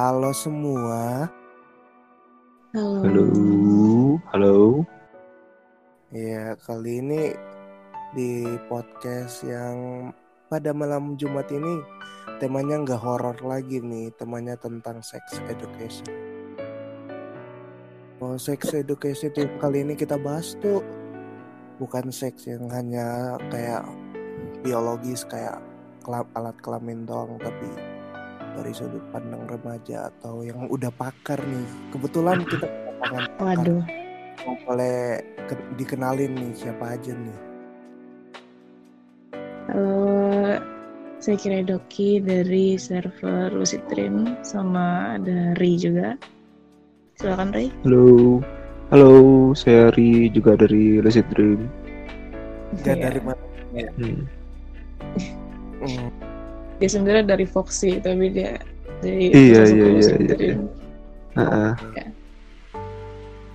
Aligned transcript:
Halo 0.00 0.32
semua. 0.32 1.28
Halo. 2.72 3.04
Halo, 3.04 3.26
halo. 4.32 4.56
Ya, 6.08 6.56
kali 6.56 7.04
ini 7.04 7.36
di 8.16 8.48
podcast 8.64 9.44
yang 9.44 10.08
pada 10.48 10.72
malam 10.72 11.20
Jumat 11.20 11.52
ini 11.52 11.84
temanya 12.40 12.80
nggak 12.80 12.96
horor 12.96 13.36
lagi 13.44 13.84
nih, 13.84 14.08
temanya 14.16 14.56
tentang 14.56 15.04
sex 15.04 15.36
education. 15.52 16.08
Oh, 18.24 18.40
sex 18.40 18.72
education 18.72 19.36
yang 19.36 19.52
kali 19.60 19.84
ini 19.84 20.00
kita 20.00 20.16
bahas 20.16 20.56
tuh 20.64 20.80
bukan 21.76 22.08
seks 22.08 22.48
yang 22.48 22.72
hanya 22.72 23.36
kayak 23.52 23.84
biologis 24.64 25.28
kayak 25.28 25.60
alat 26.08 26.56
kelamin 26.64 27.04
doang, 27.04 27.36
tapi 27.36 27.89
dari 28.56 28.72
sudut 28.74 29.02
pandang 29.14 29.46
remaja 29.46 30.10
atau 30.10 30.42
yang 30.42 30.66
udah 30.66 30.90
pakar 30.94 31.38
nih. 31.42 31.66
Kebetulan 31.94 32.42
kita 32.46 32.66
kedatangan 32.66 33.24
pakar. 33.38 33.56
Waduh. 33.66 33.84
Mau 34.48 34.56
boleh 34.64 35.20
ke- 35.46 35.68
dikenalin 35.76 36.32
nih 36.32 36.52
siapa 36.56 36.96
aja 36.96 37.12
nih. 37.12 37.38
Halo. 39.70 40.58
Saya 41.20 41.36
kira 41.36 41.60
Doki 41.60 42.16
dari 42.24 42.80
server 42.80 43.52
Lucid 43.52 43.84
Dream 43.92 44.40
sama 44.40 45.20
ada 45.20 45.52
Ri 45.60 45.76
juga. 45.76 46.16
Silakan 47.20 47.52
Ri. 47.52 47.68
Halo. 47.84 48.40
Halo, 48.88 49.12
saya 49.52 49.92
Ri 49.92 50.32
juga 50.32 50.56
dari 50.56 50.98
Lucid 50.98 51.28
Dream. 51.30 51.68
Iya. 52.80 53.12
dari 53.12 53.20
mana? 53.20 53.42
Hmm. 53.70 53.86
Hmm, 54.00 54.18
Dia 56.80 56.88
sebenarnya 56.88 57.36
dari 57.36 57.44
Foxy 57.44 58.00
tapi 58.00 58.32
dia 58.32 58.56
dari 59.04 59.28
Iya, 59.30 59.62
iya, 59.68 59.86
iya, 60.00 60.34
iya. 60.40 60.56
Ah, 61.36 61.76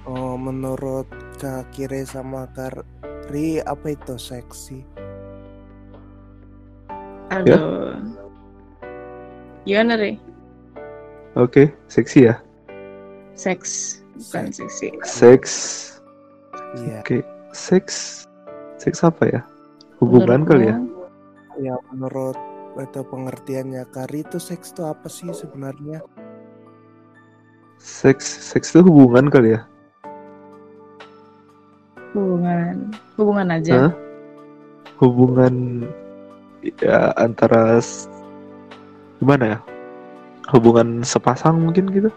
Oh, 0.05 0.37
menurut 0.37 1.09
Kak 1.41 1.73
Kire 1.73 2.05
sama 2.05 2.45
Kak 2.53 2.85
Ri 3.33 3.57
apa 3.65 3.97
itu 3.97 4.21
seksi? 4.21 4.85
Aduh. 7.33 7.97
Gimana 9.65 9.97
Ri? 9.97 10.21
Oke, 11.33 11.73
seksi 11.89 12.29
ya. 12.29 12.37
Seks 13.33 13.99
bukan 14.13 14.53
seksi. 14.53 14.93
Seks. 15.01 15.53
Iya, 16.79 17.01
Oke, 17.01 17.25
seks. 17.51 18.29
Seks 18.77 19.01
apa 19.01 19.25
ya? 19.25 19.41
Hubungan 19.97 20.45
kali 20.45 20.69
ya? 20.69 20.77
Ya 21.57 21.75
menurut 21.89 22.37
itu 22.83 23.01
pengertiannya 23.07 23.87
Kak 23.87 24.11
Ri 24.11 24.27
itu 24.27 24.35
seks 24.35 24.75
itu 24.75 24.83
apa 24.83 25.07
sih 25.07 25.31
sebenarnya? 25.31 26.03
Seks, 27.79 28.25
seks 28.25 28.75
itu 28.75 28.83
hubungan 28.83 29.31
kali 29.31 29.55
ya? 29.55 29.61
Hubungan. 32.11 32.91
Hubungan 33.15 33.47
aja. 33.51 33.73
Hah? 33.87 33.93
Hubungan 34.99 35.85
ya 36.79 37.11
antara 37.19 37.83
gimana 39.19 39.55
ya? 39.55 39.59
Hubungan 40.51 41.03
sepasang 41.03 41.59
mungkin 41.63 41.91
gitu? 41.91 42.09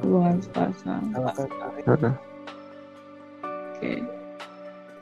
Hubungan 0.00 0.40
sepasang. 0.40 1.02
Oke. 3.80 4.19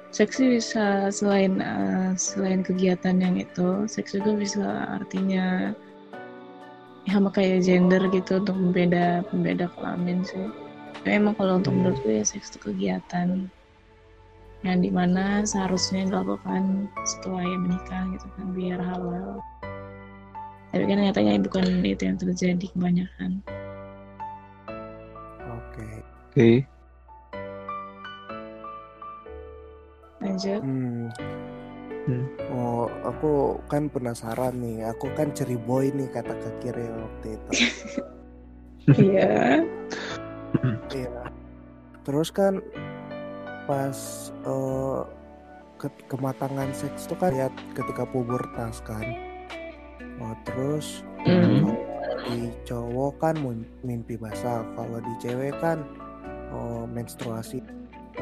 Seksi 0.09 0.57
bisa 0.57 1.13
selain 1.13 1.61
eh, 1.61 2.11
selain 2.17 2.65
kegiatan 2.65 3.21
yang 3.21 3.37
itu, 3.37 3.85
seks 3.85 4.17
juga 4.17 4.41
bisa 4.41 4.65
artinya 4.97 5.77
ya 7.05 7.13
sama 7.17 7.29
kayak 7.33 7.65
gender 7.65 8.03
gitu 8.13 8.41
untuk 8.41 8.57
pembeda 8.57 9.21
pembeda 9.29 9.69
kelamin 9.77 10.25
sih. 10.25 10.49
Tapi 11.05 11.09
emang 11.13 11.37
kalau 11.37 11.61
untuk 11.61 11.77
Hmm. 11.77 11.93
menurutku 11.93 12.09
ya 12.09 12.25
seks 12.25 12.53
itu 12.57 12.73
kegiatan 12.73 13.53
yang 14.67 14.79
di 14.83 14.91
mana 14.91 15.47
seharusnya 15.47 16.11
dilakukan 16.11 16.91
setelah 17.07 17.47
ya 17.47 17.57
menikah 17.63 18.03
gitu 18.11 18.27
kan 18.35 18.47
biar 18.57 18.81
halal. 18.83 19.39
Tapi 20.75 20.85
kan 20.85 20.99
nyatanya 21.01 21.41
bukan 21.45 21.65
itu 21.85 22.03
yang 22.05 22.19
terjadi 22.19 22.67
kebanyakan. 22.75 23.41
Oke. 25.49 25.89
Oke. 26.29 26.49
Lanjut. 30.19 30.61
Hmm. 30.63 31.07
Hmm. 32.09 32.25
Oh, 32.51 32.89
aku 33.05 33.61
kan 33.69 33.93
penasaran 33.93 34.57
nih. 34.59 34.89
Aku 34.91 35.13
kan 35.13 35.31
ceriboy 35.37 35.93
nih 35.93 36.09
kata 36.09 36.33
Kak 36.33 36.55
Kire 36.61 36.87
waktu 36.89 37.37
itu. 37.37 37.51
Iya. 38.89 39.61
Iya. 40.89 41.21
Terus 42.09 42.33
kan 42.33 42.65
pas 43.69 43.99
eh, 44.33 45.01
ke- 45.77 46.05
kematangan 46.09 46.73
seks 46.73 47.05
tuh 47.05 47.21
kan 47.21 47.37
lihat 47.37 47.53
ketika 47.77 48.09
pubertas 48.09 48.81
kan. 48.81 49.05
Oh, 50.25 50.33
terus 50.49 51.05
Hmm. 51.21 51.77
di 52.25 52.49
cowok 52.65 53.21
kan 53.21 53.37
mimpi 53.85 54.17
basah, 54.17 54.65
kalau 54.73 55.05
di 55.05 55.13
cewek 55.21 55.53
kan 55.61 55.85
oh, 56.49 56.89
menstruasi. 56.89 57.61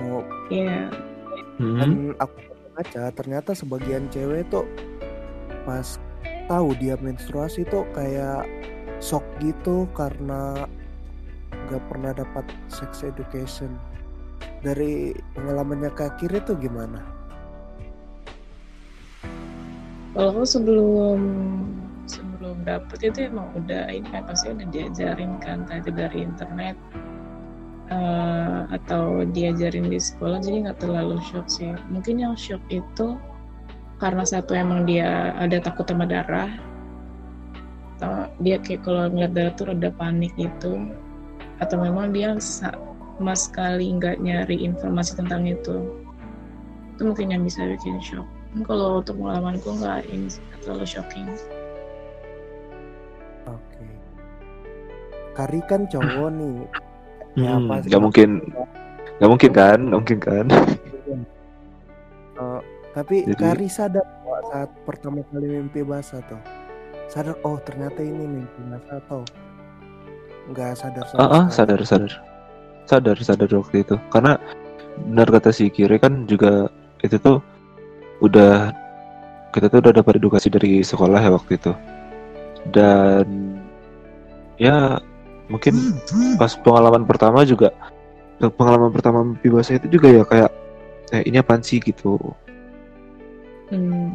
Oh, 0.03 0.27
Iya. 0.51 0.91
Hmm. 1.57 1.79
dan 1.81 1.91
aku 2.21 2.37
baca 2.77 3.09
ternyata 3.17 3.57
sebagian 3.57 4.13
cewek 4.13 4.45
tuh 4.53 4.69
pas 5.65 5.97
tahu 6.47 6.77
dia 6.77 7.01
menstruasi 7.01 7.65
tuh 7.67 7.89
kayak 7.97 8.45
shock 9.01 9.25
gitu 9.41 9.89
karena 9.97 10.69
nggak 11.67 11.83
pernah 11.91 12.13
dapat 12.15 12.45
sex 12.71 13.03
education 13.03 13.73
dari 14.63 15.15
pengalamannya 15.35 15.91
kak 15.93 16.19
kiri 16.21 16.39
tuh 16.45 16.57
gimana? 16.59 17.03
Kalau 20.17 20.33
aku 20.33 20.43
sebelum 20.49 21.21
sebelum 22.09 22.65
dapet 22.65 23.13
itu 23.13 23.29
emang 23.29 23.53
udah 23.53 23.91
ini 23.93 24.09
kan 24.09 24.25
pasti 24.25 24.49
udah 24.55 24.69
diajarin 24.73 25.37
kan 25.45 25.69
itu 25.69 25.93
dari 25.93 26.25
internet 26.25 26.79
eh, 27.91 28.61
atau 28.73 29.23
diajarin 29.27 29.91
di 29.91 29.99
sekolah 30.01 30.43
jadi 30.43 30.71
nggak 30.71 30.81
terlalu 30.83 31.19
shock 31.27 31.47
sih. 31.47 31.73
Mungkin 31.91 32.23
yang 32.23 32.35
shock 32.35 32.63
itu 32.71 33.19
karena 33.97 34.25
satu 34.27 34.53
emang 34.53 34.85
dia 34.85 35.33
ada 35.39 35.63
takut 35.63 35.87
sama 35.89 36.05
darah. 36.05 36.51
Atau 37.97 38.29
dia 38.45 38.61
kayak 38.61 38.85
kalau 38.85 39.09
ngeliat 39.09 39.33
darah 39.33 39.53
tuh 39.57 39.67
rada 39.73 39.91
panik 39.95 40.33
gitu. 40.37 40.91
Atau 41.63 41.81
memang 41.81 42.13
dia 42.13 42.37
sama 42.37 43.33
sekali 43.33 43.89
nggak 43.97 44.21
nyari 44.21 44.67
informasi 44.67 45.17
tentang 45.17 45.49
itu. 45.49 45.89
Itu 46.97 47.03
mungkin 47.13 47.33
yang 47.33 47.43
bisa 47.45 47.65
bikin 47.65 48.01
shock. 48.05 48.27
Kalau 48.65 49.05
untuk 49.05 49.21
pengalamanku 49.21 49.69
nggak 49.81 50.09
ini 50.09 50.33
terlalu 50.65 50.85
shocking. 50.89 51.29
Oke. 53.47 53.87
Kari 55.37 55.61
kan 55.69 55.85
cowok 55.87 56.31
nih. 56.33 56.86
Ya, 57.37 57.53
Hmm, 57.53 57.69
nggak 57.69 58.01
mungkin, 58.01 58.41
nggak 59.21 59.29
mungkin 59.29 59.51
kan, 59.53 59.79
nggak 59.79 59.99
mungkin 60.01 60.19
kan? 60.19 60.47
Eh, 60.49 60.65
tapi 62.97 63.17
Jadi- 63.23 63.37
Kari 63.37 63.69
sadar 63.69 64.07
saat 64.49 64.71
pertama 64.83 65.21
kali 65.29 65.47
mimpi 65.51 65.85
basah 65.85 66.25
tuh. 66.25 66.41
Sadar 67.07 67.37
oh 67.45 67.61
ternyata 67.61 68.01
ini 68.01 68.25
mimpi 68.25 68.61
basah 68.67 68.99
tuh. 69.05 69.25
Nggak 70.49 70.73
sadar 70.75 71.05
Ah, 71.13 71.13
ah, 71.13 71.45
sekali. 71.45 71.53
sadar, 71.53 71.81
sadar, 71.85 72.13
sadar, 72.87 73.17
sadar 73.21 73.51
waktu 73.53 73.77
itu. 73.85 73.95
Karena 74.09 74.41
benar 75.05 75.29
kata 75.29 75.53
si 75.53 75.69
Kiri 75.69 76.01
kan 76.01 76.25
juga 76.25 76.73
itu 77.05 77.21
tuh 77.21 77.45
udah 78.25 78.73
kita 79.53 79.69
tuh 79.69 79.79
udah 79.85 79.93
dapat 79.93 80.17
edukasi 80.17 80.49
dari 80.49 80.81
sekolah 80.81 81.21
ya 81.21 81.31
waktu 81.37 81.53
itu. 81.55 81.73
Dan 82.73 83.61
ya 84.57 84.97
mungkin 85.47 85.75
pas 86.41 86.59
pengalaman 86.59 87.07
pertama 87.07 87.47
juga 87.47 87.71
pengalaman 88.41 88.91
pertama 88.93 89.25
mimpi 89.25 89.49
basah 89.49 89.79
itu 89.81 89.97
juga 89.97 90.09
ya 90.13 90.23
kayak 90.27 90.51
eh 91.15 91.23
ini 91.25 91.39
apaan 91.39 91.63
sih 91.63 91.79
gitu. 91.79 92.19
Hmm. 93.71 94.11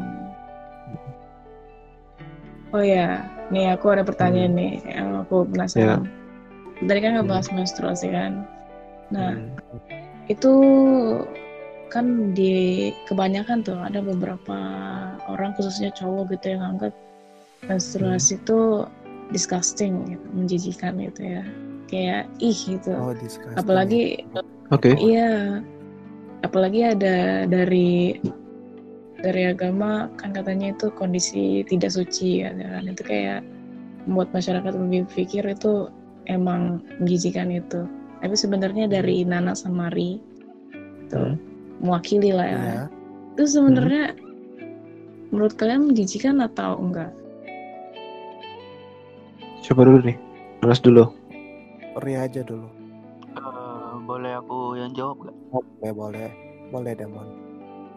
Oh 2.72 2.80
ya, 2.80 3.28
nih 3.52 3.76
aku 3.76 3.92
ada 3.92 4.04
pertanyaan 4.08 4.56
nih 4.56 4.80
yang 4.88 5.28
aku 5.28 5.44
penasaran. 5.44 6.08
Tadi 6.80 7.00
kan 7.04 7.20
ngebahas 7.20 7.52
menstruasi 7.52 8.08
kan. 8.12 8.48
Nah, 9.12 9.36
Hmm. 9.36 9.52
itu 10.32 10.54
kan 11.92 12.32
di 12.32 12.88
kebanyakan 13.12 13.68
tuh 13.68 13.76
ada 13.76 14.00
beberapa 14.00 14.58
orang 15.28 15.52
khususnya 15.60 15.92
cowok 15.92 16.32
gitu 16.32 16.56
yang 16.56 16.64
anggap 16.76 16.96
menstruasi 17.68 18.40
itu 18.40 18.88
disgusting 19.32 20.16
gitu, 20.16 20.26
menjijikan 20.36 21.00
gitu 21.00 21.22
ya. 21.24 21.44
Kayak 21.92 22.32
ih 22.40 22.56
gitu. 22.56 22.92
Oh, 22.96 23.16
disgusting. 23.16 23.60
Apalagi 23.60 24.24
Oke. 24.72 24.96
Iya, 24.96 25.60
apalagi 26.48 26.96
ada 26.96 27.44
dari 27.44 28.16
dari 29.22 29.44
agama 29.46 30.10
kan 30.18 30.34
katanya 30.34 30.74
itu 30.74 30.90
kondisi 30.98 31.62
tidak 31.70 31.94
suci 31.94 32.42
ya 32.42 32.50
kan 32.56 32.90
itu 32.90 33.04
kayak 33.06 33.46
membuat 34.10 34.34
masyarakat 34.34 34.74
lebih 34.74 35.06
pikir 35.14 35.46
itu 35.46 35.94
emang 36.26 36.82
menjijikan 36.98 37.54
itu 37.54 37.86
tapi 38.22 38.34
sebenarnya 38.34 38.90
dari 38.90 39.22
Nana 39.22 39.54
Samari 39.54 40.18
itu 41.06 41.18
Hmm. 41.18 41.38
mewakili 41.84 42.34
lah 42.34 42.48
ya 42.50 42.60
ya 42.62 42.84
itu 43.38 43.44
sebenarnya 43.46 44.18
menurut 45.30 45.54
kalian 45.56 45.94
menjijikan 45.94 46.42
atau 46.42 46.82
enggak 46.82 47.14
Coba 49.62 49.82
dulu 49.86 50.00
nih. 50.04 50.18
Anas 50.62 50.82
dulu. 50.82 51.06
Ri 52.02 52.14
aja 52.16 52.42
dulu 52.42 52.68
Eh, 53.32 53.94
boleh 54.04 54.40
aku 54.40 54.80
yang 54.80 54.92
jawab 54.92 55.28
gak? 55.28 55.36
boleh 55.52 55.92
boleh 55.92 56.28
boleh 56.72 56.94
Demon 56.96 57.28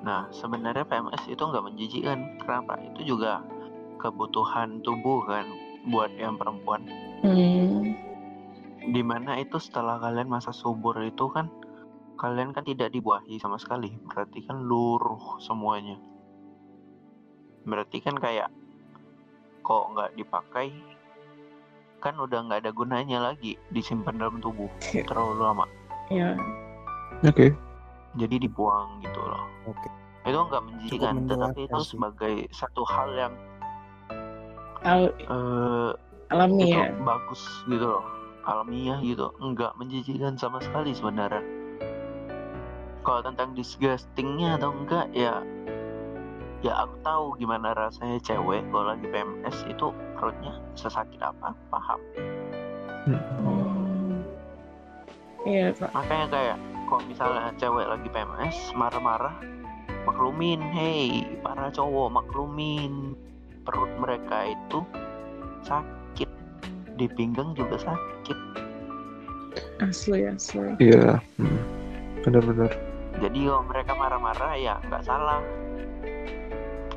Nah, 0.05 0.29
sebenarnya 0.29 0.85
PMS 0.85 1.25
itu 1.27 1.41
nggak 1.41 1.65
menjijikkan. 1.65 2.37
Kenapa? 2.37 2.77
Itu 2.77 3.09
juga 3.09 3.41
kebutuhan 3.97 4.85
tubuh 4.85 5.25
kan 5.25 5.49
buat 5.89 6.13
yang 6.21 6.37
perempuan. 6.37 6.85
hmm. 7.25 7.97
Di 8.85 9.01
mana 9.01 9.41
itu 9.41 9.57
setelah 9.57 9.97
kalian 9.97 10.29
masa 10.29 10.53
subur 10.53 11.01
itu 11.01 11.33
kan 11.33 11.49
kalian 12.21 12.53
kan 12.53 12.69
tidak 12.69 12.93
dibuahi 12.93 13.41
sama 13.41 13.57
sekali. 13.57 13.97
Berarti 14.05 14.45
kan 14.45 14.61
luruh 14.61 15.41
semuanya. 15.41 15.97
Berarti 17.65 18.05
kan 18.05 18.21
kayak 18.21 18.53
kok 19.65 19.89
nggak 19.89 20.21
dipakai 20.21 20.69
kan 22.05 22.15
udah 22.15 22.45
nggak 22.45 22.61
ada 22.61 22.71
gunanya 22.71 23.19
lagi 23.25 23.57
disimpan 23.71 24.15
dalam 24.15 24.37
tubuh 24.39 24.69
terlalu 25.09 25.41
lama. 25.41 25.65
ya 26.07 26.37
Oke. 27.25 27.57
Jadi 28.15 28.37
dibuang 28.39 29.01
gitu 29.01 29.19
loh. 29.19 29.49
oke 29.67 29.89
Itu 30.23 30.39
nggak 30.39 30.63
menjijikan, 30.63 31.15
tetapi 31.25 31.61
itu 31.65 31.81
sih. 31.81 31.91
sebagai 31.91 32.35
satu 32.51 32.85
hal 32.85 33.09
yang 33.11 33.35
al- 34.85 35.17
eh, 35.17 35.91
alami 36.29 36.71
ya 36.71 36.93
bagus 37.01 37.41
gitu 37.65 37.89
loh 37.89 38.05
alamiah 38.45 39.01
gitu 39.01 39.33
nggak 39.35 39.73
menjijikan 39.75 40.37
sama 40.37 40.61
sekali 40.61 40.93
sebenarnya 40.93 41.41
kalau 43.01 43.21
tentang 43.21 43.53
disgustingnya 43.53 44.57
atau 44.57 44.73
enggak 44.73 45.09
ya 45.13 45.41
ya 46.61 46.73
aku 46.79 46.97
tahu 47.01 47.25
gimana 47.37 47.73
rasanya 47.73 48.21
cewek 48.21 48.65
kalau 48.69 48.93
lagi 48.93 49.05
PMS 49.09 49.65
itu 49.67 49.93
perutnya 50.25 50.57
sesakit 50.73 51.21
apa 51.21 51.53
paham 51.69 52.01
Hmm. 53.05 54.25
iya 55.45 55.77
kak 55.77 55.93
makanya 55.93 56.27
kayak 56.33 56.57
kalau 56.89 57.05
misalnya 57.05 57.53
cewek 57.61 57.85
lagi 57.85 58.09
PMS 58.09 58.73
marah-marah 58.73 59.37
maklumin 60.09 60.65
hey 60.73 61.29
para 61.45 61.69
cowok 61.69 62.09
maklumin 62.17 63.13
perut 63.69 63.93
mereka 64.01 64.57
itu 64.57 64.81
sakit 65.69 66.31
di 66.97 67.05
pinggang 67.13 67.53
juga 67.53 67.77
sakit 67.93 68.39
asli 69.85 70.25
asli 70.25 70.65
Iya. 70.81 71.21
Hmm. 71.37 71.61
Benar-benar. 72.25 72.73
Jadi 73.21 73.39
kalau 73.45 73.63
mereka 73.69 73.93
marah-marah 73.93 74.57
ya 74.57 74.81
nggak 74.81 75.05
salah. 75.05 75.45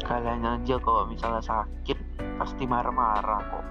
Kalian 0.07 0.39
aja 0.39 0.80
kalau 0.80 1.03
misalnya 1.03 1.44
sakit 1.44 2.00
pasti 2.37 2.63
marah-marah 2.63 3.41
kok. 3.49 3.65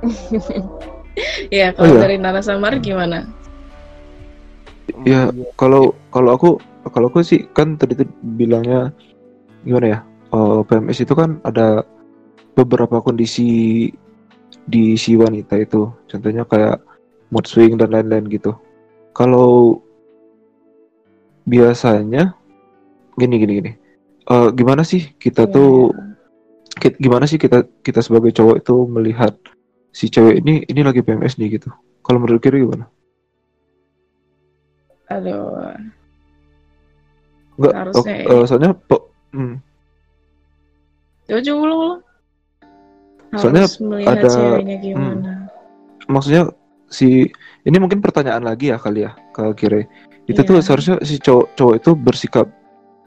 ya 1.52 1.74
Oh, 1.76 1.84
kalau 1.84 1.94
iya. 1.96 2.00
dari 2.00 2.16
Nana 2.16 2.40
Samar 2.40 2.80
gimana 2.80 3.28
Ya, 5.06 5.30
Iya. 5.30 5.46
kalau 5.54 5.94
kalau 6.10 6.30
aku 6.34 6.48
kalau 6.90 7.06
aku 7.08 7.22
sih 7.22 7.46
kan 7.54 7.78
tadi 7.78 7.94
tuh 7.94 8.08
bilangnya 8.34 8.90
gimana 9.62 9.86
ya? 9.86 9.98
eh, 10.30 10.60
PMS 10.66 11.02
itu 11.02 11.14
kan 11.14 11.38
ada 11.42 11.82
beberapa 12.54 12.98
kondisi 12.98 13.86
di 14.66 14.94
si 14.94 15.14
wanita 15.14 15.58
itu. 15.58 15.90
Contohnya 16.06 16.42
kayak 16.42 16.82
mood 17.30 17.46
swing 17.46 17.78
dan 17.78 17.90
lain-lain 17.94 18.26
gitu. 18.30 18.54
Kalau 19.12 19.78
biasanya 21.44 22.34
gini 23.14 23.34
gini 23.38 23.52
gini. 23.62 23.70
Eh, 24.26 24.48
gimana 24.54 24.82
sih 24.82 25.06
kita 25.18 25.46
Iya. 25.46 25.54
tuh 25.54 25.70
ki- 26.80 26.96
gimana 26.96 27.28
sih 27.28 27.36
kita 27.36 27.68
kita 27.84 28.00
sebagai 28.00 28.32
cowok 28.32 28.56
itu 28.64 28.74
melihat 28.88 29.36
si 29.92 30.08
cewek 30.08 30.40
ini 30.40 30.64
ini 30.64 30.80
lagi 30.80 31.04
PMS 31.04 31.36
nih 31.36 31.60
gitu. 31.60 31.68
Kalau 32.00 32.18
menurut 32.18 32.40
kira 32.40 32.56
gimana? 32.56 32.88
aduh 35.10 35.74
Enggak, 37.60 37.74
Harusnya 37.76 38.14
oh, 38.30 38.40
eh, 38.40 38.44
soalnya 38.48 38.70
po- 38.72 39.10
hmm, 39.36 39.54
ulang 41.28 41.58
ulang 41.60 42.00
Soalnya 43.36 43.62
harus 43.68 43.78
melihat 43.78 44.16
ada- 44.16 44.32
ceweknya 44.32 44.76
gimana 44.80 45.32
maksudnya 46.08 46.42
si 46.90 47.30
ini 47.62 47.76
mungkin 47.78 48.02
pertanyaan 48.02 48.42
lagi 48.42 48.74
ya 48.74 48.78
kali 48.80 49.06
ya 49.06 49.14
ke 49.30 49.54
Kire. 49.54 49.86
Itu 50.26 50.42
tuh 50.42 50.58
Iya. 50.58 50.64
seharusnya 50.66 50.96
si 51.06 51.22
cowok 51.22 51.46
cowok 51.54 51.74
itu 51.78 51.90
bersikap 51.94 52.46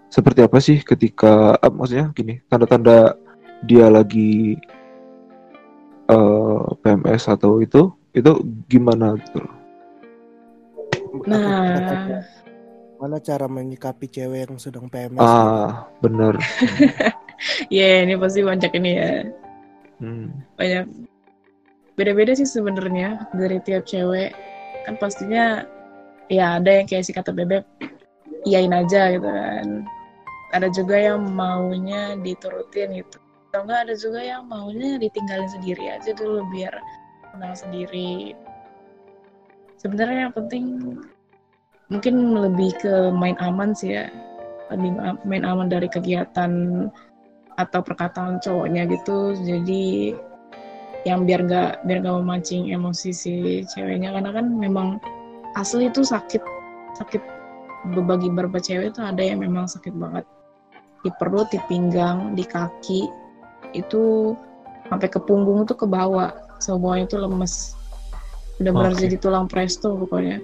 seperti 0.07 0.39
apa 0.45 0.57
sih 0.63 0.77
ketika 0.79 1.57
eh, 1.59 1.71
maksudnya 1.73 2.13
gini, 2.15 2.39
tanda-tanda 2.47 3.17
dia 3.63 3.87
lagi 3.87 4.59
eh, 6.11 6.63
PMS 6.83 7.31
atau 7.31 7.63
itu 7.63 7.91
itu 8.13 8.31
gimana 8.69 9.17
gitu 9.17 9.41
loh. 9.41 9.55
nah. 11.25 12.21
Mana 13.01 13.19
cara 13.19 13.51
menyikapi 13.51 14.07
cewek 14.07 14.47
yang 14.47 14.55
sedang 14.55 14.87
PMS 14.87 15.19
Ah, 15.19 15.91
bener. 15.99 16.39
ya 17.73 18.07
ini 18.07 18.15
pasti 18.15 18.39
banyak 18.39 18.71
ini 18.79 18.91
ya. 18.95 19.11
Hmm. 19.99 20.31
banyak. 20.55 20.87
Beda-beda 21.99 22.31
sih 22.31 22.47
sebenarnya 22.47 23.27
dari 23.35 23.59
tiap 23.59 23.83
cewek. 23.83 24.31
Kan 24.87 24.95
pastinya 25.03 25.67
ya 26.31 26.63
ada 26.63 26.79
yang 26.79 26.87
kayak 26.87 27.03
si 27.03 27.11
kata 27.11 27.35
bebek 27.35 27.67
iyain 28.47 28.71
aja 28.71 29.11
gitu 29.11 29.27
kan. 29.27 29.83
Ada 30.55 30.71
juga 30.71 30.95
yang 30.95 31.27
maunya 31.27 32.15
diturutin 32.15 33.03
gitu 33.03 33.22
atau 33.53 33.69
enggak 33.69 33.85
ada 33.85 33.93
juga 33.93 34.17
yang 34.17 34.49
maunya 34.49 34.97
ditinggalin 34.97 35.45
sendiri 35.45 35.85
aja 35.93 36.09
dulu 36.17 36.41
biar 36.49 36.73
kenal 37.29 37.53
sendiri. 37.53 38.33
Sebenarnya 39.77 40.25
yang 40.25 40.33
penting 40.33 40.65
mungkin 41.93 42.33
lebih 42.33 42.73
ke 42.81 43.13
main 43.13 43.37
aman 43.37 43.77
sih 43.77 43.93
ya. 43.93 44.09
Lebih 44.73 44.97
ma- 44.97 45.21
main 45.21 45.45
aman 45.45 45.69
dari 45.69 45.85
kegiatan 45.85 46.49
atau 47.61 47.79
perkataan 47.85 48.41
cowoknya 48.41 48.89
gitu. 48.89 49.37
Jadi 49.37 50.17
yang 51.05 51.29
biar 51.29 51.45
nggak 51.45 51.85
biar 51.85 51.97
nggak 52.01 52.17
memancing 52.25 52.73
emosi 52.73 53.13
si 53.13 53.33
ceweknya. 53.69 54.17
Karena 54.17 54.33
kan 54.33 54.49
memang 54.49 54.97
asli 55.53 55.93
itu 55.93 56.01
sakit 56.01 56.41
sakit 56.97 57.21
bagi 58.01 58.33
beberapa 58.33 58.57
cewek 58.57 58.97
itu 58.97 59.01
ada 59.05 59.21
yang 59.21 59.45
memang 59.45 59.69
sakit 59.69 59.93
banget. 59.93 60.25
Di 61.05 61.13
perut 61.21 61.53
di 61.53 61.61
pinggang 61.69 62.33
di 62.33 62.41
kaki 62.41 63.21
itu 63.73 64.33
sampai 64.87 65.09
ke 65.09 65.19
punggung 65.21 65.65
itu 65.65 65.73
ke 65.73 65.85
bawah 65.89 66.31
semuanya 66.61 67.09
itu 67.09 67.17
lemes 67.17 67.75
udah 68.61 68.71
benar 68.71 68.93
Oke. 68.93 69.01
jadi 69.09 69.15
tulang 69.17 69.45
presto 69.49 69.97
pokoknya 69.97 70.39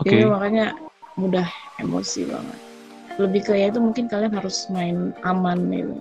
Oke. 0.00 0.08
jadi 0.08 0.24
makanya 0.30 0.66
mudah 1.18 1.46
emosi 1.82 2.26
banget 2.26 2.58
lebih 3.18 3.40
ke 3.46 3.52
ya 3.54 3.70
itu 3.70 3.78
mungkin 3.78 4.10
kalian 4.10 4.34
harus 4.34 4.66
main 4.74 5.14
aman 5.22 5.58
gitu 5.70 5.98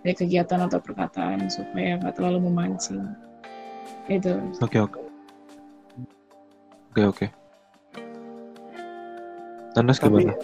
dari 0.00 0.14
kegiatan 0.16 0.64
atau 0.64 0.80
perkataan 0.80 1.46
supaya 1.52 2.00
nggak 2.00 2.16
terlalu 2.16 2.48
memancing 2.48 3.04
itu 4.08 4.34
Oke, 4.64 4.78
oke. 4.80 4.98
Oke, 6.90 7.02
oke. 7.06 7.26
Nanas 9.80 9.96
tapi 9.96 10.28
gimana? 10.28 10.36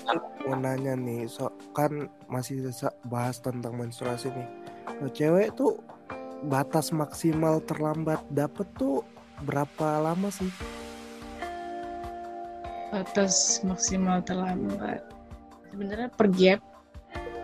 mau 0.49 0.57
nanya 0.57 0.95
nih 0.97 1.29
so 1.29 1.53
kan 1.77 2.09
masih 2.33 2.65
bahas 3.13 3.37
tentang 3.37 3.77
menstruasi 3.77 4.33
nih. 4.33 4.49
Nah, 4.97 5.11
cewek 5.13 5.53
tuh 5.61 5.77
batas 6.49 6.89
maksimal 6.89 7.61
terlambat 7.69 8.25
dapet 8.33 8.65
tuh 8.81 9.05
berapa 9.45 10.01
lama 10.01 10.33
sih? 10.33 10.49
Batas 12.89 13.61
maksimal 13.61 14.25
terlambat. 14.25 15.05
Sebenarnya 15.69 16.09
per 16.17 16.33
gap 16.33 16.61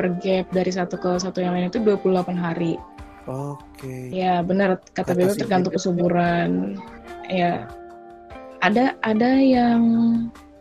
per 0.00 0.16
gap 0.24 0.48
dari 0.48 0.72
satu 0.72 0.96
ke 0.96 1.20
satu 1.20 1.44
yang 1.44 1.52
lain 1.52 1.68
itu 1.68 1.76
28 1.76 2.32
hari. 2.32 2.80
Oke. 3.28 4.08
Ya 4.08 4.40
benar 4.40 4.80
kata 4.96 5.12
Bebe 5.12 5.36
tergantung 5.36 5.76
kesuburan. 5.76 6.80
Ya 7.28 7.68
ada 8.64 8.96
ada 9.04 9.30
yang 9.36 9.82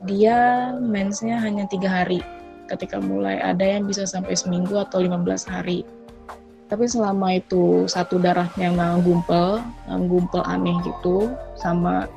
dia 0.06 0.72
mensnya 0.82 1.38
hanya 1.38 1.70
tiga 1.70 1.90
hari 1.90 2.26
ketika 2.66 2.98
mulai. 2.98 3.38
Ada 3.38 3.78
yang 3.78 3.86
bisa 3.86 4.08
sampai 4.08 4.34
seminggu 4.34 4.74
atau 4.80 5.04
15 5.04 5.46
hari. 5.46 5.86
Tapi 6.72 6.88
selama 6.88 7.36
itu 7.36 7.84
satu 7.86 8.16
darahnya 8.16 8.72
nggak 8.72 9.04
gumpel 9.04 9.60
nggak 9.92 10.02
gumpel 10.08 10.42
aneh 10.48 10.80
gitu 10.88 11.36
sama 11.60 12.08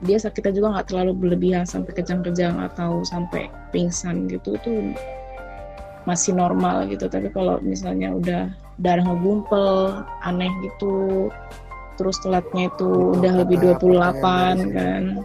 dia 0.00 0.16
sakitnya 0.16 0.56
juga 0.56 0.68
nggak 0.74 0.88
terlalu 0.88 1.12
berlebihan 1.14 1.68
sampai 1.68 1.92
kejang-kejang 2.00 2.56
atau 2.56 3.04
sampai 3.04 3.52
pingsan 3.70 4.26
gitu 4.32 4.56
tuh 4.64 4.96
masih 6.08 6.32
normal 6.34 6.88
gitu. 6.88 7.04
Tapi 7.06 7.28
kalau 7.30 7.60
misalnya 7.60 8.16
udah 8.16 8.42
darah 8.80 9.04
ngegumpel 9.04 10.00
aneh 10.24 10.50
gitu 10.64 11.28
terus 12.00 12.16
telatnya 12.24 12.72
itu 12.72 13.20
udah 13.20 13.44
lebih 13.44 13.60
28 13.78 14.72
kan 14.72 15.20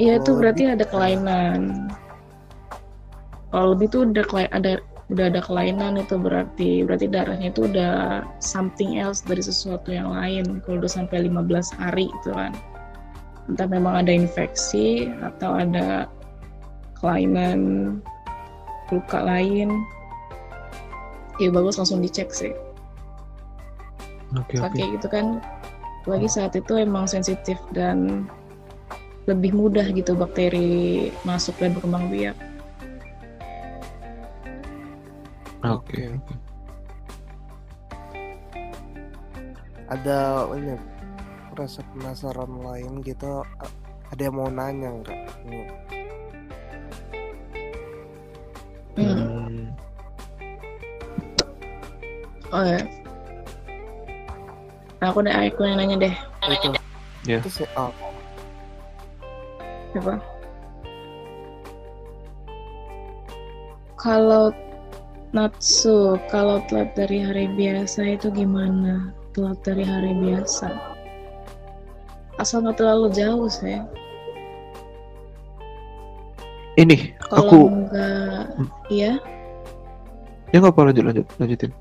iya 0.00 0.18
itu 0.18 0.30
Oh, 0.34 0.38
berarti 0.38 0.66
lebih. 0.66 0.74
ada 0.80 0.84
kelainan. 0.90 1.60
Kalau 3.54 3.66
lebih 3.78 3.86
tuh 3.92 4.10
udah 4.10 4.26
ada 4.50 4.82
udah 5.12 5.24
ada 5.30 5.40
kelainan 5.44 6.00
itu 6.00 6.18
berarti. 6.18 6.82
Berarti 6.82 7.06
darahnya 7.06 7.54
itu 7.54 7.70
udah 7.70 8.24
something 8.42 8.98
else 8.98 9.22
dari 9.22 9.42
sesuatu 9.44 9.94
yang 9.94 10.10
lain. 10.10 10.58
Kalau 10.66 10.82
udah 10.82 10.90
sampai 10.90 11.30
15 11.30 11.70
hari 11.78 12.10
itu 12.10 12.30
kan. 12.34 12.50
Entah 13.46 13.68
memang 13.68 14.02
ada 14.02 14.10
infeksi 14.10 15.12
atau 15.20 15.60
ada 15.60 16.08
kelainan 16.98 17.60
luka 18.90 19.20
lain. 19.22 19.70
Ya 21.38 21.50
bagus 21.52 21.78
langsung 21.78 22.02
dicek 22.02 22.32
sih. 22.34 22.54
Oke. 24.34 24.58
kayak 24.58 24.98
gitu 24.98 25.06
kan. 25.12 25.38
Lagi 26.10 26.26
saat 26.26 26.52
itu 26.58 26.74
emang 26.74 27.06
sensitif 27.06 27.56
dan 27.70 28.26
lebih 29.24 29.56
mudah 29.56 29.86
gitu 29.92 30.12
bakteri 30.12 31.08
masuk 31.24 31.56
dan 31.56 31.72
berkembang 31.72 32.12
biak 32.12 32.36
Oke. 35.64 36.12
Oke. 36.12 36.34
Ada 39.88 40.44
ini 40.60 40.76
rasa 41.56 41.80
penasaran 41.96 42.52
lain 42.60 43.00
gitu. 43.00 43.40
Ada 44.12 44.28
yang 44.28 44.36
mau 44.36 44.52
nanya 44.52 44.92
nggak? 44.92 45.20
Hmm. 45.40 45.66
Hmm. 48.94 49.66
oh 52.54 52.62
ya 52.62 52.78
aku 55.02 55.18
udah 55.18 55.34
aku 55.34 55.66
yang 55.66 55.82
nanya 55.82 55.96
deh 55.98 56.14
Itu. 56.46 56.70
Ya. 57.26 57.38
Itu 57.42 57.50
sih. 57.50 57.66
Oh, 57.74 57.90
apa? 60.00 60.14
Kalau 63.94 64.52
natsu 65.32 66.20
kalau 66.28 66.60
telat 66.68 66.92
dari 66.92 67.24
hari 67.24 67.48
biasa 67.56 68.18
itu 68.20 68.28
gimana? 68.30 69.10
Telat 69.32 69.58
dari 69.64 69.82
hari 69.82 70.12
biasa? 70.14 70.70
Asal 72.36 72.66
nggak 72.66 72.78
terlalu 72.82 73.08
jauh 73.14 73.48
sih. 73.48 73.80
Ini 76.74 77.14
kalau 77.30 77.48
aku 77.48 77.58
nggak 77.86 78.42
Hmm. 78.58 78.68
iya? 78.90 79.12
Ya 80.50 80.56
nggak 80.62 80.74
apa 80.74 80.82
lanjut 80.90 81.04
lanjut 81.06 81.26
lanjutin. 81.38 81.72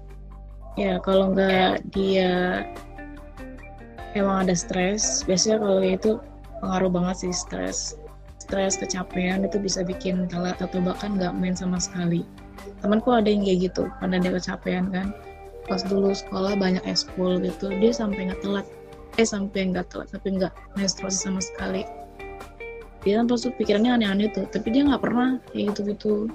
ya 0.73 0.97
kalau 1.05 1.29
nggak 1.37 1.85
dia 1.93 2.65
emang 4.17 4.49
ada 4.49 4.57
stres 4.57 5.21
biasanya 5.21 5.61
kalau 5.61 5.81
itu 5.85 6.11
pengaruh 6.57 6.89
banget 6.89 7.15
sih 7.21 7.33
stres 7.33 7.93
stres 8.43 8.75
kecapean 8.75 9.47
itu 9.47 9.55
bisa 9.55 9.87
bikin 9.87 10.27
telat 10.27 10.59
atau 10.59 10.83
bahkan 10.83 11.15
nggak 11.15 11.31
main 11.39 11.55
sama 11.55 11.79
sekali. 11.79 12.27
Temanku 12.83 13.15
ada 13.15 13.31
yang 13.31 13.47
kayak 13.47 13.71
gitu 13.71 13.87
karena 14.03 14.19
dia 14.19 14.31
kecapean 14.35 14.91
kan. 14.91 15.15
Pas 15.63 15.79
dulu 15.87 16.11
sekolah 16.11 16.59
banyak 16.59 16.83
eskul 16.83 17.39
gitu 17.39 17.71
dia 17.79 17.95
sampai 17.95 18.27
nggak 18.27 18.43
telat. 18.43 18.67
Eh 19.15 19.23
sampai 19.23 19.71
nggak 19.71 19.87
telat 19.87 20.11
tapi 20.11 20.35
nggak 20.35 20.51
menstruasi 20.75 21.31
sama 21.31 21.39
sekali. 21.39 21.87
Dia 23.07 23.23
kan 23.23 23.31
pasti 23.31 23.55
pikirannya 23.55 23.95
aneh-aneh 24.03 24.27
tuh 24.35 24.43
tapi 24.51 24.75
dia 24.75 24.83
nggak 24.83 24.99
pernah 24.99 25.39
kayak 25.55 25.71
gitu-gitu. 25.71 26.27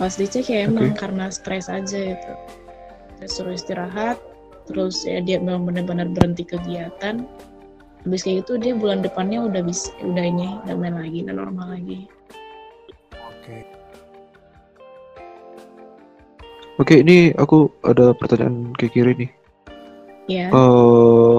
Pas 0.00 0.16
dicek 0.16 0.48
ya 0.48 0.64
emang 0.64 0.96
karena 0.96 1.28
stres 1.28 1.68
aja 1.68 2.16
itu 2.16 2.32
saya 3.22 3.28
suruh 3.30 3.54
istirahat 3.54 4.18
terus 4.66 5.06
ya 5.06 5.22
dia 5.22 5.38
memang 5.38 5.62
benar-benar 5.62 6.10
berhenti 6.10 6.42
kegiatan 6.42 7.22
habis 8.02 8.26
kayak 8.26 8.42
gitu 8.42 8.58
dia 8.58 8.74
bulan 8.74 9.00
depannya 9.00 9.42
udah 9.46 9.62
bisa 9.62 9.94
udah 10.02 10.24
ini 10.26 10.58
udah 10.66 10.74
main 10.74 10.96
lagi 10.98 11.18
udah 11.22 11.36
normal 11.36 11.66
lagi 11.74 12.06
Oke. 13.42 13.58
Oke 16.78 16.94
ini 17.02 17.34
aku 17.34 17.66
ada 17.82 18.14
pertanyaan 18.14 18.70
ke 18.78 18.86
kiri 18.86 19.18
nih. 19.18 19.30
ya 20.30 20.46
eh 20.54 21.38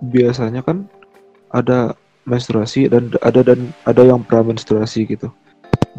biasanya 0.00 0.64
kan 0.64 0.88
ada 1.52 1.92
menstruasi 2.24 2.88
dan 2.88 3.12
ada 3.20 3.44
dan 3.44 3.68
ada 3.84 4.00
yang 4.00 4.24
pramenstruasi 4.24 5.04
gitu. 5.04 5.28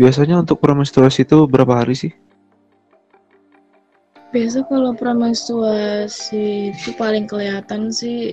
Biasanya 0.01 0.41
untuk 0.41 0.57
pramenstruasi 0.57 1.21
itu 1.29 1.45
berapa 1.45 1.86
hari 1.86 1.93
sih? 1.93 2.13
biasa 4.31 4.63
kalau 4.71 4.95
pramenstruasi 4.95 6.71
itu 6.71 6.89
paling 6.95 7.27
kelihatan 7.27 7.91
sih 7.91 8.31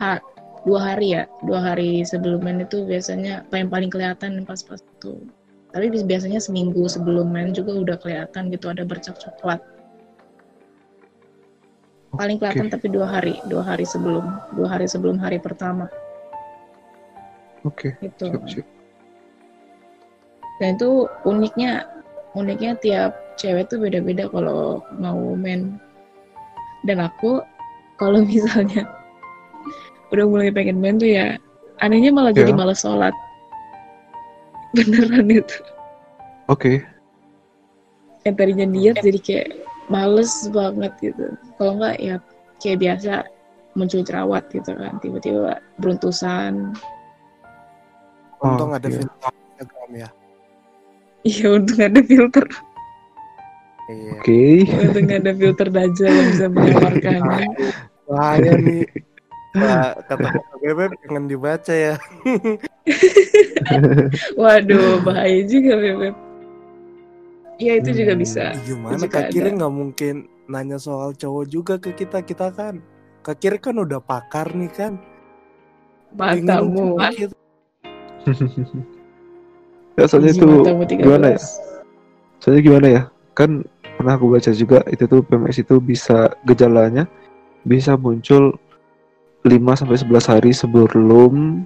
ah, 0.00 0.18
dua 0.64 0.80
hari 0.94 1.14
ya. 1.14 1.22
Dua 1.44 1.60
hari 1.62 2.02
sebelum 2.02 2.42
men 2.42 2.64
itu 2.64 2.82
biasanya 2.86 3.46
paling 3.50 3.70
paling 3.70 3.90
kelihatan 3.90 4.42
pas-pas 4.42 4.82
itu. 4.82 5.18
Tapi 5.70 5.92
biasanya 5.92 6.40
seminggu 6.40 6.88
sebelum 6.88 7.30
men 7.30 7.52
juga 7.52 7.76
udah 7.76 7.96
kelihatan 8.00 8.50
gitu 8.50 8.72
ada 8.72 8.82
bercak 8.82 9.20
coklat. 9.20 9.60
Paling 12.16 12.40
kelihatan 12.40 12.72
tapi 12.72 12.88
dua 12.88 13.06
hari. 13.06 13.36
Dua 13.46 13.62
hari 13.62 13.84
sebelum 13.84 14.24
dua 14.56 14.68
hari 14.74 14.88
sebelum 14.88 15.20
hari 15.20 15.38
pertama. 15.38 15.86
Oke. 17.66 17.98
itu 17.98 18.24
siap, 18.30 18.42
siap. 18.46 18.66
dan 20.62 20.78
itu 20.78 21.10
uniknya 21.26 21.86
uniknya 22.38 22.78
tiap 22.78 23.12
cewek 23.34 23.66
tuh 23.70 23.82
beda-beda 23.82 24.30
kalau 24.30 24.82
mau 24.98 25.34
men 25.34 25.78
dan 26.86 27.02
aku 27.02 27.42
kalau 27.98 28.22
misalnya 28.30 28.86
udah 30.08 30.24
mulai 30.24 30.48
pengen 30.48 30.78
men 30.78 30.96
tuh 30.96 31.08
ya 31.08 31.36
anehnya 31.78 32.10
malah 32.10 32.32
jadi 32.32 32.50
Ya. 32.50 32.56
malas 32.56 32.80
sholat 32.80 33.14
beneran 34.76 35.28
itu 35.28 35.56
Oke. 36.48 36.80
yang 38.24 38.34
tadinya 38.34 38.66
diet 38.66 38.96
jadi 38.98 39.18
kayak 39.20 39.48
males 39.88 40.32
banget 40.48 40.92
gitu 41.02 41.24
kalau 41.56 41.76
enggak 41.76 41.96
ya 41.98 42.14
kayak 42.58 42.78
biasa 42.78 43.12
muncul 43.72 44.00
jerawat 44.02 44.44
gitu 44.50 44.72
kan 44.74 44.96
tiba-tiba 44.98 45.60
beruntusan 45.78 46.72
Untung 48.38 48.70
Oh, 48.70 48.78
ada 48.78 48.86
iya. 48.86 49.02
filter 49.02 49.32
Instagram 49.34 49.90
ya. 49.94 50.08
iya 51.22 51.46
untung 51.50 51.80
ada 51.80 52.00
filter 52.00 52.44
Iya. 53.88 54.10
Oke. 54.14 54.42
untung 54.84 55.08
ada 55.08 55.32
filter 55.32 55.68
dajjal 55.68 56.12
yang 56.12 56.28
bisa 56.28 56.46
menyamarkan 56.48 57.20
Bahaya 58.04 58.52
nih. 58.56 58.84
Kata 59.54 60.28
bebek 60.60 61.00
jangan 61.06 61.24
dibaca 61.24 61.72
ya. 61.72 61.94
Waduh, 64.40 65.00
bahaya 65.04 65.40
juga 65.44 65.76
Bebek. 65.76 66.14
Iya 67.58 67.72
itu 67.82 67.90
juga 67.90 68.12
Hmm. 68.14 68.22
bisa. 68.22 68.44
Gimana 68.62 68.94
juga 68.96 69.08
Kak 69.10 69.24
Kiri 69.34 69.50
nggak 69.58 69.74
mungkin 69.74 70.14
nanya 70.46 70.78
soal 70.78 71.12
cowok 71.12 71.44
juga 71.50 71.74
ke 71.82 71.90
kita 71.92 72.22
kita 72.22 72.54
kan. 72.54 72.78
Kak 73.26 73.42
Kiri 73.42 73.58
kan 73.58 73.76
udah 73.76 73.98
pakar 73.98 74.54
nih 74.54 74.70
kan. 74.72 74.92
Matamu. 76.14 76.96
Ya 79.98 80.06
soalnya 80.06 80.30
itu 80.30 80.46
matamu 80.46 80.86
13. 80.86 81.02
gimana 81.02 81.26
ya? 81.34 81.40
Soalnya 82.38 82.62
gimana 82.62 82.86
ya? 82.86 83.02
Kan 83.34 83.66
pernah 83.98 84.14
aku 84.14 84.30
baca 84.30 84.54
juga 84.54 84.78
itu 84.94 85.10
tuh 85.10 85.26
PMS 85.26 85.58
itu 85.58 85.82
bisa 85.82 86.30
gejalanya 86.46 87.10
bisa 87.66 87.98
muncul 87.98 88.54
5 89.48 89.80
sampai 89.80 89.96
11 89.96 90.30
hari 90.30 90.50
sebelum 90.52 91.64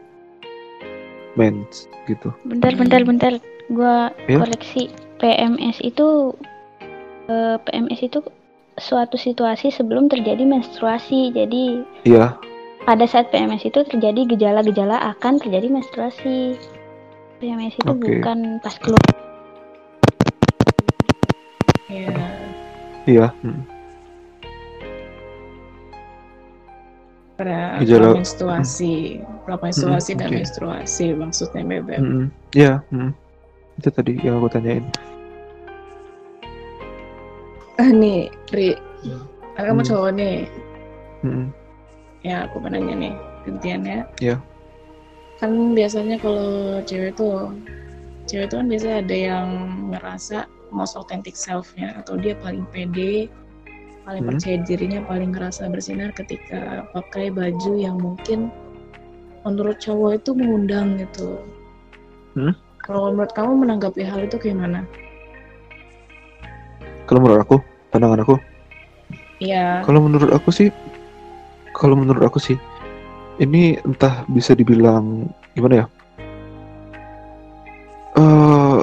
mens 1.34 1.90
gitu. 2.06 2.30
Bentar, 2.46 2.72
bentar, 2.76 3.02
bentar. 3.02 3.32
Gua 3.70 4.10
Ya. 4.30 4.42
koreksi. 4.42 4.90
PMS 5.22 5.78
itu 5.86 6.34
eh, 7.30 7.56
PMS 7.62 8.00
itu 8.02 8.18
suatu 8.74 9.14
situasi 9.14 9.70
sebelum 9.70 10.10
terjadi 10.10 10.42
menstruasi. 10.42 11.30
Jadi 11.30 11.86
Iya, 12.02 12.34
pada 12.82 13.06
saat 13.06 13.30
PMS 13.30 13.62
itu 13.62 13.86
terjadi 13.86 14.26
gejala-gejala 14.34 14.98
akan 15.14 15.38
terjadi 15.38 15.70
menstruasi. 15.70 16.58
PMS 17.38 17.74
itu 17.78 17.90
Oke. 17.90 18.18
bukan 18.18 18.58
pas 18.62 18.74
keluar. 18.78 19.06
Iya. 21.90 22.14
iya. 23.06 23.26
hmm. 23.42 23.71
Pada 27.42 27.82
Gejala- 27.82 28.14
menstruasi, 28.14 29.18
menstruasi 29.50 30.14
dan 30.14 30.30
oke. 30.30 30.38
menstruasi 30.46 31.10
maksudnya 31.10 31.66
Bebek. 31.66 31.98
Iya, 32.54 32.86
mm. 32.94 33.10
itu 33.82 33.88
tadi 33.90 34.14
yang 34.22 34.38
aku 34.38 34.46
tanyain. 34.46 34.86
Ah 37.82 37.90
nih, 37.90 38.30
Ri. 38.54 38.78
Kan 39.58 39.74
kamu 39.74 39.82
Hmm. 39.82 39.88
cowok 39.90 40.10
nih. 40.14 40.36
Mm-mm. 41.26 41.46
Ya, 42.22 42.46
aku 42.46 42.62
mau 42.62 42.70
nanya 42.70 42.94
nih. 42.94 43.14
Gantian 43.42 43.82
ya. 43.82 43.98
Iya. 44.22 44.36
Kan 45.42 45.74
biasanya 45.74 46.22
kalau 46.22 46.78
cewek 46.86 47.18
tuh 47.18 47.50
cewek 48.30 48.54
tuh 48.54 48.62
kan 48.62 48.70
biasa 48.70 49.02
ada 49.02 49.16
yang 49.18 49.46
ngerasa 49.90 50.46
most 50.70 50.94
authentic 50.94 51.34
self-nya 51.34 51.98
atau 51.98 52.14
dia 52.14 52.38
paling 52.38 52.62
pede 52.70 53.26
paling 54.02 54.22
Hmm. 54.26 54.30
percaya 54.34 54.56
dirinya 54.66 55.00
paling 55.06 55.30
ngerasa 55.30 55.70
bersinar 55.70 56.10
ketika 56.14 56.86
pakai 56.90 57.30
baju 57.30 57.72
yang 57.78 57.96
mungkin 58.02 58.50
menurut 59.46 59.78
cowok 59.78 60.22
itu 60.22 60.30
mengundang 60.34 60.98
gitu 60.98 61.38
Hmm. 62.34 62.54
kalau 62.82 63.12
menurut 63.14 63.32
kamu 63.36 63.52
menanggapi 63.66 64.02
hal 64.02 64.26
itu 64.26 64.38
gimana 64.40 64.82
Kalau 67.02 67.18
menurut 67.18 67.44
aku, 67.44 67.56
pandangan 67.92 68.22
aku, 68.24 68.34
Iya 69.42 69.82
kalau 69.82 70.06
menurut 70.06 70.30
aku 70.32 70.54
sih, 70.54 70.70
kalau 71.74 71.98
menurut 71.98 72.22
aku 72.22 72.38
sih, 72.38 72.54
ini 73.42 73.74
entah 73.82 74.22
bisa 74.30 74.54
dibilang 74.54 75.28
gimana 75.52 75.82
ya? 75.82 75.86
eh 78.12 78.78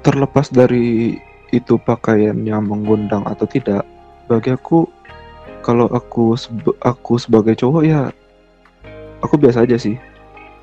terlepas 0.00 0.48
dari 0.48 1.18
itu 1.52 1.74
pakaian 1.82 2.40
yang 2.42 2.64
mengundang 2.66 3.22
atau 3.28 3.44
tidak, 3.44 3.84
bagi 4.28 4.52
aku, 4.52 4.84
kalau 5.64 5.88
aku 5.88 6.36
sebe- 6.36 6.76
aku 6.84 7.16
sebagai 7.16 7.56
cowok 7.56 7.82
ya, 7.82 8.12
aku 9.24 9.34
biasa 9.40 9.64
aja 9.64 9.80
sih. 9.80 9.96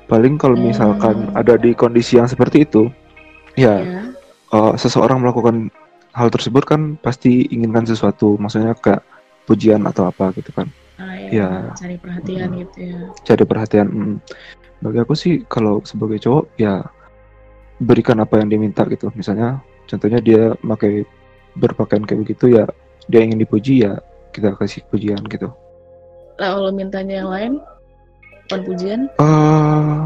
Paling 0.06 0.38
kalau 0.38 0.54
misalkan 0.54 1.28
Hmm. 1.28 1.34
ada 1.34 1.58
di 1.58 1.74
kondisi 1.74 2.14
yang 2.16 2.30
seperti 2.30 2.62
itu, 2.62 2.86
ya 3.58 3.82
Iya. 3.82 4.02
uh, 4.54 4.72
seseorang 4.78 5.18
melakukan 5.18 5.66
hal 6.14 6.30
tersebut 6.30 6.62
kan 6.62 6.94
pasti 7.02 7.44
inginkan 7.50 7.84
sesuatu, 7.84 8.38
maksudnya 8.38 8.72
kayak 8.78 9.02
pujian 9.44 9.82
atau 9.84 10.06
apa 10.06 10.30
gitu 10.38 10.54
kan, 10.54 10.70
Ah, 10.96 11.12
ya, 11.12 11.28
Ya. 11.28 11.48
cari 11.76 11.98
perhatian 12.00 12.48
Hmm. 12.54 12.60
gitu 12.64 12.78
ya 12.88 12.98
cari 13.26 13.44
perhatian. 13.44 13.86
mm. 13.90 14.16
Bagi 14.80 14.98
aku 15.02 15.12
sih 15.18 15.42
kalau 15.44 15.82
sebagai 15.84 16.22
cowok 16.22 16.56
ya 16.56 16.86
berikan 17.76 18.16
apa 18.22 18.40
yang 18.40 18.48
diminta 18.48 18.86
gitu, 18.88 19.12
misalnya 19.12 19.60
contohnya 19.84 20.22
dia 20.22 20.56
pakai 20.56 21.04
berpakaian 21.56 22.04
kayak 22.06 22.20
begitu 22.24 22.56
ya, 22.56 22.64
dia 23.06 23.22
ingin 23.22 23.42
dipuji 23.42 23.86
ya 23.86 23.98
kita 24.34 24.52
kasih 24.58 24.84
pujian 24.90 25.20
gitu. 25.30 25.50
Lah 26.36 26.52
kalau 26.58 26.70
mintanya 26.70 27.24
yang 27.24 27.30
lain 27.32 27.52
bukan 28.46 28.60
pujian 28.62 29.00
eh 29.18 30.02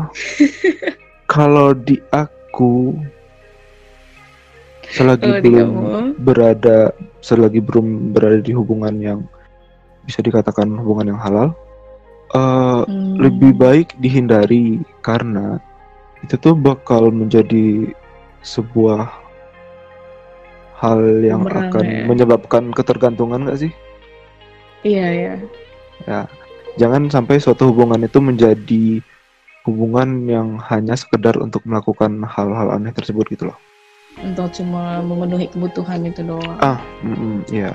kalau 1.34 1.76
di 1.76 2.00
aku 2.14 2.96
selagi 4.90 5.44
di 5.44 5.50
belum 5.52 5.70
berada 6.18 6.90
selagi 7.20 7.60
belum 7.62 8.16
berada 8.16 8.40
di 8.40 8.50
hubungan 8.56 8.96
yang 8.98 9.20
bisa 10.08 10.24
dikatakan 10.24 10.66
hubungan 10.80 11.14
yang 11.14 11.20
halal 11.20 11.48
eh 12.32 12.82
Hmm. 12.86 13.18
lebih 13.20 13.52
baik 13.58 13.92
dihindari 14.00 14.80
karena 15.04 15.60
itu 16.24 16.38
tuh 16.40 16.56
bakal 16.56 17.12
menjadi 17.12 17.92
sebuah 18.40 19.19
hal 20.80 21.00
yang 21.20 21.44
Bumerang 21.44 21.68
akan 21.68 21.84
ya. 21.84 22.04
menyebabkan 22.08 22.64
ketergantungan 22.72 23.44
gak 23.46 23.60
sih? 23.60 23.72
iya 24.82 25.08
ya 25.12 25.34
Jangan 26.78 27.12
sampai 27.12 27.36
suatu 27.36 27.68
hubungan 27.68 28.00
itu 28.00 28.16
menjadi 28.18 29.04
hubungan 29.68 30.24
yang 30.24 30.48
hanya 30.72 30.96
sekedar 30.96 31.36
untuk 31.36 31.60
melakukan 31.68 32.24
hal-hal 32.24 32.72
aneh 32.72 32.90
tersebut 32.90 33.28
gitu 33.28 33.52
loh. 33.52 33.58
untuk 34.18 34.50
cuma 34.50 34.98
memenuhi 35.00 35.46
kebutuhan 35.48 36.02
itu 36.02 36.24
doang 36.24 36.56
Ah, 36.58 36.80
mm 37.00 37.46
ya. 37.46 37.70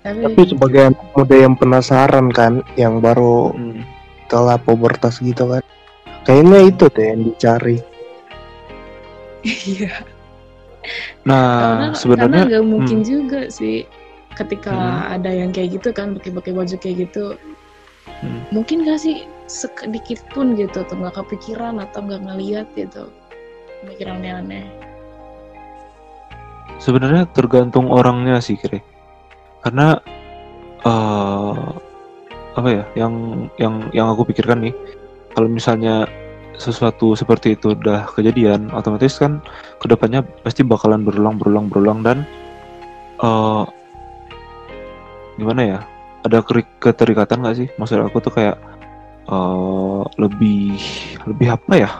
tapi, 0.00 0.24
Tapi 0.24 0.42
sebagai 0.48 0.82
anak 0.88 1.06
muda 1.12 1.36
yang 1.36 1.54
penasaran 1.54 2.26
kan, 2.32 2.64
yang 2.74 2.98
baru 2.98 3.52
Mm. 3.52 3.82
setelah 4.24 4.56
pubertas 4.56 5.20
gitu 5.20 5.44
kan, 5.44 5.62
kayaknya 6.24 6.58
itu 6.64 6.84
deh 6.88 7.06
yang 7.12 7.20
dicari. 7.26 7.78
iya 9.44 9.92
Nah, 11.28 11.60
karena 11.60 11.86
sebenarnya 11.96 12.42
nggak 12.48 12.66
mungkin 12.66 12.98
hmm. 13.04 13.08
juga 13.08 13.40
sih 13.52 13.84
ketika 14.38 14.72
Hmm. 14.72 15.14
ada 15.20 15.30
yang 15.30 15.50
kayak 15.50 15.80
gitu 15.80 15.90
kan 15.92 16.16
pakai-pakai 16.16 16.52
baju 16.56 16.76
kayak 16.80 16.96
gitu 17.08 17.36
Hmm. 18.20 18.44
mungkin 18.52 18.84
gak 18.84 19.00
sih 19.00 19.24
sedikit 19.48 20.20
pun 20.32 20.52
gitu 20.52 20.84
tuh 20.84 20.96
nggak 20.98 21.20
kepikiran 21.20 21.80
atau 21.80 22.04
nggak 22.04 22.20
ngeliat 22.20 22.68
gitu 22.76 23.08
pemikiran 23.80 24.20
aneh 24.24 24.68
sebenarnya 26.80 27.28
tergantung 27.30 27.92
orangnya 27.92 28.40
sih 28.40 28.56
kira. 28.56 28.80
Karena 29.60 30.00
eh 30.80 31.68
apa 32.56 32.68
ya, 32.72 32.84
yang 32.96 33.46
yang 33.60 33.74
yang 33.92 34.06
aku 34.10 34.32
pikirkan 34.32 34.64
nih, 34.64 34.74
kalau 35.36 35.46
misalnya 35.46 36.08
sesuatu 36.60 37.16
seperti 37.16 37.56
itu 37.56 37.72
udah 37.72 38.04
kejadian, 38.12 38.68
otomatis 38.76 39.16
kan 39.16 39.40
ke 39.80 39.88
depannya 39.88 40.20
pasti 40.44 40.60
bakalan 40.60 41.02
berulang, 41.02 41.40
berulang, 41.40 41.66
berulang 41.72 41.98
dan 42.04 42.18
eh 43.24 43.64
gimana 45.40 45.62
ya? 45.64 45.78
Ada 46.20 46.44
keterikatan 46.78 47.40
nggak 47.40 47.56
sih? 47.56 47.68
Maksud 47.80 48.04
aku 48.04 48.20
tuh 48.20 48.32
kayak 48.36 48.60
eh 49.26 50.02
lebih 50.20 50.76
lebih 51.24 51.48
apa 51.48 51.72
ya? 51.74 51.90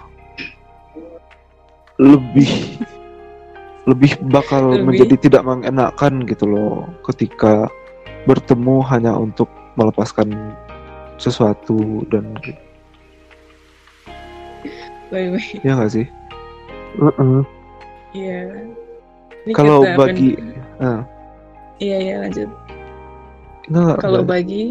Lebih 1.97 2.85
lebih 3.89 4.13
bakal 4.29 4.77
Lebih? 4.77 4.85
menjadi 4.87 5.17
tidak 5.17 5.43
mengenakan 5.49 6.29
gitu 6.29 6.45
loh 6.45 6.85
ketika 7.09 7.67
bertemu 8.29 8.85
hanya 8.93 9.17
untuk 9.17 9.49
melepaskan 9.81 10.53
sesuatu 11.17 12.05
dan 12.13 12.37
by 15.11 15.21
the 15.27 15.31
way. 15.35 15.47
Ya 15.61 15.75
nggak 15.77 15.93
sih? 15.93 16.07
Iya. 18.11 18.39
Ini 19.47 19.53
kalau 19.55 19.83
kata 19.87 19.97
bagi 19.97 20.35
pen- 20.35 20.59
eh, 20.83 21.01
iya 21.79 21.97
iya 21.99 22.15
lanjut. 22.27 22.49
Enggak 23.71 23.83
enggak, 23.83 23.99
kalau 24.03 24.21
enggak. 24.23 24.33
bagi 24.35 24.65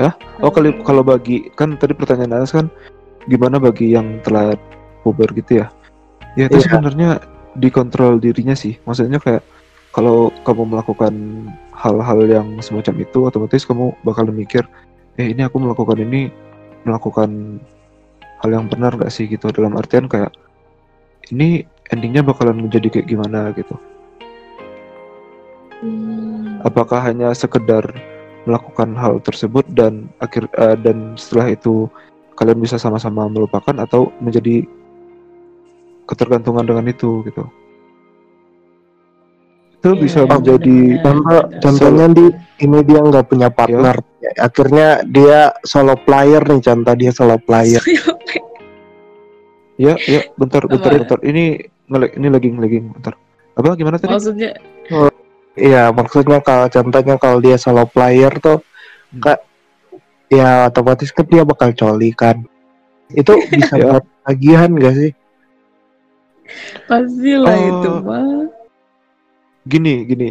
Hah? 0.00 0.14
oh 0.40 0.48
kali 0.48 0.72
kalau 0.80 1.04
bagi 1.04 1.52
kan 1.52 1.76
tadi 1.76 1.92
pertanyaan 1.92 2.40
Anas 2.40 2.56
kan 2.56 2.72
gimana 3.28 3.60
bagi 3.60 3.92
yang 3.92 4.16
telah 4.24 4.56
puber 5.04 5.28
gitu 5.36 5.60
ya? 5.60 5.66
Ya 6.40 6.48
itu 6.48 6.56
Iya. 6.56 6.72
sebenarnya 6.72 7.08
dikontrol 7.60 8.16
dirinya 8.16 8.56
sih. 8.56 8.80
Maksudnya 8.88 9.20
kayak 9.20 9.44
kalau 9.92 10.32
kamu 10.48 10.72
melakukan 10.72 11.12
hal-hal 11.76 12.20
yang 12.24 12.48
semacam 12.64 12.94
itu 13.04 13.18
otomatis 13.28 13.68
kamu 13.68 13.92
bakal 14.00 14.24
mikir 14.30 14.64
eh 15.18 15.34
ini 15.34 15.44
aku 15.44 15.60
melakukan 15.60 16.00
ini 16.00 16.32
melakukan 16.84 17.60
hal 18.40 18.50
yang 18.50 18.66
benar 18.66 18.96
gak 18.96 19.12
sih 19.12 19.28
gitu? 19.28 19.52
Dalam 19.52 19.76
artian 19.76 20.08
kayak 20.08 20.32
ini 21.30 21.64
endingnya 21.92 22.24
bakalan 22.24 22.66
menjadi 22.68 23.00
kayak 23.00 23.08
gimana 23.10 23.52
gitu? 23.54 23.76
Hmm, 25.80 26.60
apakah 26.64 27.00
hanya 27.00 27.32
sekedar 27.32 27.84
melakukan 28.44 28.96
hal 28.96 29.20
tersebut 29.20 29.64
dan 29.72 30.08
akhir 30.20 30.48
eh, 30.56 30.76
dan 30.80 31.16
setelah 31.16 31.52
itu 31.52 31.88
kalian 32.36 32.60
bisa 32.60 32.80
sama-sama 32.80 33.28
melupakan 33.28 33.76
atau 33.76 34.08
menjadi 34.20 34.64
ketergantungan 36.08 36.64
dengan 36.64 36.88
itu 36.88 37.20
gitu 37.28 37.44
itu 39.80 39.88
Iya, 39.88 39.96
bisa 39.96 40.18
iya, 40.20 40.28
menjadi 40.28 40.76
benar-benar. 40.76 41.00
Contoh, 41.00 41.40
Ada. 41.40 41.60
contohnya 41.64 42.06
di 42.12 42.26
ini 42.60 42.78
dia 42.84 43.00
nggak 43.00 43.26
punya 43.26 43.48
partner. 43.48 43.96
Akhirnya 44.36 44.88
dia 45.02 45.38
solo 45.64 45.96
player 45.96 46.42
nih, 46.44 46.60
contoh 46.60 46.94
dia 46.94 47.10
solo 47.10 47.36
player. 47.40 47.80
ya 49.80 49.96
ya 49.96 50.20
bentar 50.36 50.60
bentar 50.68 50.92
Apa? 50.92 50.98
bentar 51.00 51.18
ini 51.24 51.56
ngelag 51.88 52.12
ini 52.12 52.28
lagi 52.28 52.48
lagging 52.52 52.92
bentar 52.92 53.16
apa 53.56 53.72
gimana 53.72 53.96
tadi 53.96 54.12
maksudnya 54.12 54.52
Iya, 55.56 55.88
maksudnya 55.90 56.38
kalau 56.40 56.68
contohnya 56.68 57.16
kalau 57.16 57.40
dia 57.40 57.56
solo 57.56 57.82
player 57.84 58.30
tuh, 58.38 58.62
Hmm. 59.10 59.18
kak, 59.18 59.40
ya 60.30 60.70
otomatis 60.70 61.10
kan 61.10 61.26
dia 61.26 61.42
bakal 61.42 61.74
coli 61.74 62.14
kan. 62.14 62.46
Itu 63.10 63.34
bisa 63.50 63.74
buat 63.82 64.04
tagihan 64.22 64.70
gak 64.70 64.94
sih? 64.94 65.10
pastilah 66.86 67.50
Oh. 67.50 67.66
itu 67.66 67.90
mah 68.00 68.46
gini 69.66 70.04
gini. 70.06 70.30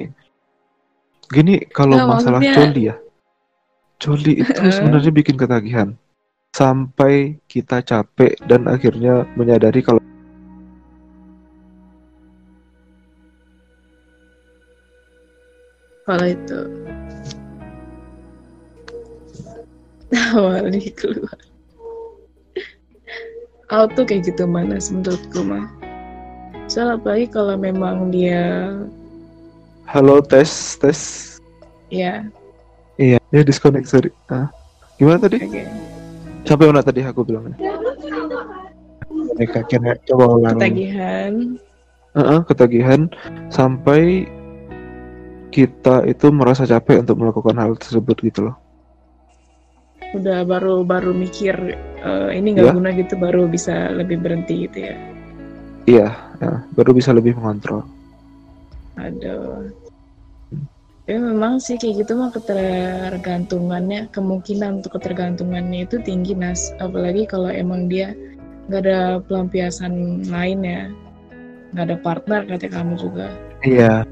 Gini 1.29 1.61
kalau 1.69 1.97
Nggak, 1.97 2.09
masalah 2.09 2.39
maksudnya- 2.41 2.57
coli 2.57 2.81
ya. 2.89 2.95
Coli 3.99 4.33
itu 4.41 4.61
sebenarnya 4.75 5.11
bikin 5.13 5.35
ketagihan. 5.37 5.89
Sampai 6.49 7.37
kita 7.45 7.85
capek 7.85 8.33
dan 8.49 8.65
akhirnya 8.65 9.29
menyadari 9.37 9.85
kalau 9.85 10.01
kalau 16.07 16.25
itu. 16.25 16.59
Awal 20.09 20.73
nih 20.73 20.89
keluar 20.97 21.37
auto 23.69 24.01
kayak 24.01 24.33
gitu 24.33 24.49
mana 24.49 24.81
menurutku 24.81 25.45
mah. 25.45 25.69
Soal 26.65 26.97
apalagi 26.97 27.29
kalau 27.29 27.53
memang 27.53 28.09
dia 28.09 28.73
halo 29.89 30.21
tes 30.21 30.77
tes 30.77 30.99
ya 31.89 32.21
iya 32.95 33.17
ya 33.33 33.41
disconnect 33.41 33.89
sorry 33.89 34.13
ah. 34.29 34.49
gimana 34.95 35.17
tadi 35.19 35.41
oke 35.41 35.63
sampai 36.45 36.65
mana 36.69 36.81
tadi 36.81 37.01
aku 37.03 37.21
bilangnya 37.25 37.57
Mereka 39.39 39.63
kira 39.71 39.95
coba 40.03 40.35
ulang. 40.35 40.59
ketagihan 40.59 41.33
Heeh, 42.11 42.39
ketagihan 42.43 43.01
sampai 43.47 44.27
kita 45.49 46.03
itu 46.03 46.27
merasa 46.29 46.67
capek 46.67 47.07
untuk 47.07 47.23
melakukan 47.23 47.55
hal 47.55 47.71
tersebut 47.79 48.19
gitu 48.19 48.51
loh. 48.51 48.55
udah 50.11 50.41
baru 50.43 50.81
baru 50.83 51.13
mikir 51.15 51.55
eh, 52.01 52.29
ini 52.35 52.57
nggak 52.57 52.67
Ya. 52.67 52.73
guna 52.75 52.89
gitu 52.91 53.13
baru 53.15 53.45
bisa 53.47 53.93
lebih 53.93 54.19
berhenti 54.19 54.67
gitu 54.67 54.77
ya 54.89 54.95
Iya, 55.87 56.09
ya, 56.37 56.51
baru 56.75 56.91
bisa 56.93 57.09
lebih 57.15 57.33
mengontrol. 57.33 57.81
Aduh 58.99 59.71
tapi 61.09 61.17
memang 61.17 61.57
sih 61.57 61.73
kayak 61.73 62.05
gitu 62.05 62.21
mah 62.21 62.29
ketergantungannya 62.29 64.13
kemungkinan 64.13 64.83
untuk 64.83 65.01
ketergantungannya 65.01 65.89
itu 65.89 65.97
tinggi 66.05 66.37
nas 66.37 66.69
apalagi 66.77 67.25
kalau 67.25 67.49
emang 67.49 67.89
dia 67.89 68.13
nggak 68.69 68.85
ada 68.85 69.17
pelampiasan 69.25 70.21
lain 70.29 70.59
ya 70.61 70.83
nggak 71.73 71.85
ada 71.89 71.97
partner 72.05 72.41
kata 72.45 72.69
kamu 72.69 72.93
juga 73.01 73.33
Iya. 73.65 74.05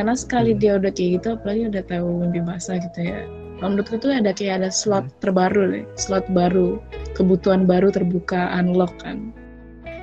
karena 0.00 0.14
sekali 0.16 0.56
Hmm. 0.56 0.60
dia 0.64 0.72
udah 0.80 0.92
kayak 0.96 1.10
gitu 1.20 1.28
apalagi 1.36 1.62
udah 1.68 1.84
tahu 1.84 2.08
mimpi 2.24 2.40
basah 2.40 2.80
gitu 2.80 3.00
ya 3.04 3.20
Kalau 3.58 3.74
menurutku 3.74 3.98
tuh 3.98 4.14
ada 4.14 4.30
kayak 4.32 4.64
ada 4.64 4.70
slot 4.72 5.04
Hmm. 5.04 5.16
terbaru 5.20 5.62
deh 5.76 5.84
slot 6.00 6.24
baru 6.32 6.80
kebutuhan 7.12 7.68
baru 7.68 7.92
terbuka 7.92 8.48
unlock 8.56 8.96
kan 9.04 9.28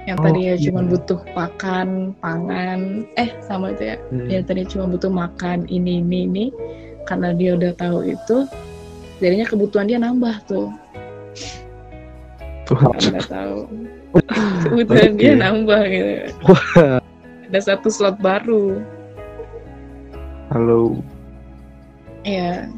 yang 0.06 0.18
Oh, 0.22 0.24
tadinya 0.30 0.54
iya. 0.54 0.64
cuma 0.70 0.82
butuh 0.86 1.20
pakan 1.34 2.14
pangan 2.22 3.10
eh 3.18 3.30
sama 3.42 3.74
itu 3.74 3.90
ya 3.90 3.98
Hmm. 4.14 4.28
yang 4.30 4.44
tadinya 4.46 4.70
cuma 4.70 4.86
butuh 4.94 5.10
makan 5.10 5.66
ini 5.66 6.02
ini 6.02 6.20
ini 6.30 6.46
karena 7.06 7.34
dia 7.34 7.58
udah 7.58 7.74
tahu 7.74 8.06
itu 8.06 8.38
jadinya 9.18 9.46
kebutuhan 9.46 9.90
dia 9.90 9.98
nambah 9.98 10.36
tuh 10.46 10.70
Tuhan. 12.66 12.94
karena 12.98 13.22
tahu 13.26 13.58
kebutuhan 14.66 15.12
dia 15.18 15.34
Oke. 15.34 15.42
nambah 15.42 15.82
gitu 15.90 16.14
ada 17.50 17.60
satu 17.62 17.88
slot 17.90 18.18
baru 18.22 18.82
Halo. 20.46 21.02
Iya. 22.22 22.70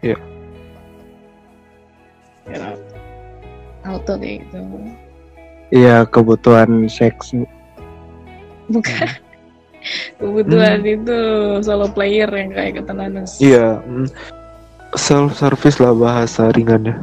Iya. 0.00 0.16
Ya, 2.48 2.72
auto 3.84 4.16
deh 4.16 4.40
gitu. 4.40 4.56
Iya 5.68 6.08
kebutuhan 6.08 6.88
seks. 6.88 7.36
Bukan. 8.68 9.08
Kebutuhan 10.18 10.82
Hmm. 10.82 10.94
itu 10.98 11.18
solo 11.62 11.86
player 11.88 12.28
yang 12.28 12.50
kayak 12.52 12.82
kata 12.82 12.92
Nanas. 12.92 13.38
Iya, 13.38 13.78
self 14.98 15.38
service 15.38 15.78
lah 15.78 15.94
bahasa 15.94 16.50
ringannya. 16.52 16.98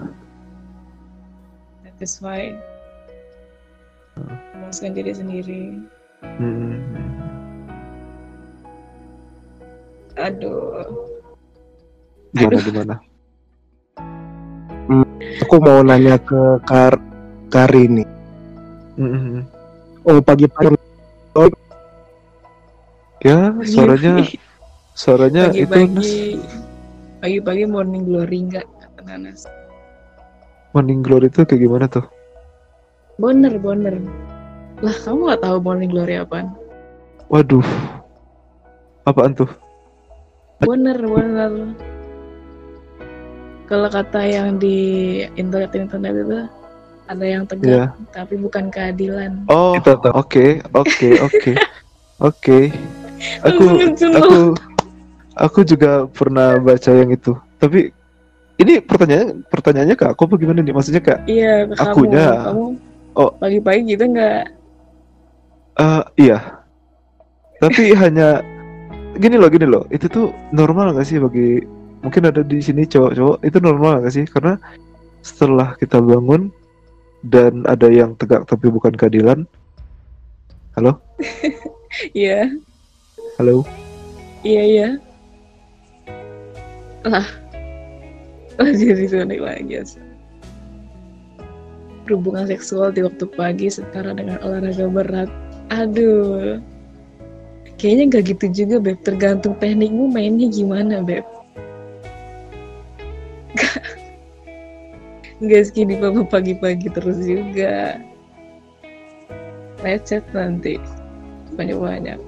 Satisfy. 1.87 2.51
Memuaskan 4.19 4.91
diri 4.91 5.11
sendiri. 5.15 5.61
Hmm. 6.35 6.83
Aduh. 10.19 10.83
Gimana 12.35 12.59
Aduh. 12.59 12.65
gimana? 12.67 12.95
Aku 15.47 15.55
mau 15.63 15.79
nanya 15.81 16.19
ke 16.19 16.59
Kar 16.67 16.99
Kari 17.51 18.14
nih. 18.97 19.07
Hmm. 19.09 19.41
Oh 20.05 20.19
pagi-pagi 20.21 20.75
Ya, 23.25 23.49
suaranya 23.65 24.21
suaranya 24.93 25.49
itu 25.49 25.73
Nas. 25.89 26.09
pagi-pagi 27.25 27.65
morning 27.65 28.05
glory 28.05 28.37
enggak 28.45 28.69
kata 28.77 29.01
Nanas. 29.01 29.49
Morning 30.75 30.99
Glory 30.99 31.31
itu 31.31 31.47
kayak 31.47 31.63
gimana 31.63 31.87
tuh? 31.87 32.03
Boner, 33.15 33.55
boner. 33.55 33.95
Lah, 34.83 34.91
kamu 35.07 35.31
nggak 35.31 35.41
tahu 35.47 35.57
morning 35.63 35.87
glory 35.87 36.19
apaan? 36.19 36.51
Waduh. 37.31 37.63
Apaan 39.07 39.31
tuh? 39.39 39.47
Bener, 40.59 40.99
bener. 40.99 41.79
Kalau 43.71 43.87
kata 43.87 44.19
yang 44.27 44.59
di 44.59 44.77
internet-internet 45.39 46.27
itu 46.27 46.39
ada 47.05 47.25
yang 47.25 47.43
tegak, 47.45 47.69
Iya. 47.69 47.85
tapi 48.09 48.35
bukan 48.35 48.69
keadilan. 48.69 49.45
Oh, 49.45 49.77
oke, 50.13 50.45
oke, 50.73 51.09
oke. 51.21 51.51
Oke. 52.17 52.59
Aku 53.47 53.63
aku 54.11 54.37
aku 55.35 55.59
juga 55.63 56.05
pernah 56.11 56.59
baca 56.59 56.91
yang 56.91 57.09
itu. 57.09 57.31
Tapi 57.57 57.89
ini 58.55 58.79
pertanyaan 58.79 59.43
pertanyaannya 59.47 59.95
ke 59.95 60.05
aku 60.05 60.27
apa 60.27 60.35
gimana 60.35 60.59
nih? 60.61 60.75
Maksudnya 60.75 61.01
kak 61.01 61.19
Iya, 61.25 61.65
ke 61.67 61.73
kamu. 61.75 61.91
Akunya. 61.91 62.27
Kamu 62.51 62.65
Oh. 63.15 63.31
pagi-pagi 63.39 63.95
gitu 63.95 64.03
nggak? 64.11 64.41
Eh, 65.75 66.03
iya. 66.27 66.59
Tapi 67.63 67.91
hanya 68.03 68.43
gini 69.15 69.39
loh, 69.39 69.47
gini 69.47 69.63
loh. 69.67 69.83
Itu 69.87 70.11
tuh 70.11 70.25
normal 70.51 70.91
nggak 70.91 71.07
sih 71.07 71.17
bagi 71.19 71.63
mungkin 72.03 72.27
ada 72.27 72.43
di 72.43 72.59
sini 72.59 72.83
cowok-cowok 72.83 73.37
itu 73.41 73.57
normal 73.63 74.03
nggak 74.03 74.13
sih? 74.13 74.25
Karena 74.27 74.59
setelah 75.23 75.73
kita 75.75 75.97
bangun 75.97 76.51
dan 77.25 77.65
ada 77.65 77.89
yang 77.89 78.13
tegak 78.17 78.45
tapi 78.45 78.69
bukan 78.69 78.93
keadilan. 78.93 79.49
Halo, 80.77 80.99
Iya, 82.11 82.51
halo. 83.39 83.63
iya, 84.43 84.63
iya. 84.67 84.89
Lah, 87.07 87.23
lah 88.59 88.71
jadi 88.75 89.07
sonik 89.07 89.39
lagi. 89.39 89.79
Berhubungan 92.03 92.45
seksual 92.45 92.91
di 92.91 93.01
waktu 93.01 93.25
pagi 93.33 93.71
setara 93.71 94.11
dengan 94.13 94.37
olahraga 94.43 94.85
berat. 94.91 95.29
Aduh. 95.73 96.59
Kayaknya 97.79 98.03
nggak 98.11 98.23
gitu 98.35 98.45
juga, 98.51 98.75
Beb. 98.83 98.99
Tergantung 99.01 99.55
teknikmu 99.57 100.11
mainnya 100.11 100.51
gimana, 100.51 101.01
Beb. 101.01 101.25
Nggak 105.43 105.63
segini 105.67 105.99
papa 105.99 106.23
pagi-pagi 106.23 106.87
terus 106.95 107.19
juga. 107.19 107.99
Lecet 109.83 110.23
nanti. 110.31 110.79
Banyak-banyak. 111.59 112.19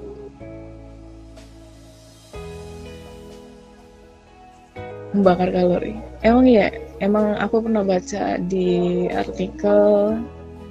Membakar 5.16 5.50
kalori. 5.56 5.96
Emang 6.22 6.46
ya, 6.46 6.68
emang 7.00 7.40
aku 7.40 7.64
pernah 7.64 7.82
baca 7.82 8.38
di 8.44 9.08
artikel 9.08 10.14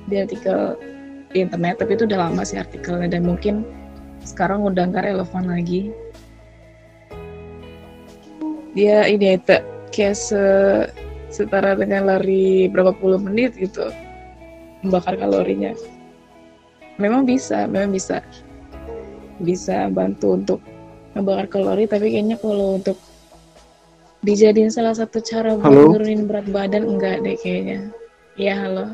di 0.07 0.23
artikel 0.23 0.77
internet, 1.35 1.81
tapi 1.83 1.99
itu 1.99 2.05
udah 2.07 2.31
lama 2.31 2.45
sih 2.47 2.61
artikelnya 2.61 3.17
dan 3.17 3.27
mungkin 3.27 3.65
sekarang 4.23 4.63
udah 4.63 4.93
nggak 4.93 5.09
relevan 5.09 5.45
lagi. 5.51 5.91
Dia 8.77 9.09
ini 9.09 9.41
itu 9.41 9.57
kayak 9.89 10.15
se- 10.21 11.06
setara 11.29 11.75
dengan 11.75 12.07
lari 12.07 12.71
berapa 12.71 12.95
puluh 12.95 13.19
menit 13.19 13.57
gitu 13.59 13.91
membakar 14.85 15.19
kalorinya. 15.19 15.75
Memang 16.97 17.27
bisa, 17.29 17.67
memang 17.69 17.93
bisa 17.93 18.23
bisa 19.37 19.91
bantu 19.93 20.33
untuk 20.39 20.61
membakar 21.13 21.61
kalori, 21.61 21.85
tapi 21.85 22.13
kayaknya 22.13 22.41
kalau 22.41 22.81
untuk 22.81 22.97
dijadiin 24.25 24.73
salah 24.73 24.97
satu 24.97 25.21
cara 25.21 25.55
buat 25.57 25.67
Halo? 25.69 25.93
nurunin 25.93 26.25
berat 26.25 26.49
badan 26.49 26.89
enggak 26.89 27.21
deh 27.21 27.37
kayaknya. 27.41 27.93
Iya 28.37 28.55
halo, 28.65 28.85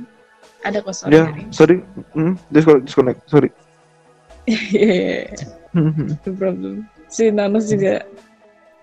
ada 0.63 0.79
kok 0.83 0.95
suara 0.95 1.11
Ya, 1.15 1.25
dari. 1.31 1.43
sorry. 1.51 1.77
Hmm, 2.15 2.35
disconnect, 2.51 2.85
disconnect. 2.87 3.21
Sorry. 3.31 3.51
No 5.73 6.33
problem. 6.37 6.85
Si 7.09 7.33
Nanos 7.33 7.65
juga 7.71 8.05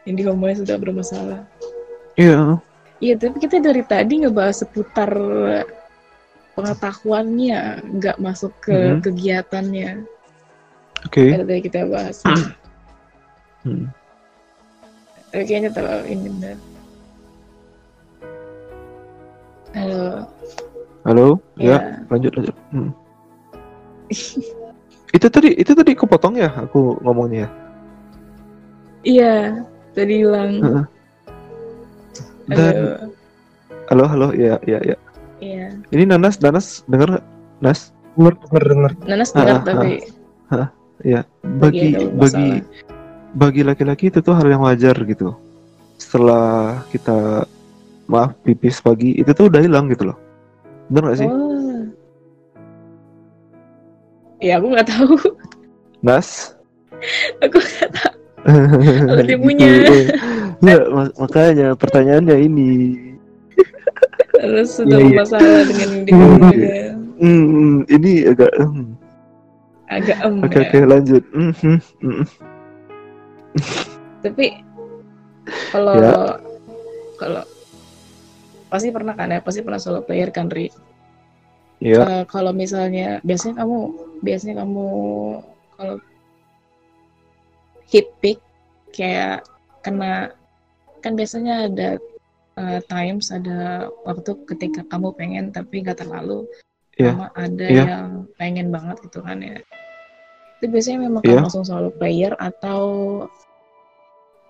Indi 0.10 0.26
homonya 0.26 0.66
sudah 0.66 0.76
bermasalah. 0.82 1.46
Iya. 2.18 2.58
Iya, 3.00 3.16
tapi 3.16 3.40
kita 3.40 3.64
dari 3.64 3.80
tadi 3.88 4.20
ngebahas 4.20 4.60
seputar 4.60 5.08
pengetahuannya, 6.52 7.60
nggak 7.96 8.18
masuk 8.20 8.52
ke 8.60 8.76
Mhm. 8.76 9.00
kegiatannya. 9.00 9.90
Oke. 11.08 11.32
Ada 11.32 11.48
tadi 11.48 11.62
kita 11.64 11.88
bahas. 11.88 12.20
Hmm. 13.64 13.88
Tapi 15.32 15.44
kayaknya 15.48 15.72
terlalu 15.72 16.06
ini 16.12 16.28
benar. 16.28 16.58
Halo, 19.70 20.04
Halo. 21.06 21.28
Ya, 21.56 21.78
ya. 21.78 21.80
lanjut 22.10 22.32
lanjut. 22.36 22.56
Hmm. 22.76 22.92
itu 25.16 25.28
tadi 25.30 25.50
itu 25.56 25.72
tadi 25.72 25.92
kepotong 25.96 26.36
ya 26.36 26.50
aku 26.52 27.00
ngomongnya. 27.00 27.48
ya? 27.48 27.50
Iya, 29.00 29.36
tadi 29.96 30.14
hilang. 30.20 30.52
Heeh. 30.60 30.84
Dan 32.50 32.74
Halo, 33.90 34.06
halo 34.06 34.28
ya 34.38 34.62
ya 34.70 34.78
ya. 34.86 34.98
iya. 35.42 35.74
Ini 35.90 36.04
Nanas 36.06 36.38
Nanas 36.42 36.86
denger 36.86 37.18
nggak? 37.18 37.26
Nas? 37.62 37.90
denger 38.18 38.34
denger 38.38 38.64
denger. 38.70 38.92
Nanas 39.10 39.30
Ah, 39.34 39.38
dengar 39.42 39.56
ah, 39.56 39.64
tapi 39.66 39.94
Ya, 41.00 41.24
bagi 41.58 41.96
bagi 41.96 42.60
bagi 43.32 43.62
laki-laki 43.64 44.12
itu 44.12 44.20
tuh 44.20 44.36
hal 44.36 44.46
yang 44.52 44.62
wajar 44.62 44.94
gitu. 45.08 45.32
Setelah 45.96 46.84
kita 46.92 47.48
maaf 48.12 48.36
pipis 48.44 48.84
pagi 48.84 49.16
itu 49.16 49.32
tuh 49.32 49.48
udah 49.48 49.62
hilang 49.64 49.88
gitu 49.90 50.12
loh. 50.12 50.18
Bener 50.92 51.14
gak 51.14 51.18
sih? 51.24 51.30
Oh, 51.30 51.86
ya 54.40 54.60
aku 54.60 54.68
nggak 54.72 54.88
tahu 54.88 55.14
Nas 56.00 56.56
aku 57.44 57.60
nggak 57.60 57.92
tahu 57.92 58.19
Kalau 58.46 59.24
dia 59.24 59.38
punya. 59.38 59.68
ya 60.60 60.76
mak- 60.92 61.16
makanya 61.16 61.68
pertanyaannya 61.74 62.36
ini 62.40 62.72
terus 64.36 64.76
sudah 64.76 64.96
Iya, 64.96 65.04
iya. 65.04 65.12
bermasalah 65.12 65.62
dengan 65.68 65.90
Iya, 65.90 66.04
dia 66.04 66.16
iya. 66.52 66.84
hmm, 67.20 67.72
ini 67.88 68.12
agak 68.28 68.52
hmm, 68.56 68.88
agak 69.88 70.18
em 70.20 70.34
oke 70.40 70.56
ya. 70.56 70.64
oke 70.64 70.80
lanjut 70.86 71.24
Hmm, 71.32 71.54
hmm, 71.60 71.80
hmm. 72.00 72.24
tapi 74.20 74.46
kalau 75.72 75.96
Ya. 75.96 76.12
kalau 77.16 77.44
pasti 78.68 78.88
pernah 78.92 79.16
kan 79.16 79.32
ya 79.32 79.40
pasti 79.40 79.60
pernah 79.60 79.80
solo 79.80 80.04
player 80.04 80.30
kan 80.30 80.48
Ri 80.48 80.68
ya 81.80 82.04
Eh, 82.04 82.24
kalau 82.28 82.52
misalnya 82.52 83.24
biasanya 83.24 83.64
kamu 83.64 83.78
biasanya 84.20 84.56
kamu 84.64 84.88
kalau 85.74 85.96
hit 87.90 88.08
pick 88.22 88.38
kayak 88.94 89.42
kena 89.82 90.34
kan 91.02 91.14
biasanya 91.18 91.70
ada 91.70 91.90
eh, 92.60 92.80
times 92.86 93.32
ada 93.34 93.88
waktu 94.06 94.36
ketika 94.46 94.84
kamu 94.88 95.16
pengen 95.16 95.46
tapi 95.50 95.82
nggak 95.82 96.00
terlalu 96.04 96.46
Iya. 97.00 97.16
sama 97.16 97.28
ada 97.32 97.68
Iya. 97.68 97.84
yang 97.96 98.08
pengen 98.36 98.68
banget 98.76 99.00
gitu 99.08 99.24
kan 99.24 99.40
ya 99.40 99.58
itu 100.60 100.66
biasanya 100.68 101.08
memang 101.08 101.22
Iya. 101.24 101.40
kamu 101.40 101.44
langsung 101.48 101.64
solo 101.64 101.90
player 101.96 102.36
atau 102.36 102.84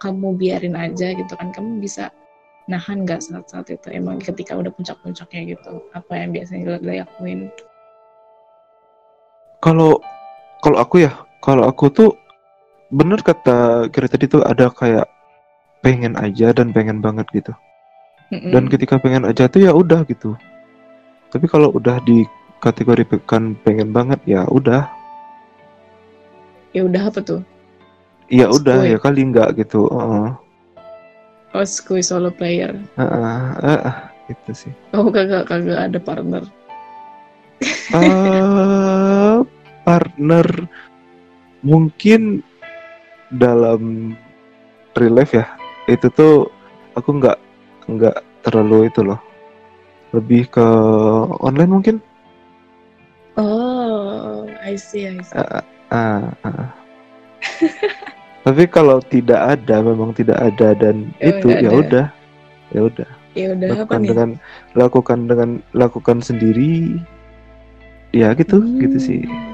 kamu 0.02 0.28
biarin 0.40 0.74
aja 0.74 1.14
gitu 1.14 1.34
kan 1.38 1.54
kamu 1.54 1.78
bisa 1.84 2.10
nahan 2.66 3.06
nggak 3.06 3.22
saat-saat 3.22 3.70
itu 3.70 3.88
emang 3.94 4.18
ketika 4.18 4.58
udah 4.58 4.74
puncak-puncaknya 4.74 5.58
gitu 5.58 5.86
apa 5.94 6.14
yang 6.18 6.30
biasanya 6.34 6.78
dilakuin 6.82 7.50
kalau 9.60 10.00
kalau 10.64 10.78
aku 10.80 11.04
ya 11.06 11.12
kalau 11.44 11.68
aku 11.68 11.86
tuh 11.92 12.10
bener 12.90 13.22
kata 13.22 13.88
Kira 13.94 14.10
tadi 14.10 14.26
tuh 14.26 14.42
ada 14.42 14.70
kayak 14.74 15.06
pengen 15.86 16.18
aja 16.20 16.52
dan 16.52 16.74
pengen 16.76 17.00
banget 17.00 17.26
gitu. 17.32 17.54
Mm-mm. 18.30 18.54
dan 18.54 18.70
ketika 18.70 19.02
pengen 19.02 19.26
aja 19.26 19.50
tuh 19.50 19.66
ya 19.66 19.74
udah 19.74 20.06
gitu. 20.06 20.38
Tapi 21.34 21.46
kalau 21.50 21.74
udah 21.74 21.98
dikategorikan 22.06 23.58
pengen 23.66 23.90
banget 23.90 24.22
ya 24.26 24.46
udah. 24.50 24.86
Ya 26.74 26.86
udah 26.86 27.10
apa 27.10 27.20
tuh? 27.26 27.42
Ya 28.30 28.46
udah 28.46 28.86
ya 28.86 29.02
kali 29.02 29.26
enggak 29.26 29.58
gitu 29.58 29.90
Heeh. 29.90 30.30
oh 31.58 31.66
skuy 31.66 32.06
solo 32.06 32.30
player. 32.30 32.78
Heeh, 32.94 33.42
heeh, 33.66 33.96
itu 34.30 34.52
sih. 34.54 34.74
Oh 34.94 35.10
kagak 35.10 35.50
kagak 35.50 35.90
ada 35.90 35.98
partner. 35.98 36.46
Eh, 37.90 39.38
partner. 39.82 40.48
Mungkin 41.66 42.46
dalam 43.32 44.14
real 44.98 45.14
life 45.14 45.34
ya 45.34 45.46
itu 45.86 46.10
tuh 46.10 46.50
aku 46.94 47.18
nggak 47.22 47.38
nggak 47.90 48.18
terlalu 48.42 48.90
itu 48.90 49.02
loh. 49.02 49.20
Lebih 50.10 50.50
ke 50.50 50.68
online 51.40 51.70
mungkin. 51.70 51.96
Oh 53.38 54.46
I 54.60 54.76
see 54.76 55.06
I 55.08 55.22
see. 55.22 55.38
Ah, 55.38 55.62
ah, 55.90 56.22
ah. 56.44 56.70
tapi 58.46 58.66
kalau 58.68 59.00
tidak 59.06 59.60
ada 59.60 59.80
memang 59.86 60.12
tidak 60.14 60.38
ada 60.40 60.74
dan 60.74 61.14
Oh, 61.22 61.30
itu 61.30 61.48
nggak 61.48 61.62
ya 61.62 61.72
udah 61.72 62.06
ya 62.74 62.82
udah. 62.86 63.10
Ya 63.38 63.54
udah 63.54 63.68
apa 63.70 63.78
lakukan 63.86 64.00
nih? 64.02 64.10
dengan 64.10 64.30
lakukan 64.74 65.20
dengan 65.30 65.50
lakukan 65.72 66.18
sendiri. 66.20 66.98
Ya 68.10 68.34
gitu 68.34 68.58
gitu 68.82 68.98
Hmm. 68.98 69.06
sih. 69.06 69.22
Hmm, 69.22 69.49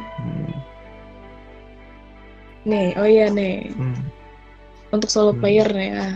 nih 2.65 2.97
oh 2.97 3.08
iya 3.08 3.28
nih. 3.30 3.71
Hmm, 3.78 4.01
untuk 4.93 5.10
solo 5.10 5.32
Hmm. 5.34 5.41
player 5.41 5.67
nih 5.69 5.89
ya 5.93 6.10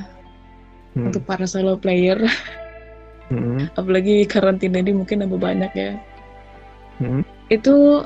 hmm, 0.98 1.06
untuk 1.10 1.22
para 1.26 1.46
solo 1.46 1.78
player. 1.78 2.20
Hmm, 3.30 3.70
apalagi 3.78 4.26
karantina 4.26 4.82
ini 4.82 4.90
mungkin 4.90 5.22
nambah 5.22 5.38
banyak 5.38 5.70
ya. 5.78 5.94
Hmm. 6.98 7.22
itu 7.54 8.02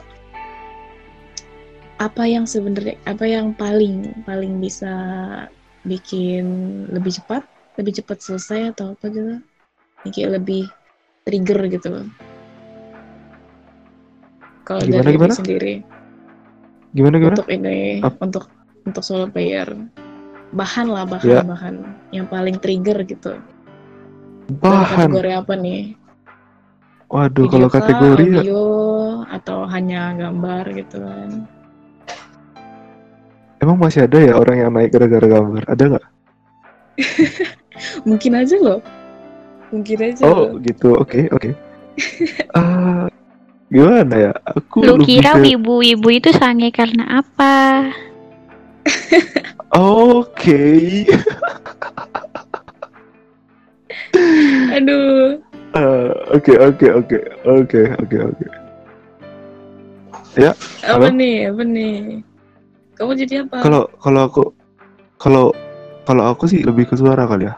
apa 1.95 2.27
yang 2.27 2.43
sebenarnya 2.43 2.99
apa 3.07 3.23
yang 3.23 3.55
paling 3.55 4.11
paling 4.27 4.59
bisa 4.59 4.91
bikin 5.87 6.43
lebih 6.91 7.15
cepat 7.23 7.47
lebih 7.79 8.03
cepat 8.03 8.19
selesai 8.19 8.75
atau 8.75 8.91
apa 8.99 9.07
gitu? 9.07 9.39
Bikin 10.03 10.35
lebih 10.35 10.67
trigger 11.23 11.71
gitu. 11.71 11.87
Loh 11.87 12.07
kalau 14.63 14.83
dari 14.87 15.11
gimana? 15.15 15.31
diri 15.31 15.39
sendiri 15.39 15.73
gimana 16.93 17.15
gimana? 17.17 17.35
Untuk 17.35 17.49
ini 17.49 17.99
Ap- 17.99 18.21
untuk 18.21 18.43
untuk 18.83 19.03
solo 19.03 19.25
player. 19.27 19.67
Bahan 20.53 20.85
lah 20.85 21.03
bahan 21.03 21.25
Ya. 21.27 21.41
bahan 21.41 21.75
yang 22.13 22.29
paling 22.29 22.61
trigger 22.61 23.01
gitu. 23.03 23.33
Bahan. 24.61 25.09
kategori 25.09 25.31
apa 25.33 25.53
nih? 25.57 25.81
Waduh 27.09 27.45
Video 27.45 27.51
kalau 27.51 27.67
kah, 27.69 27.77
kategori 27.81 28.25
ya. 28.25 28.41
audio 28.41 28.63
atau 29.29 29.59
hanya 29.69 30.13
gambar 30.13 30.65
gitu 30.73 30.97
kan? 30.97 31.29
Emang 33.57 33.77
masih 33.79 34.05
ada 34.05 34.19
ya 34.19 34.33
orang 34.35 34.57
yang 34.59 34.69
naik 34.73 34.91
gara-gara 34.91 35.27
gambar? 35.29 35.63
Ada 35.65 35.83
nggak? 35.93 36.05
Mungkin 38.09 38.31
aja 38.35 38.55
loh. 38.59 38.79
Mungkin 39.71 39.97
aja 40.03 40.21
oh 40.27 40.53
loh. 40.53 40.61
gitu. 40.61 40.89
Oke 40.99 41.29
oke. 41.31 41.49
Ah, 42.53 43.07
gimana 43.73 44.15
ya 44.29 44.33
aku 44.45 44.85
Lu 44.85 45.01
kira 45.01 45.33
ke- 45.33 45.41
wibu-wibu 45.49 46.07
itu 46.13 46.29
sange 46.29 46.69
karena 46.69 47.25
apa? 47.25 47.89
oke 49.73 50.61
aduh 54.77 55.41
Ah, 55.73 56.13
oke 56.29 56.53
oke 56.53 56.85
oke 56.85 57.17
oke 57.49 57.81
oke 57.97 58.17
oke 58.29 58.45
apa 60.37 60.53
Halo? 60.85 61.09
nih 61.09 61.49
apa 61.49 61.63
nih 61.65 62.21
kamu 62.93 63.11
jadi 63.25 63.35
apa 63.41 63.57
kalau 63.65 63.89
kalau 63.97 64.21
aku 64.29 64.43
kalau 65.17 65.45
kalau 66.05 66.29
aku 66.29 66.45
sih 66.45 66.61
lebih 66.61 66.85
ke 66.85 66.93
suara 66.93 67.25
kali 67.25 67.49
ya 67.49 67.57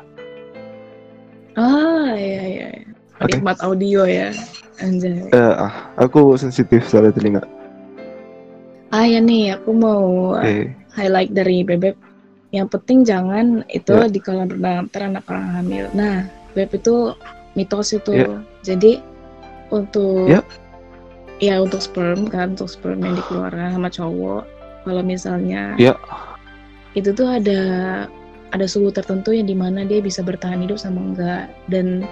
ah 1.59 2.15
iya 2.15 2.43
iya 2.47 2.67
iya. 2.71 2.87
Oke. 3.19 3.35
penikmat 3.35 3.59
audio 3.59 4.07
ya 4.07 4.31
anjay 4.79 5.27
Eh, 5.29 5.53
ah 5.55 5.73
aku 5.95 6.35
sensitif 6.35 6.87
soal 6.87 7.11
telinga 7.11 7.43
ah 8.91 9.03
ya 9.03 9.19
nih 9.19 9.55
aku 9.59 9.71
mau 9.75 10.35
oke 10.35 10.71
highlight 10.95 11.31
dari 11.31 11.61
bebek 11.61 11.95
yang 12.55 12.71
penting 12.71 13.03
jangan 13.03 13.67
itu 13.67 13.91
Ya. 13.91 14.07
di 14.07 14.19
kolam 14.23 14.47
renang 14.47 14.87
ntar 14.87 15.11
anak 15.11 15.27
orang 15.27 15.47
hamil 15.59 15.85
nah 15.91 16.23
bebek 16.55 16.79
itu 16.79 17.11
mitos 17.53 17.91
itu 17.91 18.11
Ya. 18.15 18.39
jadi 18.63 19.03
untuk 19.69 20.27
Ya. 20.31 20.41
ya 21.43 21.59
untuk 21.59 21.83
sperm 21.83 22.31
kan 22.31 22.55
untuk 22.55 22.71
sperm 22.71 23.03
yang 23.03 23.19
dikeluarkan 23.19 23.75
sama 23.75 23.89
cowok 23.91 24.43
kalau 24.87 25.01
misalnya 25.03 25.75
Ya. 25.75 25.99
itu 26.95 27.11
tuh 27.11 27.27
ada 27.27 27.61
ada 28.55 28.65
suhu 28.71 28.87
tertentu 28.87 29.35
yang 29.35 29.49
di 29.49 29.57
mana 29.57 29.83
dia 29.83 29.99
bisa 29.99 30.23
bertahan 30.23 30.63
hidup 30.63 30.79
sama 30.79 31.01
enggak 31.11 31.51
dan 31.67 32.07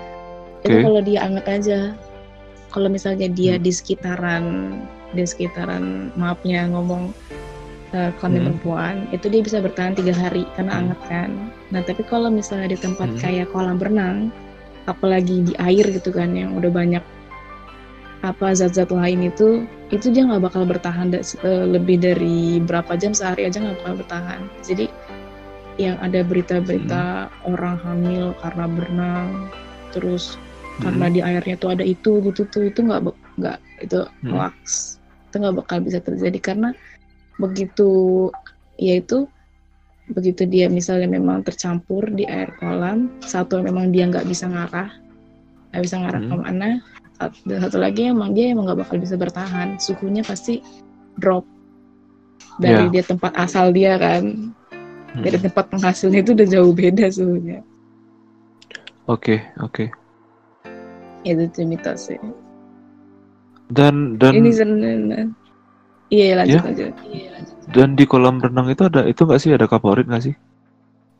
itu 0.67 0.75
Oke. 0.75 0.83
kalau 0.83 0.99
dia 0.99 1.19
anget 1.23 1.45
aja 1.47 1.79
kalau 2.73 2.89
misalnya 2.89 3.29
dia 3.29 3.55
Hmm. 3.55 3.63
di 3.63 3.71
sekitaran 3.71 4.43
di 5.13 5.21
sekitaran 5.23 6.09
maafnya 6.17 6.65
ngomong 6.73 7.13
uh, 7.93 8.09
kelamin 8.17 8.41
Hmm. 8.41 8.47
perempuan 8.49 8.95
itu 9.13 9.29
dia 9.29 9.41
bisa 9.45 9.61
bertahan 9.61 9.93
tiga 9.93 10.11
hari 10.17 10.43
karena 10.57 10.73
Hmm. 10.73 10.81
anget 10.89 10.99
kan 11.05 11.29
nah 11.69 11.81
tapi 11.85 12.01
kalau 12.03 12.33
misalnya 12.33 12.73
di 12.73 12.79
tempat 12.81 13.13
Hmm. 13.13 13.19
kayak 13.21 13.53
kolam 13.53 13.77
renang 13.77 14.33
apalagi 14.89 15.45
di 15.47 15.53
air 15.61 15.85
gitu 15.87 16.09
kan 16.11 16.33
yang 16.33 16.57
udah 16.57 16.73
banyak 16.73 17.03
apa 18.23 18.55
zat-zat 18.55 18.87
lain 18.87 19.27
itu 19.27 19.67
itu 19.91 20.07
dia 20.09 20.23
nggak 20.23 20.43
bakal 20.47 20.63
bertahan 20.63 21.11
da- 21.11 21.23
eh, 21.43 21.65
lebih 21.67 21.99
dari 21.99 22.57
berapa 22.63 22.95
jam 22.95 23.11
sehari 23.11 23.45
aja 23.47 23.59
nggak 23.59 23.83
bakal 23.83 23.95
bertahan 23.99 24.41
jadi 24.63 24.87
yang 25.75 25.97
ada 25.99 26.23
berita-berita 26.23 27.27
orang 27.43 27.75
hamil 27.83 28.31
karena 28.39 28.65
berenang 28.69 29.27
terus 29.91 30.39
karena 30.81 31.05
di 31.09 31.19
airnya 31.21 31.55
tuh 31.59 31.69
ada 31.77 31.85
itu 31.85 32.17
gitu 32.25 32.49
tuh 32.49 32.65
itu 32.65 32.79
nggak 32.81 33.01
nggak 33.37 33.57
itu 33.81 33.99
Hmm. 34.25 34.31
hoax 34.33 34.97
itu 35.29 35.35
nggak 35.37 35.55
bakal 35.61 35.77
bisa 35.81 35.99
terjadi 36.01 36.39
karena 36.41 36.69
begitu 37.37 37.89
yaitu 38.77 39.29
begitu 40.09 40.43
dia 40.43 40.67
misalnya 40.67 41.07
memang 41.07 41.45
tercampur 41.45 42.09
di 42.11 42.25
air 42.25 42.51
kolam 42.57 43.09
satu 43.23 43.61
memang 43.61 43.93
dia 43.93 44.09
nggak 44.09 44.25
bisa 44.25 44.49
ngarah 44.49 44.89
nggak 45.71 45.83
bisa 45.83 45.95
ngarah 46.01 46.21
Hmm. 46.21 46.29
ke 46.29 46.35
mana 46.37 46.69
dan 47.47 47.57
satu 47.63 47.77
lagi 47.79 48.11
emang 48.11 48.33
dia 48.35 48.51
emang 48.51 48.67
nggak 48.67 48.83
bakal 48.83 48.97
bisa 48.99 49.15
bertahan 49.15 49.77
suhunya 49.79 50.25
pasti 50.25 50.59
drop 51.17 51.45
dari 52.59 52.89
Ya. 52.89 52.99
dia 52.99 53.03
tempat 53.05 53.31
asal 53.37 53.71
dia 53.71 53.95
kan 53.97 54.53
Hmm. 55.13 55.21
dari 55.23 55.37
tempat 55.37 55.69
penghasilnya 55.69 56.19
itu 56.25 56.33
udah 56.33 56.47
jauh 56.49 56.73
beda 56.73 57.05
suhunya 57.09 57.61
oke 59.07 59.39
oke 59.61 59.85
itu 59.87 60.02
tuh 61.23 61.63
mitos 61.65 62.11
sih 62.11 62.19
dan 63.71 64.19
dan 64.19 64.33
ini 64.35 64.51
sebenarnya 64.51 65.23
Iya 66.13 66.45
lanjut 66.45 66.53
Ya. 66.53 66.61
lanjut. 66.61 66.93
Iya 67.09 67.27
lanjut. 67.33 67.55
Dan 67.73 67.89
di 67.97 68.05
kolam 68.05 68.37
renang 68.37 68.69
itu 68.69 68.85
ada 68.85 69.01
itu 69.09 69.25
nggak 69.25 69.41
sih 69.41 69.49
ada 69.49 69.65
kaporit 69.65 70.05
nggak 70.05 70.29
sih? 70.29 70.35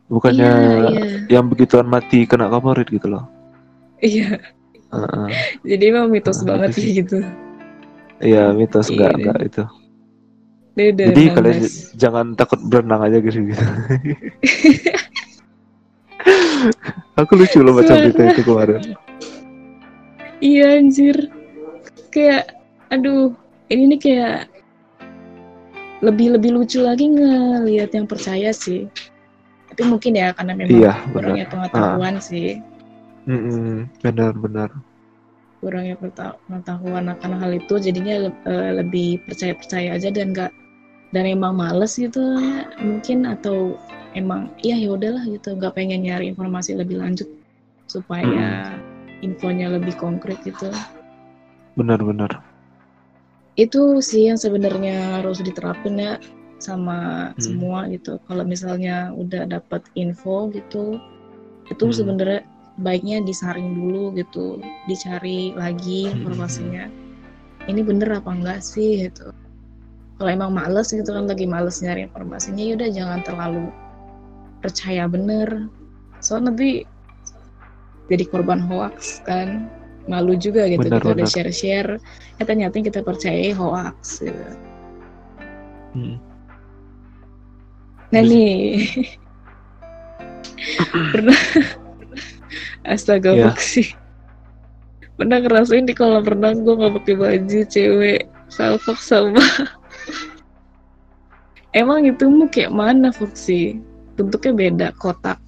Bukannya 0.06 0.46
Iya 0.54 0.78
iya 0.86 1.02
yang 1.34 1.50
begituan 1.50 1.90
mati 1.90 2.22
kena 2.30 2.46
kaporit 2.46 2.86
gitu 2.86 3.10
loh. 3.10 3.26
iya. 3.98 4.38
Heeh. 4.94 5.28
Jadi 5.66 5.82
emang 5.90 6.14
mitos 6.14 6.46
Nah, 6.46 6.54
banget 6.54 6.68
itu 6.70 6.78
sih 6.78 6.90
gitu. 7.02 7.18
Iya 8.22 8.54
mitos 8.54 8.86
Iya 8.86 8.94
nggak 8.94 9.10
deh. 9.10 9.22
nggak 9.26 9.38
itu. 9.42 9.62
Udah 10.74 11.06
Jadi 11.10 11.22
kalian 11.34 11.56
16. 11.58 11.66
j- 11.66 11.74
jangan 11.98 12.26
takut 12.38 12.60
berenang 12.62 13.02
aja 13.02 13.18
gitu 13.18 13.38
gitu. 13.50 13.64
Aku 17.18 17.32
lucu 17.34 17.58
loh 17.62 17.74
baca 17.74 17.94
berita 17.94 18.22
itu 18.30 18.42
kemarin. 18.46 18.94
Iya 20.44 20.76
anjir. 20.76 21.32
Kayak 22.12 22.52
aduh, 22.92 23.32
ini 23.72 23.96
nih 23.96 24.00
kayak 24.04 24.38
lebih 26.04 26.36
lebih 26.36 26.50
lucu 26.52 26.84
lagi 26.84 27.08
ngelihat 27.08 27.96
yang 27.96 28.04
percaya 28.04 28.52
sih. 28.52 28.84
Tapi 29.72 29.82
mungkin 29.88 30.12
ya 30.20 30.36
karena 30.36 30.52
memang 30.52 30.68
Iya 30.76 30.92
kurangnya 31.08 31.46
pengetahuan 31.48 32.20
sih. 32.20 32.60
Mm-mm, 33.24 33.88
benar 34.04 34.36
benar. 34.36 34.68
Kurangnya 35.64 35.96
pengeta- 35.96 36.36
pengetahuan 36.44 37.08
akan 37.08 37.32
hal 37.40 37.50
itu 37.56 37.74
jadinya 37.80 38.28
le- 38.28 38.42
eh, 38.44 38.70
lebih 38.84 39.24
percaya-percaya 39.24 39.96
aja 39.96 40.12
dan 40.12 40.36
enggak 40.36 40.52
dan 41.16 41.24
emang 41.24 41.56
males 41.56 41.96
gitu 41.96 42.20
ya 42.20 42.68
mungkin 42.84 43.24
atau 43.24 43.78
emang 44.12 44.50
iya 44.60 44.76
ya 44.76 44.92
udahlah 44.92 45.24
gitu 45.24 45.56
nggak 45.56 45.72
pengen 45.72 46.04
nyari 46.04 46.28
informasi 46.28 46.74
lebih 46.76 47.00
lanjut 47.00 47.30
supaya 47.86 48.76
infonya 49.24 49.72
lebih 49.72 49.96
konkret 49.96 50.36
gitu 50.44 50.68
Benar 51.74 52.04
benar. 52.04 52.30
itu 53.54 54.02
sih 54.02 54.26
yang 54.30 54.38
sebenarnya 54.38 55.22
harus 55.22 55.38
diterapin 55.38 55.94
ya 55.98 56.18
sama 56.58 57.30
Hmm. 57.34 57.38
semua 57.38 57.86
gitu 57.90 58.18
kalau 58.26 58.42
misalnya 58.42 59.14
udah 59.14 59.46
dapat 59.46 59.86
info 59.94 60.50
gitu 60.50 60.98
itu 61.70 61.84
Hmm. 61.86 61.94
sebenarnya 61.94 62.42
baiknya 62.82 63.22
disaring 63.22 63.78
dulu 63.78 64.10
gitu 64.18 64.58
dicari 64.90 65.54
lagi 65.54 66.10
Hmm. 66.10 66.18
informasinya 66.18 66.84
ini 67.70 67.80
bener 67.86 68.18
apa 68.18 68.30
enggak 68.34 68.60
sih 68.60 69.06
gitu 69.06 69.30
kalau 70.18 70.30
emang 70.30 70.50
males 70.50 70.90
gitu 70.90 71.10
kan 71.10 71.26
lagi 71.30 71.46
males 71.46 71.78
nyari 71.78 72.06
informasinya 72.10 72.62
yaudah 72.62 72.90
jangan 72.90 73.20
terlalu 73.22 73.66
percaya 74.58 75.06
bener 75.06 75.70
soalnya 76.18 76.50
nanti 76.50 76.82
jadi 78.06 78.24
korban 78.28 78.60
hoax 78.60 79.24
kan 79.24 79.68
malu 80.04 80.36
juga 80.36 80.68
gitu 80.68 80.84
Benar, 80.84 81.00
kita 81.00 81.08
udah 81.08 81.24
benar. 81.24 81.32
share-share 81.32 81.90
eh 82.36 82.44
ternyata 82.44 82.76
kita 82.76 83.00
percayai 83.00 83.56
hoax 83.56 84.20
gitu. 84.20 84.44
Mm. 85.96 86.16
Nah 88.12 88.22
Bisa. 88.22 88.30
nih 88.30 88.54
pernah 91.12 91.40
astaga 92.84 93.30
Iya. 93.32 93.50
sih 93.56 93.88
pernah 95.14 95.38
ngerasain 95.40 95.86
di 95.86 95.94
kolam 95.94 96.26
renang 96.26 96.62
gue 96.62 96.74
nggak 96.74 96.94
pakai 97.00 97.14
baju 97.16 97.58
cewek 97.66 98.20
salfok 98.50 98.98
sama 98.98 99.40
emang 101.72 102.04
itu 102.04 102.26
mau 102.28 102.46
kayak 102.46 102.74
mana 102.74 103.08
Foxy 103.10 103.78
bentuknya 104.14 104.52
beda 104.52 104.88
kotak 104.98 105.38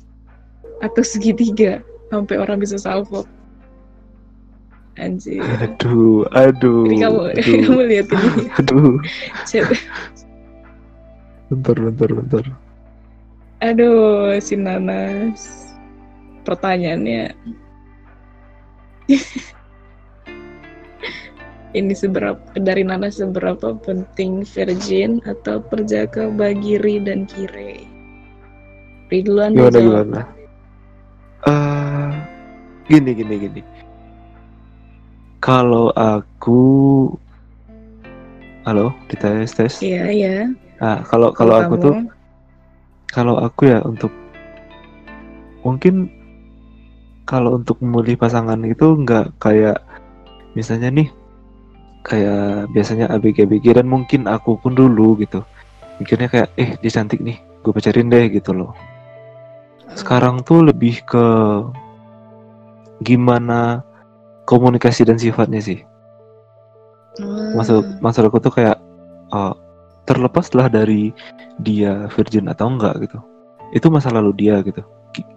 atau 0.80 1.02
segitiga 1.02 1.82
sampai 2.08 2.36
orang 2.38 2.58
bisa 2.62 2.76
salfok 2.78 3.26
anjir 4.96 5.44
Aduh, 5.60 6.24
aduh. 6.32 6.88
jadi 6.88 6.96
kamu 7.04 7.20
aduh, 7.36 7.60
kamu 7.66 7.82
lihat 7.90 8.06
ini 8.08 8.42
aduh. 8.60 8.90
Bentar, 11.46 11.78
bentar, 11.78 12.10
bentar. 12.10 12.44
Aduh, 13.62 14.34
si 14.42 14.58
Nanas. 14.58 15.70
Pertanyaannya. 16.42 17.30
Ini 21.76 21.92
seberapa 21.92 22.40
dari 22.56 22.82
Nanas 22.82 23.20
seberapa 23.20 23.78
penting 23.78 24.42
virgin 24.48 25.20
atau 25.28 25.60
perjaka 25.60 26.32
bagi 26.32 26.80
Ri 26.80 27.04
dan 27.04 27.28
Kire? 27.28 27.84
Ri 29.12 29.18
duluan 29.22 29.54
Gimana 29.54 29.78
gimana? 29.78 30.20
Gini 32.86 33.10
gini 33.18 33.34
gini. 33.34 33.62
Kalau 35.42 35.90
aku, 35.94 36.62
halo, 38.62 38.94
dites 39.10 39.54
tes. 39.54 39.74
Iya, 39.82 40.04
iya. 40.10 40.36
Nah, 40.78 41.02
kalau 41.06 41.34
kalau 41.34 41.54
aku 41.58 41.74
tuh, 41.82 41.94
kalau 43.10 43.42
aku 43.42 43.70
ya 43.70 43.82
untuk 43.82 44.10
mungkin 45.66 46.06
kalau 47.26 47.58
untuk 47.58 47.82
memilih 47.82 48.14
pasangan 48.14 48.62
itu 48.62 49.02
nggak 49.02 49.34
kayak 49.42 49.82
misalnya 50.54 50.94
nih 50.94 51.08
kayak 52.06 52.70
biasanya 52.70 53.10
ABG-ABG 53.10 53.82
dan 53.82 53.90
mungkin 53.90 54.30
aku 54.30 54.54
pun 54.62 54.78
dulu 54.78 55.18
gitu 55.18 55.42
mikirnya 55.98 56.30
kayak 56.30 56.48
eh 56.54 56.78
dia 56.78 56.92
cantik 56.94 57.18
nih 57.18 57.42
gue 57.66 57.72
pacarin 57.74 58.06
deh 58.06 58.30
gitu 58.30 58.54
loh 58.54 58.70
sekarang 59.98 60.46
tuh 60.46 60.70
lebih 60.70 61.02
ke 61.02 61.26
gimana 63.04 63.84
komunikasi 64.48 65.04
dan 65.04 65.18
sifatnya 65.20 65.60
sih? 65.60 65.82
Ah, 67.20 67.56
maksud 67.56 68.00
maksud 68.00 68.22
aku 68.28 68.38
tuh 68.40 68.52
kayak 68.54 68.78
eh, 69.32 69.54
terlepaslah 70.06 70.70
dari 70.70 71.10
dia 71.60 72.06
virgin 72.14 72.46
atau 72.48 72.70
enggak 72.70 72.94
gitu. 73.04 73.18
Itu 73.74 73.90
masa 73.90 74.14
lalu 74.14 74.32
dia 74.36 74.62
gitu. 74.62 74.80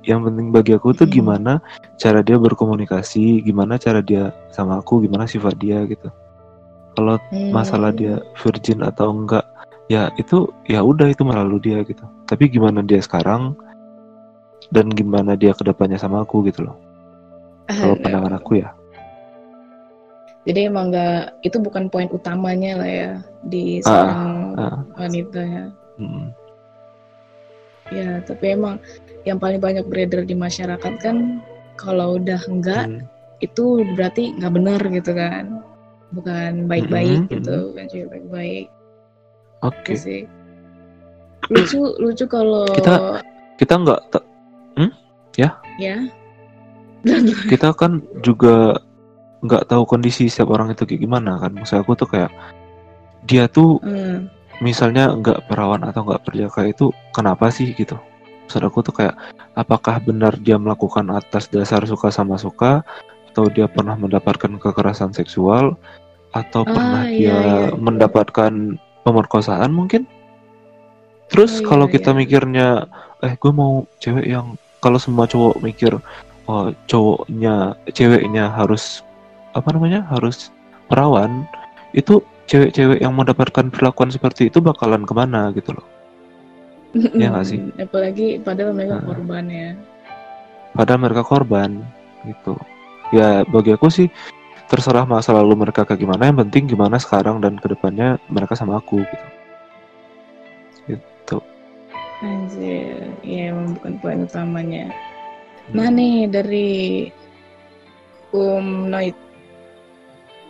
Yang 0.03 0.19
penting 0.29 0.47
bagi 0.51 0.71
aku 0.75 0.91
tuh 0.91 1.07
Hmm. 1.07 1.15
gimana 1.15 1.53
cara 1.95 2.19
dia 2.19 2.35
berkomunikasi 2.35 3.41
gimana 3.47 3.79
cara 3.79 4.03
dia 4.03 4.35
sama 4.51 4.83
aku 4.83 5.03
gimana 5.07 5.25
sifat 5.25 5.55
dia 5.57 5.83
gitu. 5.87 6.11
Kalau 6.93 7.15
hmm. 7.31 7.51
masalah 7.55 7.95
dia 7.95 8.19
virgin 8.43 8.83
atau 8.83 9.11
enggak 9.15 9.47
ya 9.89 10.13
itu 10.21 10.45
ya 10.69 10.85
udah 10.85 11.09
itu 11.09 11.23
masa 11.25 11.41
lalu 11.41 11.71
dia 11.71 11.79
gitu. 11.87 12.03
Tapi 12.29 12.51
gimana 12.51 12.85
dia 12.85 13.01
sekarang 13.01 13.55
dan 14.69 14.91
gimana 14.93 15.33
dia 15.33 15.55
ke 15.55 15.65
depannya 15.65 15.97
sama 15.97 16.21
aku 16.21 16.45
gitu 16.45 16.67
loh 16.67 16.88
kalau 17.69 17.95
pandangan 18.01 18.35
aku 18.35 18.59
ya 18.59 18.69
Jadi 20.47 20.65
emang 20.65 20.89
nggak 20.89 21.45
itu 21.45 21.61
bukan 21.61 21.91
poin 21.91 22.09
utamanya 22.09 22.79
lah 22.81 22.89
ya 22.89 23.11
di 23.45 23.83
Ah, 23.83 23.85
seorang 23.85 24.31
ah. 24.57 24.77
wanita 24.97 25.41
ya. 25.45 25.65
Mm, 25.99 26.27
Ya, 27.89 28.09
tapi 28.23 28.53
emang 28.53 28.77
yang 29.25 29.37
paling 29.37 29.59
banyak 29.59 29.85
beredar 29.85 30.23
di 30.23 30.33
masyarakat 30.33 30.93
kan 31.03 31.43
kalau 31.75 32.17
udah 32.17 32.39
enggak 32.49 32.87
mm, 32.87 33.03
itu 33.41 33.83
berarti 33.93 34.33
nggak 34.39 34.53
benar 34.55 34.81
gitu 34.89 35.11
kan. 35.13 35.61
Bukan 36.15 36.65
baik-baik 36.65 37.27
Mhm, 37.27 37.29
gitu, 37.29 37.55
bukan 37.75 37.85
cewek 37.91 38.07
baik-baik 38.09 38.65
oke 39.61 39.75
gitu 39.85 40.01
sih. 40.01 40.21
Lucu 41.51 41.81
lucu 41.99 42.25
kalau 42.25 42.65
Kita- 42.73 43.21
kita 43.59 43.73
nggak 43.75 44.01
ta- 44.09 44.27
ya. 45.37 45.99
kita 47.51 47.71
kan 47.73 48.03
juga 48.21 48.79
nggak 49.39 49.71
tahu 49.71 49.87
kondisi 49.87 50.27
setiap 50.27 50.51
orang 50.51 50.75
itu 50.75 50.83
kayak 50.83 50.99
gimana 50.99 51.39
kan 51.39 51.55
maksud 51.55 51.79
aku 51.79 51.95
tuh 51.95 52.09
kayak 52.11 52.31
dia 53.23 53.47
tuh 53.47 53.79
Hmm, 53.79 54.27
misalnya 54.59 55.15
nggak 55.15 55.47
perawan 55.47 55.87
atau 55.87 56.03
nggak 56.03 56.23
perjaka 56.27 56.67
itu 56.67 56.91
kenapa 57.15 57.47
sih 57.47 57.71
gitu 57.71 57.95
maksud 58.47 58.59
aku 58.65 58.83
tuh 58.83 58.91
kayak 58.91 59.15
apakah 59.55 60.01
benar 60.03 60.35
dia 60.35 60.59
melakukan 60.59 61.07
atas 61.15 61.47
dasar 61.47 61.85
suka 61.87 62.11
sama 62.11 62.35
suka 62.35 62.83
atau 63.31 63.47
dia 63.47 63.69
pernah 63.71 63.95
mendapatkan 63.95 64.51
kekerasan 64.59 65.15
seksual 65.15 65.79
atau 66.35 66.61
Ah, 66.67 66.73
pernah 66.75 67.03
iya, 67.07 67.15
dia 67.15 67.31
iya. 67.31 67.77
mendapatkan 67.79 68.51
pemerkosaan 69.07 69.71
mungkin 69.71 70.03
terus 71.31 71.63
Oh, 71.63 71.71
kalau 71.71 71.85
iya, 71.87 71.93
kita 71.95 72.11
iya. 72.11 72.17
mikirnya 72.19 72.67
eh 73.23 73.33
gue 73.39 73.51
mau 73.55 73.87
cewek 74.03 74.27
yang 74.27 74.59
kalau 74.83 74.99
semua 74.99 75.29
cowok 75.29 75.63
mikir 75.63 75.95
oh 76.49 76.73
cowoknya 76.89 77.77
ceweknya 77.93 78.49
harus 78.49 79.05
apa 79.53 79.69
namanya 79.69 80.01
harus 80.09 80.49
perawan 80.89 81.45
itu 81.93 82.25
cewek-cewek 82.49 82.97
yang 82.97 83.13
mendapatkan 83.13 83.69
perlakuan 83.69 84.09
seperti 84.09 84.49
itu 84.49 84.57
bakalan 84.57 85.05
ke 85.05 85.13
mana 85.13 85.53
gitu 85.53 85.77
loh 85.77 85.85
Iya 86.89 87.29
nggak 87.29 87.45
sih? 87.45 87.61
Apalagi 87.77 88.41
padahal 88.41 88.73
mereka 88.73 88.97
Ah. 88.97 89.05
korban 89.05 89.45
ya. 89.45 89.69
padahal 90.73 91.01
mereka 91.05 91.21
korban 91.21 91.85
gitu 92.25 92.57
ya 93.09 93.45
bagi 93.45 93.73
aku 93.73 93.89
sih 93.89 94.09
terserah 94.65 95.05
masa 95.05 95.33
lalu 95.33 95.65
mereka 95.65 95.81
kayak 95.85 96.01
gimana 96.01 96.29
yang 96.29 96.37
penting 96.41 96.65
gimana 96.65 96.97
sekarang 96.97 97.41
dan 97.41 97.57
ke 97.57 97.69
depannya 97.69 98.17
mereka 98.29 98.53
sama 98.53 98.77
aku 98.77 99.01
gitu 99.01 99.25
gitu 100.87 101.37
Anjir, 102.19 103.05
ya 103.23 103.55
emang 103.55 103.79
bukan 103.79 103.93
poin 104.03 104.19
utamanya. 104.27 104.91
Nah 105.69 105.87
nih 105.93 106.25
dari 106.25 106.71
Um 108.29 108.89
Noit, 108.93 109.17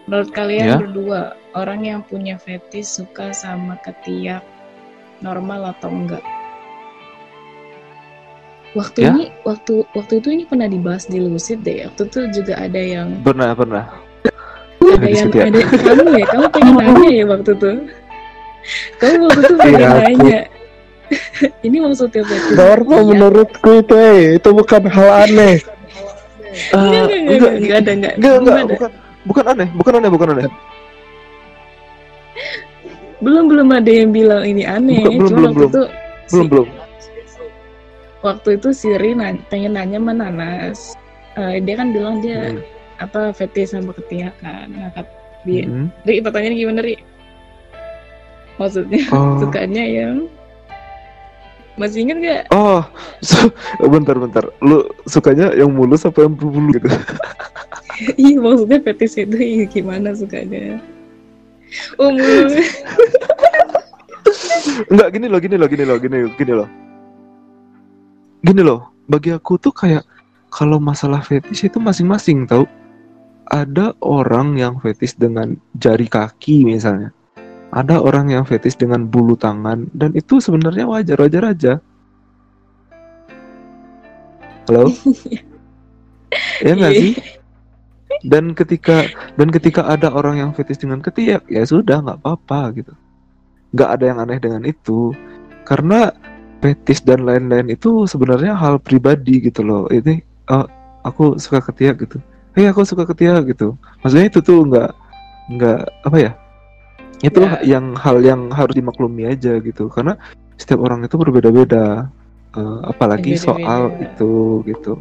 menurut 0.08 0.30
kalian 0.36 0.68
Ya. 0.68 0.78
berdua 0.80 1.20
orang 1.56 1.88
yang 1.88 2.02
punya 2.04 2.36
fetish 2.36 3.00
suka 3.00 3.32
sama 3.32 3.80
ketiak 3.84 4.44
normal 5.24 5.72
atau 5.72 5.88
enggak? 5.88 6.24
Waktu 8.76 9.00
Ya? 9.02 9.10
ini, 9.16 9.32
waktu 9.48 9.82
waktu 9.96 10.20
itu 10.22 10.28
ini 10.30 10.44
pernah 10.46 10.68
dibahas 10.68 11.08
di 11.08 11.24
Lucid 11.24 11.64
deh. 11.64 11.88
Waktu 11.88 12.04
itu 12.06 12.20
juga 12.44 12.54
ada 12.60 12.78
yang 12.78 13.16
Pernah, 13.24 13.56
pernah. 13.56 13.84
ada 14.84 15.08
yang 15.08 15.32
ada 15.32 15.60
kamu 15.64 16.04
ya, 16.20 16.26
kamu 16.30 16.48
pengen 16.52 16.74
nanya 16.78 17.10
ya 17.10 17.26
waktu 17.26 17.52
itu. 17.56 17.72
Kamu 19.00 19.16
waktu 19.26 19.40
itu 19.42 19.54
pengen 19.56 19.80
Iya, 19.80 19.90
aku. 19.90 20.28
ini 21.66 21.78
maksudnya 21.80 22.22
fetish 22.22 22.54
Normal 22.54 22.98
ketiak. 22.98 23.10
menurutku 23.10 23.70
itu 23.78 23.94
eh 23.96 24.22
itu 24.36 24.50
bukan 24.52 24.84
hal 24.86 25.10
aneh. 25.26 25.56
Eh, 26.50 26.76
Enggak, 26.76 27.06
enggak, 27.06 27.22
enggak, 27.22 27.52
enggak, 27.54 27.54
enggak 27.60 27.78
ada, 27.78 27.92
enggak. 28.34 28.66
bukan, 28.68 28.90
bukan 29.24 29.44
aneh, 29.48 29.68
bukan 29.72 29.94
aneh, 29.96 30.10
bukan 30.10 30.28
aneh. 30.32 30.46
Belum 33.20 33.46
belum 33.46 33.68
ada 33.70 33.92
yang 33.92 34.10
bilang 34.10 34.44
ini 34.44 34.64
aneh. 34.64 35.04
Belum, 35.04 35.20
belum, 35.20 35.30
Cuma 35.30 35.36
belum, 35.36 35.44
waktu 35.44 35.60
belum. 35.60 35.70
itu 35.70 35.82
Belum, 36.30 36.46
si- 36.46 36.50
belum. 36.50 36.68
waktu 38.22 38.50
itu 38.54 38.70
si 38.72 38.90
Ri 38.94 39.12
nanya- 39.14 39.44
pengen 39.48 39.74
nanya 39.74 39.98
sama 40.00 40.14
Nanas. 40.14 40.80
Eh, 41.36 41.58
dia 41.60 41.76
kan 41.76 41.88
bilang 41.90 42.20
dia 42.20 42.40
Hmm. 42.50 42.60
apa 42.98 43.32
fetish 43.32 43.72
sama 43.72 43.92
ketiak 43.94 44.34
kan. 44.40 44.68
Ngangkat 44.70 45.08
dia. 45.44 45.66
Hmm. 45.66 45.88
Ri, 46.02 46.20
pertanyaannya 46.20 46.58
gimana 46.58 46.80
Ri? 46.82 46.96
Maksudnya 48.56 49.02
Oh. 49.10 49.36
sukanya 49.42 49.84
yang 49.84 50.16
masih 51.80 52.04
inget 52.04 52.18
gak? 52.20 52.44
Oh, 52.52 52.84
so, 53.24 53.48
bentar, 53.80 54.20
bentar. 54.20 54.44
Lu 54.60 54.86
sukanya 55.08 55.56
yang 55.56 55.72
mulus 55.72 56.04
apa 56.04 56.28
yang 56.28 56.36
berbulu 56.36 56.76
gitu? 56.76 56.92
Iya 58.16 58.40
maksudnya 58.40 58.80
fetish 58.80 59.20
itu 59.20 59.36
iya, 59.36 59.68
gimana 59.68 60.16
sukanya? 60.16 60.80
Oh 62.00 62.16
mulus. 62.16 62.56
Enggak, 64.88 65.20
gini 65.20 65.28
loh, 65.28 65.40
gini 65.44 65.56
loh, 65.60 65.68
gini 65.68 65.84
loh, 65.84 65.98
gini, 66.00 66.18
gini 66.40 66.54
loh. 66.56 66.70
Gini 68.40 68.62
loh, 68.64 68.88
bagi 69.12 69.36
aku 69.36 69.60
tuh 69.60 69.76
kayak 69.76 70.08
kalau 70.48 70.80
masalah 70.80 71.20
fetish 71.20 71.68
itu 71.68 71.76
masing-masing 71.76 72.48
tau. 72.48 72.64
Ada 73.52 73.98
orang 74.00 74.56
yang 74.56 74.80
fetish 74.80 75.20
dengan 75.20 75.60
jari 75.76 76.08
kaki 76.08 76.64
misalnya. 76.64 77.12
Ada 77.70 78.02
orang 78.02 78.34
yang 78.34 78.44
fetish 78.50 78.82
dengan 78.82 79.06
bulu 79.06 79.38
tangan 79.38 79.86
dan 79.94 80.18
itu 80.18 80.42
sebenarnya 80.42 80.90
wajar-wajar 80.90 81.54
aja. 81.54 81.74
Halo? 84.66 84.90
ya 86.66 86.74
nggak 86.74 86.94
Iya. 86.94 87.02
sih? 87.02 87.14
Dan 88.26 88.52
ketika 88.58 89.06
dan 89.38 89.54
ketika 89.54 89.86
ada 89.86 90.10
orang 90.12 90.42
yang 90.42 90.52
fetish 90.52 90.82
dengan 90.82 91.00
ketiak, 91.00 91.46
ya 91.48 91.62
sudah 91.64 92.02
nggak 92.02 92.20
apa-apa 92.26 92.74
gitu 92.82 92.94
nggak 93.74 93.90
ada 93.90 94.04
yang 94.10 94.20
aneh 94.22 94.40
dengan 94.42 94.66
itu 94.66 95.14
karena 95.62 96.10
fetis 96.60 97.06
dan 97.06 97.24
lain-lain 97.24 97.70
itu 97.70 98.10
sebenarnya 98.10 98.58
hal 98.58 98.82
pribadi 98.82 99.40
gitu 99.46 99.62
loh 99.62 99.86
ini 99.94 100.26
oh, 100.50 100.66
aku 101.06 101.38
suka 101.38 101.62
ketiak 101.70 102.02
gitu 102.02 102.18
hei 102.58 102.66
aku 102.66 102.82
suka 102.82 103.06
ketiak 103.06 103.46
gitu 103.46 103.78
maksudnya 104.02 104.26
itu 104.28 104.40
tuh 104.42 104.66
nggak 104.66 104.90
nggak 105.54 105.80
apa 106.06 106.18
ya 106.18 106.32
itu 107.20 107.42
Ya. 107.42 107.60
yang 107.78 107.96
hal 107.96 108.18
yang 108.20 108.48
harus 108.50 108.72
dimaklumi 108.72 109.28
aja 109.28 109.60
gitu 109.60 109.88
karena 109.88 110.16
setiap 110.56 110.80
orang 110.80 111.04
itu 111.04 111.16
berbeda-beda 111.16 112.08
Eh, 112.50 112.80
apalagi 112.84 113.38
Beda-beda. 113.38 113.46
soal 113.46 113.82
itu 114.02 114.32
gitu. 114.66 114.98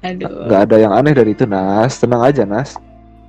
Aduh. 0.00 0.48
nggak 0.48 0.60
ada 0.64 0.76
yang 0.80 0.92
aneh 0.94 1.12
dari 1.12 1.36
itu 1.36 1.44
Nas 1.44 2.00
tenang 2.00 2.24
aja 2.24 2.48
Nas 2.48 2.72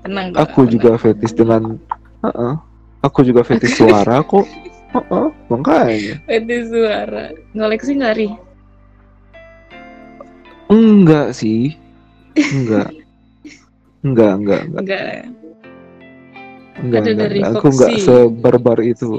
Tenang. 0.02 0.32
kok, 0.32 0.40
aku 0.40 0.60
tenang. 0.64 0.72
juga 0.72 0.92
fetish 0.96 1.36
dengan 1.36 1.76
Heeh. 2.24 2.54
aku 3.02 3.20
juga 3.28 3.44
fetish 3.44 3.76
suara 3.84 4.24
kok 4.24 4.48
Heeh, 4.92 5.28
makanya 5.48 6.16
Fetish 6.24 6.68
suara. 6.68 7.32
Ngoleksi 7.52 7.92
nggak 7.94 8.14
Ri? 8.14 8.30
enggak 10.68 11.36
sih 11.36 11.76
enggak 12.56 12.88
enggak 14.02 14.32
enggak 14.34 14.62
enggak 14.64 14.82
Enggak. 14.82 15.20
Enggak, 16.80 17.02
Ada 17.02 17.10
enggak, 17.12 17.28
dari 17.28 17.40
enggak. 17.40 17.54
aku 17.58 17.68
enggak 17.68 17.90
Foxy. 17.92 18.06
sebarbar 18.06 18.80
itu 18.82 19.10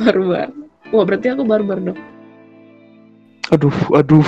Barbar. 0.00 0.48
Wah 0.90 1.04
berarti 1.04 1.26
aku 1.28 1.42
barbar 1.44 1.78
dong. 1.78 2.00
aduh 3.50 3.76
aduh 3.92 4.24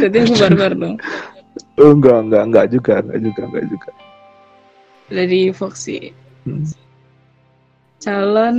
Berarti 0.00 0.16
aku 0.24 0.34
barbar 0.38 0.72
dong. 0.72 0.96
enggak 1.76 2.18
enggak 2.24 2.42
enggak 2.48 2.66
juga 2.72 2.92
enggak 3.04 3.20
juga 3.20 3.40
enggak 3.46 3.64
juga 3.68 3.90
Dari 5.10 5.40
Foxy. 5.50 6.14
Hmm. 6.46 6.64
Calon 8.00 8.56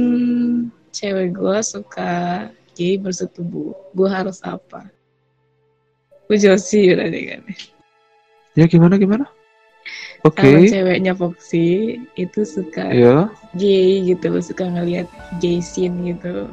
cewek 0.91 1.33
gue 1.33 1.57
suka 1.63 2.11
gay 2.75 2.99
bersetubuh. 2.99 3.73
Gue 3.95 4.05
harus 4.11 4.37
apa? 4.45 4.85
Gue 6.27 6.37
Josie 6.37 6.93
berarti 6.93 7.21
kan. 7.31 7.41
ya 8.53 8.67
gimana 8.67 8.99
gimana 8.99 9.25
oke 10.27 10.37
Kalau 10.37 10.61
ceweknya 10.67 11.13
Foxy 11.17 11.97
itu 12.17 12.41
suka 12.45 12.91
ya 12.93 13.29
gay 13.57 14.05
gitu, 14.05 14.31
suka 14.41 14.69
ngelihat 14.69 15.07
gay 15.41 15.59
scene 15.59 16.15
gitu. 16.15 16.47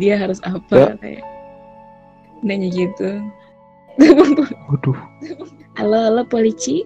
Dia 0.00 0.16
harus 0.16 0.40
apa 0.42 0.96
kayak 0.98 1.24
nanya 2.42 2.68
gitu. 2.72 3.20
waduh 4.72 4.98
halo 5.76 5.98
halo 6.08 6.22
polisi? 6.24 6.82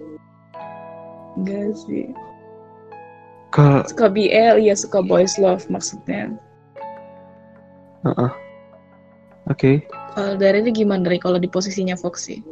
Enggak 1.39 1.77
sih. 1.87 2.11
kak 3.53 3.87
Suka 3.87 4.11
BL, 4.11 4.59
ya 4.59 4.75
suka 4.75 4.99
boys 4.99 5.39
love 5.39 5.63
maksudnya. 5.71 6.35
Heeh. 8.03 8.31
oke 9.47 9.71
Kalau 10.17 10.33
dari 10.35 10.65
ini 10.65 10.71
gimana 10.73 11.07
dari 11.07 11.21
kalau 11.21 11.39
di 11.39 11.47
posisinya 11.47 11.95
Foxy? 11.95 12.43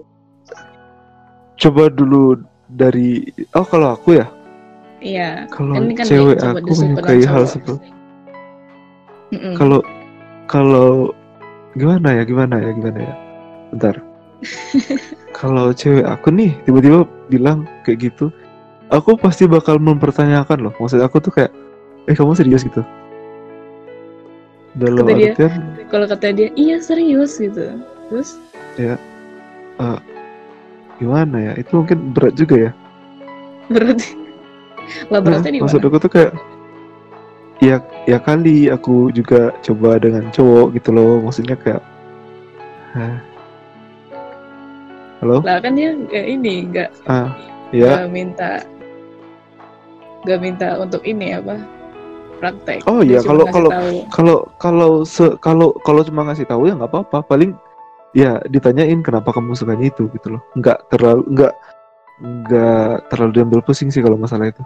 coba 1.56 1.88
dulu 1.88 2.40
dari 2.72 3.30
oh 3.54 3.66
kalau 3.66 3.94
aku 3.94 4.18
ya? 4.22 4.28
Iya. 5.06 5.46
kalau 5.54 5.78
kan 5.94 6.06
cewek 6.08 6.42
aku 6.42 6.72
menyukai 6.82 7.22
hal 7.28 7.46
seperti 7.46 7.94
kalau 9.58 9.82
kalau 10.46 11.12
gimana 11.76 12.22
ya 12.22 12.24
gimana 12.24 12.62
ya 12.62 12.72
gimana 12.72 13.00
ya? 13.02 13.16
Bentar. 13.74 13.96
Kalau 15.36 15.76
cewek 15.76 16.08
aku 16.08 16.32
nih 16.32 16.56
tiba-tiba 16.64 17.04
bilang 17.28 17.68
kayak 17.84 18.08
gitu 18.08 18.32
aku 18.94 19.18
pasti 19.20 19.50
bakal 19.50 19.82
mempertanyakan 19.82 20.70
loh. 20.70 20.74
Maksud 20.80 21.02
aku 21.04 21.20
tuh 21.20 21.34
kayak 21.34 21.52
eh 22.08 22.16
kamu 22.16 22.38
serius 22.38 22.64
gitu? 22.64 22.86
Dalam 24.76 25.08
Kata 25.08 25.16
artian 25.16 25.52
Kalau 25.88 26.06
kata 26.08 26.36
dia, 26.36 26.52
iya 26.60 26.80
serius 26.84 27.40
gitu. 27.40 27.80
Terus 28.12 28.40
gimana 30.98 31.38
ya? 31.40 31.52
Itu 31.60 31.84
mungkin 31.84 32.12
berat 32.16 32.34
juga 32.36 32.56
ya. 32.70 32.72
Berarti 33.72 34.08
lah 35.10 35.18
beratnya 35.18 35.50
Nah, 35.58 35.66
maksud 35.66 35.82
aku 35.82 35.98
tuh 35.98 36.12
kayak 36.14 36.32
ya 37.58 37.82
ya 38.06 38.18
kali 38.22 38.70
aku 38.70 39.10
juga 39.10 39.50
coba 39.66 39.98
dengan 39.98 40.30
cowok 40.30 40.78
gitu 40.78 40.90
loh. 40.94 41.24
Maksudnya 41.26 41.58
kayak 41.58 41.82
Hah. 42.94 43.18
halo? 45.24 45.42
Lah 45.42 45.58
kan 45.60 45.74
dia 45.74 45.98
nggak 45.98 46.26
ini 46.30 46.54
nggak 46.70 46.90
ah 47.10 47.34
ya 47.74 48.06
minta 48.06 48.62
nggak 50.24 50.40
minta 50.40 50.68
untuk 50.78 51.02
ini 51.02 51.34
apa 51.34 51.58
praktek. 52.38 52.84
Oh 52.86 53.00
iya, 53.02 53.24
kalau- 53.24 53.48
kalau- 53.50 53.74
kalau 54.12 54.38
kalau 54.60 54.90
kalau 55.40 55.68
kalau 55.82 56.02
cuma 56.04 56.28
ngasih 56.30 56.46
tahu 56.46 56.68
ya 56.70 56.76
nggak 56.78 56.92
apa-apa. 56.92 57.26
Paling 57.26 57.56
ya 58.16 58.40
ditanyain 58.48 59.04
kenapa 59.04 59.30
kamu 59.30 59.54
sukanya 59.54 59.92
itu 59.92 60.08
gitu 60.10 60.40
loh 60.40 60.42
nggak 60.56 60.88
terlalu 60.88 61.22
nggak 61.30 61.54
nggak 62.16 62.94
terlalu 63.12 63.32
diambil 63.34 63.60
pusing 63.60 63.92
sih 63.92 64.00
kalau 64.00 64.16
masalah 64.16 64.48
itu 64.48 64.64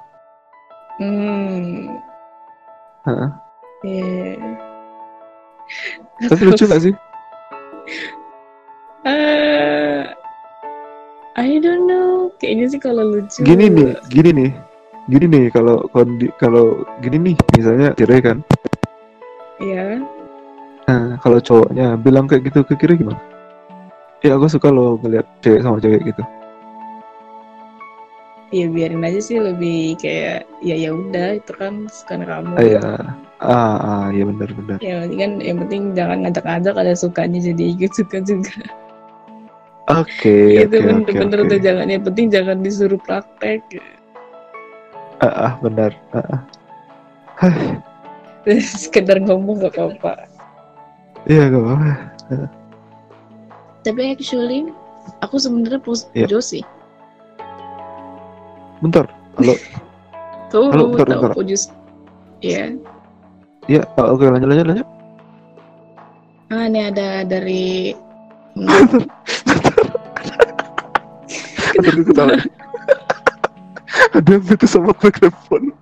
Hmm. 1.00 1.95
Heeh. 3.08 3.30
Iya. 3.82 4.36
tapi 6.28 6.41
lucu 6.43 6.64
nggak 6.64 6.84
sih 6.84 6.93
Eh, 9.02 10.04
I 11.34 11.56
don't 11.58 11.88
know. 11.88 12.28
Kayaknya 12.36 12.66
sih 12.68 12.80
kalau 12.80 13.04
lucu. 13.08 13.39
gini 13.41 13.72
nih 13.72 13.95
gini 14.12 14.30
nih 14.36 14.52
gini 15.08 15.26
nih 15.26 15.45
kalau 15.50 15.88
kondi 15.89 16.28
kalau 16.36 16.84
gini 17.00 17.32
nih 17.32 17.36
misalnya 17.56 17.95
cerai 17.95 18.20
kan 18.20 18.38
Iya. 19.58 20.04
nah 20.84 21.16
kalau 21.18 21.39
cowoknya 21.39 21.95
bilang 21.95 22.28
kayak 22.28 22.45
gitu 22.45 22.62
ke 22.64 22.76
kira 22.76 22.93
gimana 22.93 23.18
ya 24.20 24.36
aku 24.36 24.47
suka 24.51 24.67
loh 24.67 24.99
ngeliat 24.99 25.26
cewek 25.39 25.61
sama 25.63 25.80
cewek 25.80 26.03
gitu 26.11 26.24
Ya 28.49 28.65
biarin 28.65 29.05
aja 29.05 29.22
sih 29.22 29.38
lebih 29.38 29.93
kayak 30.01 30.49
ya 30.65 30.74
ya 30.74 30.89
udah 30.89 31.38
itu 31.38 31.53
kan 31.53 31.86
suka 31.86 32.17
kamu. 32.17 32.57
ah 32.57 32.65
ya 32.65 32.82
ah, 33.45 33.76
ah 33.78 34.05
ya 34.09 34.26
benar 34.26 34.49
benar 34.57 34.78
Ya 34.82 35.05
penting 35.05 35.20
kan 35.22 35.32
yang 35.38 35.57
penting 35.61 35.82
jangan 35.93 36.17
ngajak-ngajak 36.26 36.76
ada 36.82 36.93
sukanya 36.97 37.39
jadi 37.53 37.63
ikut 37.78 37.93
suka 37.93 38.17
juga. 38.26 38.57
Oke, 39.86 40.34
itu 40.65 40.78
oke, 40.82 40.82
bener-bener 40.82 41.39
udah 41.45 41.59
jangan 41.61 41.88
yang 41.93 42.01
penting 42.01 42.26
jangan 42.34 42.57
disuruh 42.65 42.97
praktek 43.05 43.61
Ah, 45.22 45.51
ah, 45.51 45.53
benar. 45.61 45.91
Ah, 46.09 46.26
ah. 46.34 46.41
Sekedar 48.82 49.22
ngomong 49.22 49.61
gak 49.61 49.78
apa-apa 49.78 50.26
Iya, 51.30 51.53
gak 51.53 51.61
apa-apa. 51.61 52.59
Tapi 53.82 54.11
actually 54.11 54.69
aku 55.21 55.39
sebenarnya 55.39 55.80
pus 55.80 56.05
Iya. 56.11 56.27
pujo 56.27 56.39
sih 56.39 56.63
Bentar. 58.80 59.11
Halo. 59.36 59.59
tuh 60.51 60.71
Halo, 60.71 60.84
bentar, 60.95 61.05
tahu 61.11 61.19
bentar. 61.19 61.36
pujo 61.36 61.55
Iya. 62.39 62.80
Iya, 63.67 63.84
ah, 63.99 64.07
oke 64.15 64.23
lanjut 64.23 64.47
lanjut 64.47 64.65
lanjut. 64.71 64.88
Ah, 66.49 66.65
ini 66.65 66.80
ada 66.88 67.21
dari 67.21 67.93
ketawa. 72.07 72.39
Ada 74.15 74.30
yang 74.32 74.43
putus 74.47 74.71
sama 74.73 74.95
mikrofon. 74.97 75.75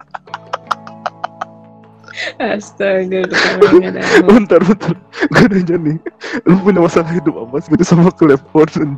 Astaga, 2.37 3.25
ada. 3.81 4.01
Bentar, 4.29 4.61
bentar. 4.61 4.93
Gue 5.33 5.45
nanya 5.49 5.75
nih. 5.81 5.97
Lu 6.45 6.61
punya 6.61 6.85
masalah 6.85 7.09
hidup 7.09 7.33
apa 7.33 7.57
sih? 7.65 7.73
Sama 7.81 8.13
telepon. 8.13 8.93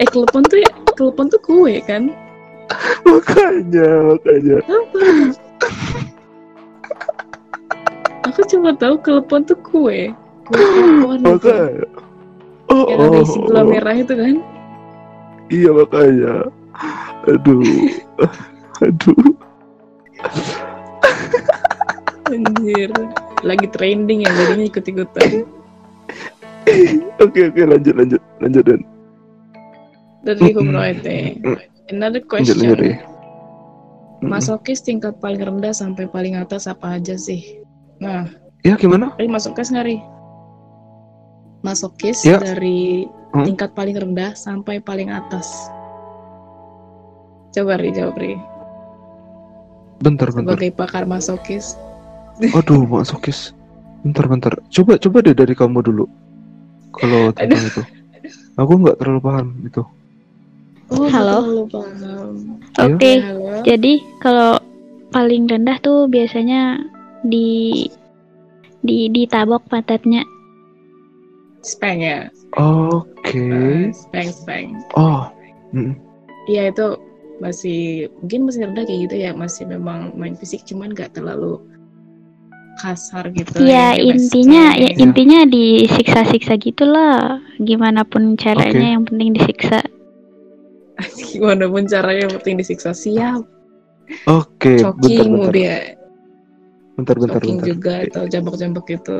Eh, 0.00 0.08
kelepon 0.08 0.42
tuh 0.48 0.64
ya, 0.64 0.70
kelepon 0.96 1.28
tuh 1.28 1.40
kue 1.44 1.84
kan? 1.84 2.08
makanya, 3.04 4.16
makanya. 4.16 4.56
Apa? 4.64 4.98
Aku 8.32 8.40
cuma 8.48 8.72
tahu 8.72 8.96
kelepon 9.04 9.44
tuh 9.44 9.58
kue. 9.60 10.16
Kue 10.48 10.64
kelepon 10.64 11.16
itu. 11.20 11.28
Makanya. 11.28 11.86
Oh, 12.72 12.88
Yang 12.88 13.00
ada 13.04 13.12
oh, 13.12 13.20
isi 13.20 13.38
gula 13.44 13.60
oh. 13.60 13.66
merah 13.68 13.96
itu 14.00 14.14
kan? 14.16 14.34
Iya 15.52 15.70
makanya. 15.76 16.34
Aduh. 17.28 17.60
Aduh. 18.88 19.36
Anjir. 22.32 22.90
Lagi 23.44 23.66
trending 23.70 24.24
ya, 24.24 24.30
jadinya 24.32 24.64
ikut-ikutan. 24.66 25.44
Oke 27.20 27.50
oke 27.52 27.62
lanjut 27.68 27.94
lanjut 27.98 28.22
lanjut 28.40 28.64
dan 28.64 28.80
Dari 30.22 30.40
Mm-mm. 30.40 30.56
Humroite. 30.56 31.18
Another 31.90 32.22
lanjut 32.22 32.56
lanjut 32.56 32.56
question. 32.56 32.78
deh. 32.78 32.96
Masokis 34.22 34.80
tingkat 34.80 35.18
paling 35.18 35.42
rendah 35.42 35.74
sampai 35.74 36.06
paling 36.06 36.38
atas 36.38 36.70
apa 36.70 36.96
aja 36.96 37.18
sih? 37.18 37.58
Nah, 37.98 38.30
Ya 38.62 38.78
gimana? 38.78 39.10
Ri 39.18 39.26
masokis 39.26 39.74
nggak 39.74 39.86
Ri? 39.90 39.98
Masokis 41.66 42.22
Ya. 42.22 42.38
dari 42.38 43.10
Hmm. 43.34 43.42
tingkat 43.42 43.74
paling 43.74 43.98
rendah 43.98 44.38
sampai 44.38 44.78
paling 44.78 45.10
atas. 45.10 45.50
Coba 47.50 47.74
Ri 47.82 47.90
jawab 47.90 48.14
Ri. 48.22 48.38
Bentar 49.98 50.30
bentar. 50.30 50.54
Sebagai 50.54 50.70
pakar 50.78 51.04
masokis. 51.10 51.74
Aduh 52.40 52.88
masokis. 52.88 53.52
Bentar 54.02 54.26
bentar. 54.26 54.52
Coba 54.72 54.98
coba 54.98 55.22
deh 55.22 55.36
dari 55.36 55.54
kamu 55.54 55.78
dulu. 55.84 56.04
Kalau 56.96 57.30
tentang 57.32 57.62
itu. 57.62 57.82
Aku 58.56 58.72
nggak 58.78 58.96
terlalu 59.00 59.20
paham 59.22 59.46
itu. 59.64 59.82
Oh, 60.92 61.08
Halo? 61.08 61.40
terlalu 61.40 61.64
paham. 61.72 62.32
Ayo. 62.76 62.94
Oke, 62.96 63.12
Ya, 63.16 63.24
halo. 63.32 63.48
jadi 63.64 63.92
kalau 64.20 64.50
paling 65.08 65.48
rendah 65.48 65.80
tuh 65.80 66.04
biasanya 66.04 66.82
di 67.24 67.86
di 68.82 69.08
ditabok 69.08 69.64
pantatnya. 69.70 70.26
Speng 71.62 72.02
ya. 72.02 72.26
Oke. 72.58 73.38
Eh, 73.38 73.88
speng 73.94 74.28
speng. 74.28 74.66
Oh. 74.98 75.30
mm. 75.72 75.94
Iya 76.50 76.74
itu 76.74 76.98
masih 77.38 78.10
mungkin 78.20 78.50
masih 78.50 78.60
rendah 78.66 78.84
kayak 78.84 79.00
gitu 79.08 79.16
ya 79.18 79.30
masih 79.32 79.64
memang 79.66 80.10
main 80.14 80.34
fisik 80.34 80.62
cuman 80.66 80.90
nggak 80.90 81.14
terlalu 81.14 81.58
kasar 82.74 83.28
gitu 83.30 83.58
Ya 83.58 83.92
yang 83.92 84.16
kayak 84.16 84.16
intinya 84.16 84.64
ya 84.72 84.88
western. 84.88 85.02
intinya 85.04 85.40
disiksa-siksa 85.44 86.52
gitulah. 86.56 87.16
Gimana 87.58 88.02
pun 88.02 88.34
caranya 88.34 88.72
Oke. 88.82 88.92
yang 88.92 89.04
penting 89.04 89.28
disiksa. 89.32 89.80
gimana 91.30 91.64
pun 91.64 91.82
caranya 91.84 92.20
yang 92.26 92.34
penting 92.36 92.56
disiksa 92.58 92.92
siap 92.92 93.42
Oke. 94.24 94.76
Bentar 94.76 94.92
choking 94.92 95.28
mau 95.30 95.40
bentar. 95.42 95.52
dia 95.52 95.76
Bentar 96.94 97.16
bentar 97.16 97.38
choking 97.38 97.56
bentar. 97.56 97.66
juga 97.66 97.94
atau 98.06 98.22
jambak-jambak 98.26 98.84
gitu 98.86 99.18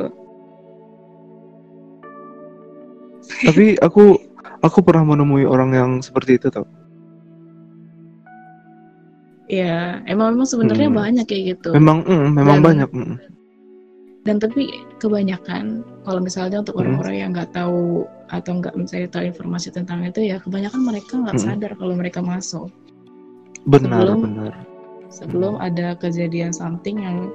Tapi 3.43 3.75
aku 3.77 4.15
aku 4.59 4.79
pernah 4.79 5.03
menemui 5.05 5.43
orang 5.43 5.69
yang 5.71 5.91
seperti 5.99 6.37
itu 6.37 6.47
tau. 6.49 6.63
ya 9.45 9.99
emang 10.05 10.33
memang 10.33 10.47
sebenarnya 10.47 10.87
Hmm. 10.87 10.97
banyak 10.97 11.25
kayak 11.25 11.43
gitu 11.53 11.69
Memang 11.73 12.01
mm, 12.01 12.27
memang 12.31 12.57
Dan- 12.57 12.65
banyak. 12.65 12.89
mm. 12.89 13.13
Dan 14.23 14.39
tapi 14.39 14.71
kebanyakan 14.97 15.83
kalau 16.03 16.19
misalnya 16.19 16.63
untuk 16.63 16.79
Hmm. 16.79 16.87
orang-orang 16.87 17.15
yang 17.15 17.29
nggak 17.35 17.51
tahu 17.51 18.07
atau 18.31 18.51
nggak 18.57 18.73
mencari 18.73 19.07
tahu 19.07 19.23
informasi 19.27 19.67
tentang 19.69 19.99
itu 20.03 20.23
ya 20.23 20.39
kebanyakan 20.39 20.81
mereka 20.81 21.13
nggak 21.19 21.37
Hmm. 21.37 21.45
sadar 21.51 21.71
kalau 21.75 21.93
mereka 21.93 22.19
masuk 22.23 22.71
Benar 23.63 23.95
Sebelum- 24.03 24.21
benar. 24.23 24.53
sebelum 25.07 25.53
ada 25.59 25.87
kejadian 25.95 26.51
something 26.51 26.99
yang 26.99 27.31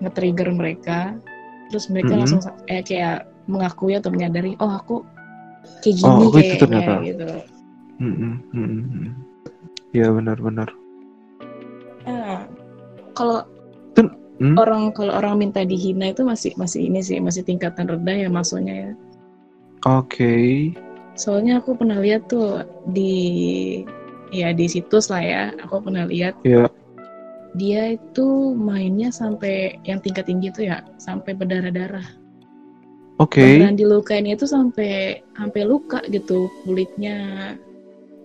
nge-trigger 0.00 0.48
mereka 0.52 1.16
terus 1.68 1.88
mereka 1.88 2.16
Mm-mm. 2.16 2.20
langsung 2.24 2.40
eh, 2.66 2.80
kayak 2.80 3.28
mengakui 3.44 3.92
atau 3.92 4.08
menyadari 4.08 4.56
oh 4.56 4.72
aku 4.72 5.04
kayak 5.80 5.96
gini 5.96 6.08
Oh, 6.08 6.16
aku 6.16 6.24
itu 6.24 6.32
kayaknya 6.40 6.60
ternyata. 6.60 6.92
gitu 7.04 7.28
Mm, 8.00 8.14
mm, 8.16 8.34
mm, 8.56 8.64
mm. 8.64 9.10
Ya 9.92 10.08
benar 10.08 10.40
benar. 10.40 10.68
Ah, 12.06 12.48
kalau 13.12 13.44
hmm? 14.40 14.56
orang 14.56 14.90
kalau 14.96 15.12
orang 15.14 15.38
minta 15.38 15.62
dihina 15.62 16.10
itu 16.10 16.24
masih 16.24 16.56
masih 16.56 16.88
ini 16.88 17.04
sih 17.04 17.20
masih 17.20 17.44
tingkatan 17.44 17.86
rendah 17.86 18.16
ya 18.16 18.28
masuknya 18.32 18.74
ya 18.74 18.90
Oke. 19.88 20.72
soalnya 21.16 21.60
aku 21.60 21.76
pernah 21.76 22.00
lihat 22.00 22.28
tuh 22.28 22.64
di 22.92 23.14
ya 24.32 24.52
di 24.52 24.66
situs 24.68 25.12
lah 25.12 25.22
ya 25.22 25.42
aku 25.60 25.84
pernah 25.84 26.08
lihat 26.08 26.36
Ya. 26.44 26.68
dia 27.56 27.96
itu 27.98 28.54
mainnya 28.56 29.10
sampai 29.12 29.76
yang 29.84 30.00
tingkat 30.00 30.28
tinggi 30.28 30.48
tuh 30.54 30.68
ya 30.70 30.84
sampai 30.96 31.36
berdarah-darah 31.36 32.06
Oke. 33.20 33.44
beneran 33.44 33.76
dilukain 33.76 34.24
itu 34.24 34.48
sampai 34.48 35.20
sampai 35.36 35.62
luka 35.68 36.00
gitu 36.08 36.48
kulitnya 36.64 37.52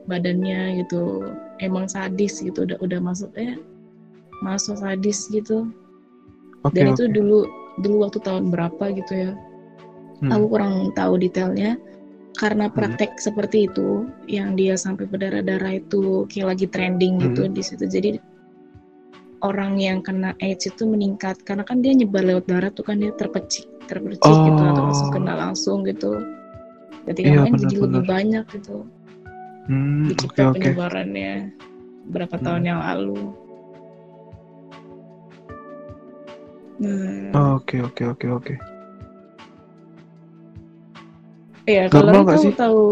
badannya 0.05 0.85
gitu 0.85 1.25
emang 1.59 1.89
sadis 1.89 2.39
gitu 2.39 2.63
udah 2.63 2.77
udah 2.79 2.99
masuk 3.01 3.33
eh 3.35 3.57
masuk 4.45 4.77
sadis 4.77 5.25
gitu 5.33 5.67
Oke. 6.65 6.73
dan 6.73 6.91
itu 6.91 7.03
oke. 7.05 7.13
dulu 7.13 7.39
dulu 7.79 7.95
waktu 8.07 8.19
tahun 8.23 8.49
berapa 8.49 8.85
gitu 8.97 9.13
ya 9.13 9.31
Hmm. 10.23 10.31
aku 10.31 10.45
kurang 10.47 10.75
tahu 10.95 11.19
detailnya 11.19 11.75
karena 12.35 12.71
praktek 12.71 13.19
seperti 13.19 13.67
itu 13.67 14.07
yang 14.27 14.55
dia 14.55 14.75
sampai 14.75 15.03
berdarah-darah 15.07 15.79
itu 15.79 16.23
kayak 16.31 16.55
lagi 16.55 16.65
trending 16.71 17.19
gitu 17.19 17.47
Hmm. 17.47 17.51
di 17.51 17.59
situ 17.59 17.83
jadi 17.83 18.15
orang 19.43 19.77
yang 19.77 19.99
kena 19.99 20.31
AIDS 20.39 20.65
itu 20.65 20.87
meningkat 20.87 21.43
karena 21.43 21.67
kan 21.67 21.83
dia 21.83 21.91
nyebar 21.91 22.23
lewat 22.23 22.47
darah 22.47 22.71
tuh 22.71 22.87
kan 22.87 22.97
dia 22.97 23.11
terpecik 23.13 23.67
terpercik 23.85 24.23
gitu 24.23 24.61
atau 24.63 24.81
langsung 24.89 25.09
Oh. 25.11 25.13
kena 25.13 25.33
langsung 25.37 25.77
gitu 25.85 26.11
ketika 27.05 27.27
Iya, 27.29 27.39
main 27.45 27.53
jadi 27.59 27.75
lebih 27.77 28.03
banyak 28.07 28.45
gitu 28.55 28.77
Hmm, 29.65 30.07
di 30.07 30.13
oke 30.15 30.21
kita 30.29 30.41
oke. 30.49 30.55
penyebarannya 30.57 31.33
berapa 32.09 32.35
tahun 32.39 32.61
Hmm. 32.63 32.69
yang 32.71 32.79
lalu 32.81 33.19
Oke 37.55 37.81
oke 37.83 38.03
oke 38.15 38.27
oke. 38.31 38.53
Iya, 41.65 41.89
kalau 41.89 42.21
tahu 42.21 42.37
sih? 42.45 42.53
tahu 42.53 42.83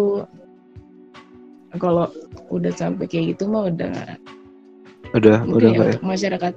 kalau 1.78 2.10
udah 2.50 2.74
sampai 2.74 3.06
kayak 3.06 3.38
gitu 3.38 3.50
mah 3.50 3.70
udah 3.70 4.18
Udah 5.14 5.46
mungkin 5.46 5.54
udah 5.54 5.70
ya 5.70 5.78
ya. 5.78 5.86
untuk 5.94 6.06
masyarakat 6.10 6.54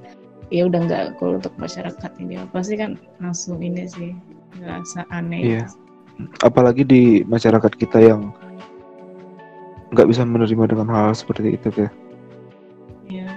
ya 0.48 0.62
udah 0.64 0.80
nggak 0.88 1.02
kalau 1.20 1.32
untuk 1.36 1.54
masyarakat 1.60 2.10
ini 2.22 2.40
pasti 2.54 2.74
kan 2.80 2.96
langsung 3.20 3.60
ini 3.60 3.84
sih 3.84 4.16
ngerasa 4.56 5.04
aneh. 5.12 5.60
Iya. 5.60 5.64
Apalagi 6.40 6.88
di 6.88 7.20
masyarakat 7.28 7.72
kita 7.76 8.00
yang 8.00 8.32
nggak 9.92 10.08
bisa 10.08 10.24
menerima 10.24 10.64
dengan 10.72 10.88
hal 10.88 11.12
seperti 11.12 11.60
itu 11.60 11.68
kayak. 11.68 11.92
Iya. 13.12 13.28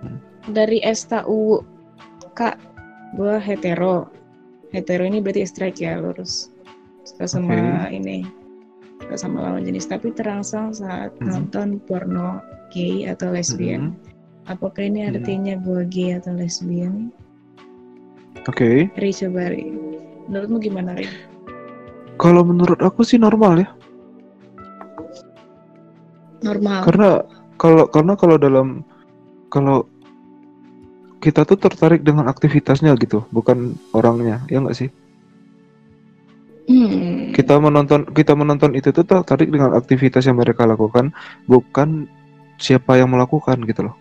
Hmm. 0.00 0.18
Dari 0.48 0.80
STU 0.80 1.60
kak, 2.32 2.56
gua 3.16 3.40
hetero. 3.40 4.12
Hetero 4.70 5.08
ini 5.08 5.24
berarti 5.24 5.48
strike 5.48 5.80
ya 5.80 5.96
lurus. 5.96 6.52
Suka 7.08 7.24
sama 7.24 7.88
ini 7.88 8.28
suka 9.00 9.16
sama 9.16 9.40
lawan 9.44 9.64
jenis 9.64 9.88
tapi 9.88 10.12
terangsang 10.12 10.76
saat 10.76 11.16
Hmm. 11.18 11.26
nonton 11.32 11.80
porno 11.88 12.44
gay 12.70 13.08
atau 13.08 13.32
lesbian. 13.32 13.96
Apakah 14.46 14.86
ini 14.86 15.06
Hmm. 15.06 15.16
artinya 15.16 15.54
gua 15.64 15.82
gay 15.88 16.14
atau 16.18 16.36
lesbian? 16.36 17.08
Oke. 18.46 18.86
Ri 18.94 19.10
coba 19.10 19.50
Ri. 19.50 19.72
Menurutmu 20.28 20.58
gimana 20.62 20.94
Ri? 20.94 21.06
Kalau 22.16 22.42
menurut 22.46 22.78
aku 22.84 23.02
sih 23.02 23.18
normal 23.18 23.64
ya. 23.64 23.68
normal 26.44 26.84
Karena 26.86 27.08
kalau 27.56 27.88
karena 27.90 28.12
kalau 28.14 28.36
dalam 28.36 28.84
kalau 29.48 29.88
kita 31.26 31.42
tuh 31.42 31.58
tertarik 31.58 32.06
dengan 32.06 32.30
aktivitasnya 32.30 32.94
gitu, 33.02 33.26
bukan 33.34 33.74
orangnya, 33.90 34.46
ya 34.46 34.62
nggak 34.62 34.78
sih? 34.78 34.86
Hmm. 36.70 37.34
Kita 37.34 37.58
menonton 37.58 38.06
kita 38.14 38.38
menonton 38.38 38.78
itu 38.78 38.94
tuh 38.94 39.02
tertarik 39.02 39.50
dengan 39.50 39.74
aktivitas 39.74 40.22
yang 40.22 40.38
mereka 40.38 40.62
lakukan, 40.70 41.10
bukan 41.50 42.06
siapa 42.62 42.94
yang 42.94 43.10
melakukan 43.10 43.58
gitu 43.66 43.90
loh. 43.90 43.98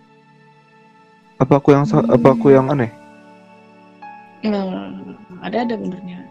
Apa 1.42 1.58
aku 1.58 1.74
yang 1.74 1.90
sa- 1.90 2.06
apa 2.06 2.38
aku 2.38 2.54
yang 2.54 2.70
aneh? 2.70 2.94
Nah, 4.46 4.94
ada 5.42 5.66
ada 5.66 5.74
benernya. 5.74 6.22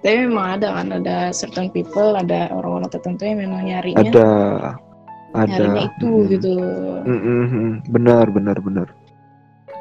Tapi 0.00 0.24
memang 0.24 0.56
ada 0.56 0.72
kan, 0.72 0.88
ada 0.88 1.16
certain 1.36 1.68
people, 1.68 2.16
ada 2.16 2.48
orang-orang 2.48 2.88
tertentu 2.88 3.28
yang 3.28 3.44
memang 3.44 3.60
nyarinya, 3.68 4.08
Ada 4.08 4.28
ada 5.36 5.84
itu 5.84 6.08
Mm. 6.08 6.28
gitu. 6.32 6.52
Benar 7.92 8.32
benar 8.32 8.56
benar. 8.64 8.88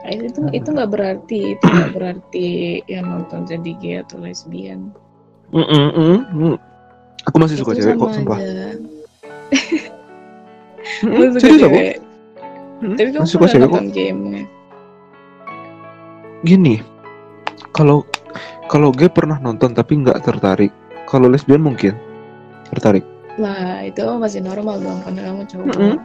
Nah, 0.06 0.12
itu 0.14 0.38
itu 0.54 0.70
nggak 0.70 0.92
berarti 0.94 1.58
itu 1.58 1.66
nggak 1.66 1.94
berarti 1.98 2.48
yang 2.86 3.10
nonton 3.10 3.48
jadi 3.50 3.72
gay 3.82 3.96
atau 4.06 4.22
lesbian. 4.22 4.94
Mm, 5.50 5.66
mm, 5.66 5.90
mm, 5.96 6.20
mm. 6.30 6.56
Aku 7.26 7.36
masih 7.42 7.58
suka 7.58 7.74
itu 7.74 7.82
cewek 7.82 7.98
kok, 7.98 8.14
sumpah. 8.14 8.38
Lu 11.10 11.24
suka 11.34 11.40
serius 11.42 11.62
cewek. 11.66 11.94
Tapi 12.86 13.10
kamu 13.10 13.24
masih 13.26 13.34
suka 13.34 13.46
cewek 13.50 13.68
kok. 13.72 13.82
game 13.90 14.46
Gini, 16.46 16.86
kalau 17.74 18.06
kalau 18.70 18.94
gay 18.94 19.10
pernah 19.10 19.42
nonton 19.42 19.74
tapi 19.74 19.98
nggak 20.06 20.22
tertarik. 20.22 20.70
Kalau 21.10 21.26
lesbian 21.30 21.66
mungkin 21.66 21.98
tertarik. 22.70 23.02
Lah, 23.36 23.84
itu 23.84 24.00
masih 24.16 24.40
normal 24.40 24.80
dong 24.80 25.04
karena 25.04 25.22
kamu 25.28 25.44
cowok. 25.44 25.76
Mm-mm. 25.76 25.96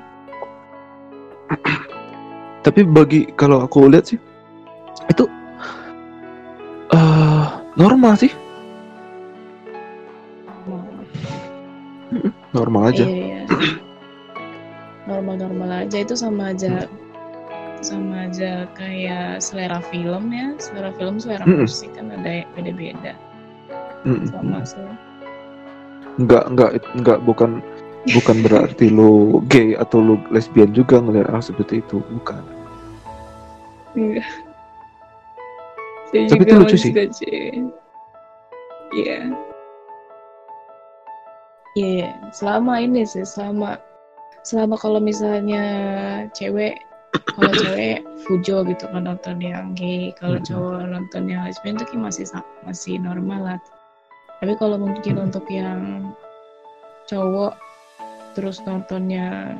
Tapi 2.60 2.80
bagi 2.84 3.30
kalau 3.38 3.62
aku 3.64 3.86
lihat 3.86 4.10
sih 4.10 4.18
itu 5.08 5.24
eh 6.90 7.46
normal 7.78 8.18
sih, 8.18 8.30
normal 12.50 12.90
aja. 12.90 13.06
Iya, 13.06 13.14
iya. 13.14 13.42
Normal-normal 15.06 15.86
aja 15.86 15.96
itu 16.02 16.14
sama 16.18 16.50
aja 16.54 16.86
sama 17.80 18.28
aja 18.28 18.68
kayak 18.76 19.40
selera 19.40 19.80
film 19.88 20.34
ya. 20.34 20.52
Selera 20.58 20.90
film, 20.98 21.16
selera 21.22 21.46
Mm-mm. 21.46 21.64
musik 21.64 21.94
kan 21.94 22.12
ada 22.12 22.44
yang 22.44 22.50
beda-beda. 22.58 23.14
Mm, 24.04 24.26
Sama 24.28 24.60
sih. 24.66 25.09
Nggak 26.20 26.44
nggak 26.52 26.70
nggak 27.00 27.18
bukan 27.24 27.64
bukan 28.16 28.36
berarti 28.44 28.88
lu 28.88 29.40
gay 29.48 29.76
atau 29.76 30.00
lu 30.00 30.14
lesbian 30.32 30.72
juga 30.72 31.00
ngelihat 31.00 31.32
hal 31.32 31.42
seperti 31.44 31.80
itu, 31.84 32.00
bukan. 32.12 32.40
Enggak. 33.96 34.28
Saya 36.10 36.26
Tapi 36.26 36.42
itu 36.42 36.54
lucu 36.58 36.74
masih 36.74 36.80
sih. 36.80 36.92
cewek. 36.92 37.54
Iya. 38.90 39.18
Iya, 41.78 42.08
selama 42.34 42.82
ini 42.82 43.06
sih, 43.06 43.22
selama 43.22 43.78
selama 44.42 44.74
kalau 44.74 44.98
misalnya 44.98 45.62
cewek 46.34 46.82
kalau 47.38 47.52
cewek 47.62 48.02
fujo 48.26 48.66
gitu 48.66 48.84
kan 48.90 49.06
nonton 49.06 49.38
yang 49.38 49.70
gay, 49.78 50.10
kalau 50.18 50.42
cowok 50.42 50.90
nonton 50.90 51.30
yang 51.30 51.46
lesbian 51.46 51.78
itu 51.78 51.94
kayak 51.94 52.10
masih 52.10 52.24
masih 52.66 52.98
normal 52.98 53.54
lah. 53.54 53.58
Tapi 54.40 54.52
kalau 54.56 54.80
mungkin 54.80 55.20
untuk 55.20 55.44
yang 55.52 56.12
cowok 57.06 57.56
terus 58.32 58.62
nontonnya 58.64 59.58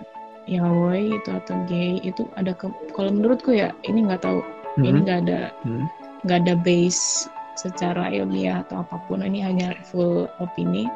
yaoi 0.49 1.21
itu 1.21 1.31
atau 1.31 1.57
gay 1.69 2.01
itu 2.01 2.25
ada 2.41 2.57
ke 2.57 2.67
kalau 2.97 3.13
menurutku 3.13 3.53
ya 3.53 3.71
ini 3.85 4.05
nggak 4.09 4.25
tahu. 4.25 4.41
Ini 4.81 4.89
Mm, 4.97 5.03
nggak 5.05 5.19
ada 5.27 5.41
mm, 5.67 5.85
nggak 6.25 6.39
ada 6.47 6.55
base 6.63 7.29
secara 7.59 8.09
ilmiah 8.09 8.63
atau 8.65 8.81
apa 8.87 8.97
pun. 9.05 9.21
Ini 9.21 9.39
hanya 9.45 9.69
full 9.91 10.31
opini. 10.41 10.89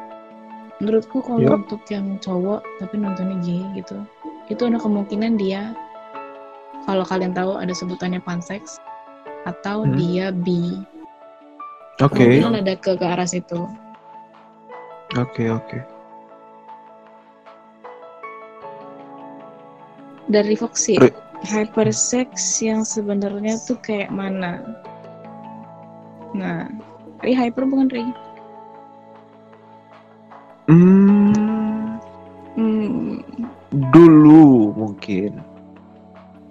Menurutku 0.81 1.23
kalau 1.23 1.39
Yup. 1.39 1.55
untuk 1.67 1.81
yang 1.87 2.19
cowok 2.19 2.59
tapi 2.83 2.99
nontonnya 2.99 3.37
gay 3.45 3.63
gitu 3.79 3.95
itu 4.45 4.61
ada 4.61 4.77
kemungkinan 4.77 5.39
dia 5.41 5.73
kalau 6.85 7.01
kalian 7.01 7.33
tahu 7.33 7.57
ada 7.57 7.73
sebutannya 7.73 8.21
pansex 8.21 8.77
atau 9.49 9.85
Hmm. 9.85 9.95
dia 9.97 10.29
bi 10.29 10.85
Oke, 12.03 12.19
kemungkinan 12.19 12.59
ada 12.59 12.75
ke 12.75 12.91
ke 12.99 13.05
arah 13.05 13.27
situ. 13.27 13.59
Oke, 15.15 15.47
oke. 15.47 15.95
dari 20.29 20.57
Foxy 20.57 20.97
Re- 20.97 21.13
hypersex 21.45 22.61
yang 22.61 22.81
sebenarnya 22.81 23.61
tuh 23.61 23.77
kayak 23.81 24.09
mana? 24.09 24.61
Nah 26.33 26.69
Ri 27.21 27.33
hyper 27.37 27.65
bukan 27.69 27.87
Ri? 27.93 28.05
Hmm, 30.65 32.01
hmm, 32.57 33.21
dulu 33.93 34.73
mungkin. 34.73 35.37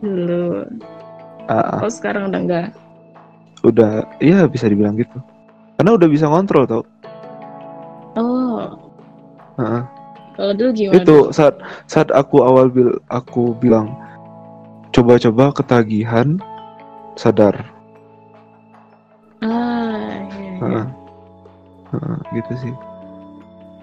dulu. 0.05 0.68
Ah, 1.49 1.80
ah. 1.80 1.80
oh 1.82 1.90
sekarang 1.90 2.30
udah 2.30 2.40
enggak? 2.40 2.68
Udah, 3.64 4.05
ya 4.20 4.45
bisa 4.47 4.68
dibilang 4.68 4.95
gitu. 5.01 5.18
Karena 5.85 6.01
udah 6.01 6.09
bisa 6.09 6.32
ngontrol 6.32 6.64
tau. 6.64 6.80
oh 8.16 8.72
Ah, 9.61 9.61
ah. 9.61 9.82
kalau 10.32 10.57
dulu 10.57 10.72
gimana 10.72 10.97
Itu 10.97 11.28
saat 11.28 11.61
saat 11.85 12.09
aku 12.09 12.41
awal 12.41 12.72
bil 12.72 12.97
aku 13.12 13.53
bilang 13.53 13.93
coba-coba 14.97 15.53
ketagihan 15.53 16.41
sadar. 17.20 17.53
ah 19.45 20.24
iya, 20.24 20.41
iya. 20.41 20.53
Heeh. 20.64 20.87
Heeh, 21.93 22.16
gitu 22.32 22.53
sih. 22.64 22.72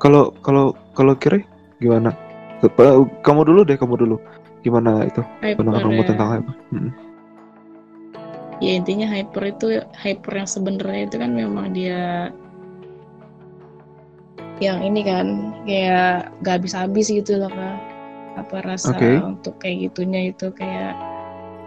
Kalau 0.01 0.33
kalau 0.41 0.73
kalau 0.97 1.13
kira 1.13 1.37
gimana? 1.77 2.17
Apa- 2.65 2.97
Kamu 3.21 3.45
dulu 3.45 3.61
deh, 3.61 3.77
kamu 3.77 3.93
dulu. 4.01 4.17
Gimana 4.65 5.05
itu 5.05 5.21
pandangan 5.53 5.85
kamu 5.85 6.01
tentang 6.09 6.29
ya. 6.33 6.33
hyper? 6.41 6.55
Ya 8.61 8.77
intinya 8.77 9.09
hyper 9.09 9.57
itu 9.57 9.81
hyper 9.97 10.33
yang 10.37 10.49
sebenarnya 10.49 11.09
itu 11.09 11.15
kan 11.17 11.31
memang 11.33 11.73
dia 11.73 12.29
yang 14.61 14.85
ini 14.85 15.01
kan 15.01 15.57
kayak 15.65 16.29
gak 16.45 16.61
habis-habis 16.61 17.09
gitu 17.09 17.41
loh 17.41 17.49
kak. 17.49 17.77
Apa 18.37 18.61
rasa 18.61 18.93
Oke. 18.93 19.17
untuk 19.17 19.57
kayak 19.57 19.89
gitunya 19.89 20.29
itu 20.29 20.53
kayak 20.53 20.93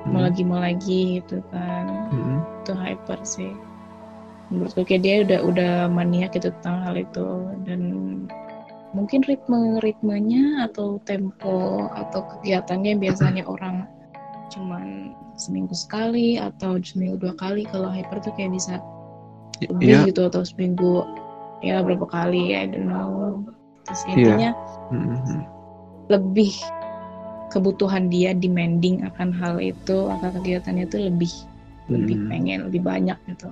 mm, 0.07 0.14
mau 0.14 0.22
lagi 0.22 0.42
mau 0.47 0.62
lagi 0.62 1.18
gitu 1.18 1.42
kan. 1.51 2.09
Mm, 2.14 2.38
itu 2.62 2.72
hyper 2.78 3.20
sih. 3.26 3.53
Menurutku 4.55 4.86
kayak 4.86 5.03
dia 5.03 5.14
udah 5.26 5.40
udah 5.42 5.72
maniak 5.90 6.38
gitu 6.38 6.55
tentang 6.62 6.86
hal 6.86 6.95
itu. 6.95 7.26
Dan 7.66 7.82
mungkin 8.95 9.26
ritme 9.26 9.82
ritmenya 9.82 10.70
atau 10.70 11.03
tempo 11.03 11.90
atau 11.90 12.22
kegiatannya 12.38 12.95
biasanya 13.03 13.42
orang 13.42 13.90
cuman 14.55 15.11
seminggu 15.35 15.74
sekali 15.74 16.39
atau 16.39 16.78
seminggu 16.78 17.18
dua 17.18 17.35
kali 17.35 17.66
kalau 17.68 17.91
hyper 17.91 18.22
tuh 18.22 18.32
kayak 18.39 18.55
bisa 18.55 18.78
lebih 19.62 19.87
Iya, 19.87 19.99
gitu 20.11 20.20
atau 20.26 20.43
seminggu 20.43 21.07
ya 21.62 21.80
berapa 21.82 22.07
kali 22.07 22.55
I 22.55 22.66
don't 22.70 22.91
know 22.91 23.43
terus 23.87 24.03
Iya. 24.07 24.12
intinya 24.14 24.51
mm, 24.91 24.99
mm, 24.99 25.18
mm. 25.22 25.43
lebih 26.11 26.53
kebutuhan 27.51 28.11
dia 28.11 28.35
demanding 28.35 29.07
akan 29.07 29.30
hal 29.30 29.62
itu 29.62 30.11
akan 30.11 30.30
kegiatannya 30.43 30.85
itu 30.91 30.99
lebih 30.99 31.32
lebih 31.93 32.16
Hmm. 32.16 32.28
pengen 32.32 32.59
lebih 32.70 32.80
banyak 32.82 33.18
gitu 33.28 33.49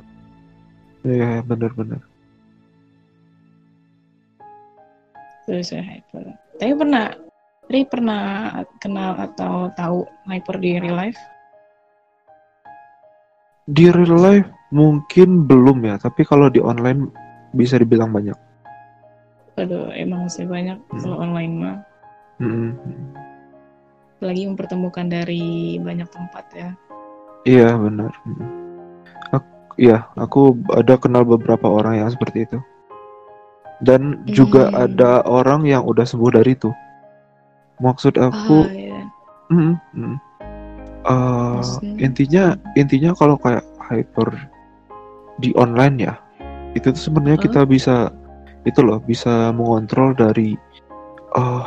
Iya, 1.04 1.42
benar-benar. 1.44 2.00
terus 5.44 5.74
ya 5.74 5.82
hyper 5.82 6.22
tapi 6.58 6.72
pernah 6.78 7.10
Ri 7.70 7.86
pernah 7.86 8.52
kenal 8.82 9.16
atau 9.16 9.70
tahu 9.78 10.04
hyper 10.26 10.58
di 10.58 10.76
real 10.82 10.98
life 10.98 11.18
Di 13.64 13.88
real 13.88 14.18
life 14.18 14.48
mungkin 14.68 15.46
belum 15.46 15.84
ya, 15.84 15.94
tapi 15.96 16.26
kalau 16.26 16.48
di 16.48 16.58
online 16.58 17.06
bisa 17.52 17.76
dibilang 17.76 18.10
banyak. 18.10 18.34
aduh 19.52 19.92
emang 19.92 20.32
sih 20.32 20.48
banyak 20.48 20.80
Hmm. 20.88 21.00
kalau 21.04 21.20
online 21.20 21.52
mah 21.60 21.76
Mm, 22.40 22.72
mm. 22.72 23.04
lagi 24.18 24.48
mempertemukan 24.48 25.12
dari 25.12 25.76
banyak 25.76 26.08
tempat 26.08 26.44
ya 26.56 26.70
Iya, 27.44 27.76
benar. 27.76 28.08
Mm. 28.24 28.48
Ak- 29.30 29.76
Iya, 29.76 30.08
aku 30.16 30.56
ada 30.72 30.96
kenal 30.96 31.28
beberapa 31.28 31.68
orang 31.68 32.00
yang 32.00 32.08
seperti 32.08 32.48
itu. 32.48 32.58
Dan 33.84 34.24
juga 34.24 34.72
Hmm. 34.72 34.88
ada 34.88 35.20
orang 35.28 35.68
yang 35.68 35.84
udah 35.84 36.08
sembuh 36.08 36.32
dari 36.32 36.56
itu. 36.56 36.72
Maksud 37.76 38.16
aku, 38.16 38.56
ah 38.62 38.72
ya 38.72 39.00
mm, 39.50 39.74
mm. 39.92 40.16
Uh, 41.02 41.58
Maksudnya? 41.58 41.96
intinya 41.98 42.44
intinya 42.78 43.10
kalau 43.18 43.34
kayak 43.42 43.66
hyper 43.90 44.30
di 45.42 45.50
online 45.58 45.98
ya, 45.98 46.14
itu 46.78 46.94
tuh 46.94 47.02
sebenarnya 47.10 47.38
Hah? 47.42 47.44
kita 47.50 47.60
bisa 47.66 47.96
itu 48.62 48.78
loh 48.78 49.02
bisa 49.02 49.50
mengontrol 49.50 50.14
dari 50.14 50.54
eh 51.34 51.66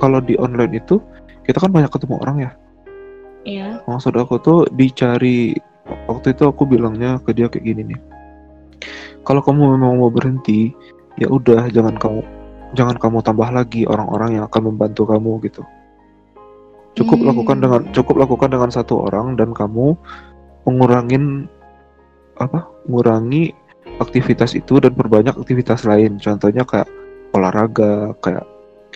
kalau 0.00 0.22
di 0.24 0.38
online 0.40 0.80
itu 0.80 0.96
kita 1.44 1.60
kan 1.60 1.68
banyak 1.68 1.90
ketemu 1.92 2.16
orang 2.24 2.38
ya 2.40 2.52
Iya. 3.48 3.68
maksud 3.88 4.12
aku 4.18 4.36
tuh 4.40 4.58
dicari 4.76 5.56
waktu 6.08 6.32
itu 6.36 6.48
aku 6.48 6.68
bilangnya 6.68 7.16
ke 7.22 7.32
dia 7.32 7.48
kayak 7.48 7.64
gini 7.64 7.94
nih 7.94 8.00
kalau 9.24 9.40
kamu 9.44 9.76
memang 9.76 10.00
mau 10.00 10.10
berhenti 10.12 10.72
ya 11.20 11.28
udah 11.28 11.68
jangan 11.72 11.96
kamu 11.96 12.20
jangan 12.76 12.96
kamu 13.00 13.24
tambah 13.24 13.48
lagi 13.48 13.88
orang-orang 13.88 14.40
yang 14.40 14.44
akan 14.48 14.72
membantu 14.74 15.08
kamu 15.08 15.40
gitu 15.48 15.64
cukup 16.98 17.18
Hmm. 17.22 17.28
lakukan 17.30 17.56
dengan 17.62 17.80
cukup 17.94 18.16
lakukan 18.26 18.50
dengan 18.50 18.70
satu 18.74 19.06
orang 19.06 19.38
dan 19.38 19.54
kamu 19.54 19.94
mengurangin 20.66 21.46
apa 22.38 22.66
mengurangi 22.86 23.54
aktivitas 24.02 24.54
itu 24.54 24.78
dan 24.82 24.94
perbanyak 24.94 25.34
aktivitas 25.34 25.86
lain 25.86 26.18
contohnya 26.18 26.62
kayak 26.66 26.90
olahraga 27.34 28.14
kayak 28.22 28.44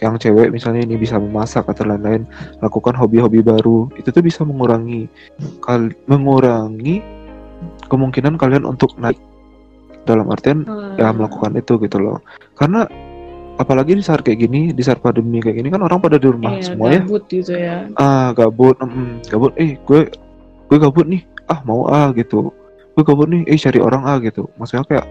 yang 0.01 0.19
cewek 0.19 0.51
misalnya 0.51 0.83
ini 0.83 0.99
bisa 0.99 1.21
memasak 1.21 1.63
atau 1.69 1.87
lain-lain 1.87 2.27
lakukan 2.59 2.97
hobi-hobi 2.99 3.39
baru 3.45 3.87
itu 3.95 4.11
tuh 4.11 4.25
bisa 4.25 4.43
mengurangi 4.43 5.07
kal 5.63 5.91
mengurangi 6.11 6.99
kemungkinan 7.87 8.35
kalian 8.35 8.67
untuk 8.67 8.99
naik 8.99 9.19
dalam 10.03 10.27
artian 10.35 10.67
ya 10.99 11.11
Wah. 11.11 11.15
melakukan 11.15 11.55
itu 11.55 11.79
gitu 11.79 12.03
loh 12.03 12.19
karena 12.59 12.91
apalagi 13.55 13.93
di 13.95 14.03
saat 14.03 14.21
kayak 14.21 14.39
gini 14.41 14.61
di 14.71 14.83
saat 14.83 14.99
pandemi 14.99 15.39
kayak 15.39 15.61
gini 15.61 15.69
kan 15.69 15.81
orang 15.81 15.99
pada 15.99 16.17
di 16.17 16.27
rumah 16.27 16.57
Iya, 16.57 16.65
semua 16.69 16.89
ya 16.89 17.01
gabut 17.01 17.23
gitu 17.29 17.53
ya. 17.53 17.77
ah 17.95 18.33
gabut 18.33 18.77
mm, 18.77 19.29
gabut 19.29 19.53
eh 19.57 19.77
gue 19.79 20.01
gue 20.67 20.79
gabut 20.79 21.05
nih 21.05 21.23
ah 21.47 21.61
mau 21.63 21.85
ah 21.87 22.11
gitu 22.13 22.49
gue 22.93 23.03
gabut 23.03 23.27
nih 23.27 23.45
eh 23.45 23.57
cari 23.57 23.79
orang 23.79 24.03
ah 24.03 24.17
gitu 24.19 24.49
maksudnya 24.57 24.85
kayak 24.85 25.07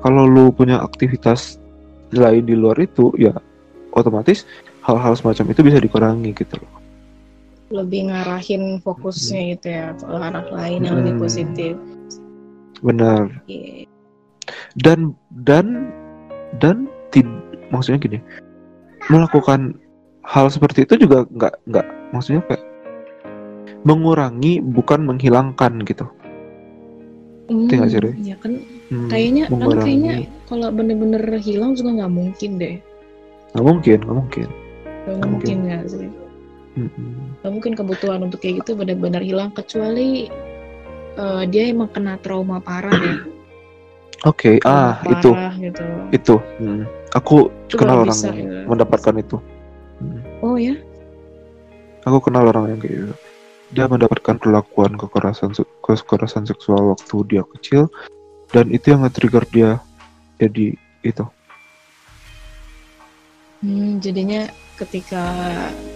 kalau 0.00 0.24
lu 0.24 0.50
punya 0.50 0.78
aktivitas 0.78 1.58
lain 2.10 2.42
di 2.42 2.54
luar 2.54 2.78
itu 2.78 3.10
ya 3.16 3.34
otomatis 3.90 4.46
hal-hal 4.82 5.14
semacam 5.14 5.50
itu 5.50 5.60
bisa 5.62 5.78
dikurangi 5.78 6.30
gitu 6.32 6.58
loh 6.58 6.72
Lebih 7.66 8.14
ngarahin 8.14 8.78
fokusnya 8.78 9.40
gitu 9.52 9.66
ya 9.68 9.90
ke 9.92 10.06
arah 10.06 10.46
lain 10.48 10.80
yang 10.80 11.02
lebih 11.02 11.18
Hmm. 11.18 11.22
positif. 11.22 11.74
benar 12.78 13.26
Iya. 13.46 13.90
dan 14.78 15.10
dan 15.42 15.90
dan 16.62 16.86
tid 17.10 17.26
maksudnya 17.70 17.98
gini 17.98 18.18
melakukan 19.08 19.78
hal 20.26 20.50
seperti 20.50 20.82
itu 20.82 21.06
juga 21.06 21.22
nggak 21.30 21.54
nggak 21.70 21.86
maksudnya 22.10 22.42
kayak 22.50 22.62
mengurangi 23.86 24.58
bukan 24.58 25.06
menghilangkan 25.06 25.82
gitu 25.86 26.06
Hmm, 27.46 27.70
nggak 27.70 27.90
sih, 27.94 28.02
ya 28.26 28.34
kan 28.42 28.58
Hmm, 28.90 29.06
kayaknya 29.06 29.46
kan 29.46 29.78
kayaknya 29.86 30.26
kalau 30.50 30.66
bener-bener 30.74 31.22
hilang 31.38 31.78
juga 31.78 32.02
nggak 32.02 32.10
mungkin 32.10 32.50
deh. 32.58 32.74
nggak 33.54 33.66
mungkin 33.66 33.98
nggak 34.02 34.18
mungkin 34.18 34.48
Nggak 35.06 35.28
mungkin 35.30 35.56
nggak 35.62 35.82
sih? 35.86 36.10
Mm-mm. 36.74 37.10
Nggak 37.38 37.52
mungkin 37.54 37.72
kebutuhan 37.78 38.20
untuk 38.26 38.42
kayak 38.42 38.66
gitu 38.66 38.74
benar-benar 38.74 39.22
hilang 39.22 39.54
kecuali 39.54 40.26
eh, 41.16 41.42
dia 41.46 41.70
emang 41.70 41.86
kena 41.94 42.18
trauma 42.18 42.58
parah 42.58 42.98
ya. 42.98 43.14
Oke, 44.26 44.58
Trauma 44.58 44.90
ah 44.90 44.94
itu 45.06 45.30
parah 45.30 45.54
gitu. 45.62 45.84
itu. 46.10 46.34
Hmm. 46.58 46.82
Aku 47.16 47.48
Itu 47.64 47.80
kenal 47.80 48.04
orang 48.04 48.12
bisa, 48.12 48.28
yang 48.28 48.38
ya. 48.44 48.62
mendapatkan 48.68 49.14
itu. 49.16 49.36
Hmm. 49.98 50.20
Oh 50.44 50.56
ya? 50.60 50.76
Aku 52.04 52.20
kenal 52.20 52.44
orang 52.46 52.76
yang 52.76 52.80
kayak 52.80 52.94
gitu. 53.02 53.14
Dia 53.74 53.90
mendapatkan 53.90 54.36
perlakuan 54.38 54.94
kekerasan 54.94 55.50
kekerasan 55.82 56.44
seksual 56.46 56.94
waktu 56.94 57.16
dia 57.26 57.42
kecil 57.56 57.90
dan 58.54 58.70
itu 58.70 58.94
yang 58.94 59.02
nge-trigger 59.02 59.42
dia 59.50 59.70
jadi 60.38 60.76
itu. 61.02 61.24
Hmm, 63.58 63.98
jadinya 63.98 64.46
ketika 64.76 65.24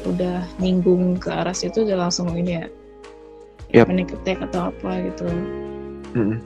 udah 0.03 0.43
nyinggung 0.59 1.21
ke 1.21 1.31
arah 1.31 1.55
situ 1.55 1.85
udah 1.87 2.09
langsung 2.09 2.33
ini 2.35 2.59
ya. 2.59 2.67
Panic 3.87 4.11
attack 4.19 4.43
atau 4.51 4.75
apa 4.75 4.91
gitu. 5.07 5.31
Mm-mm. 6.19 6.43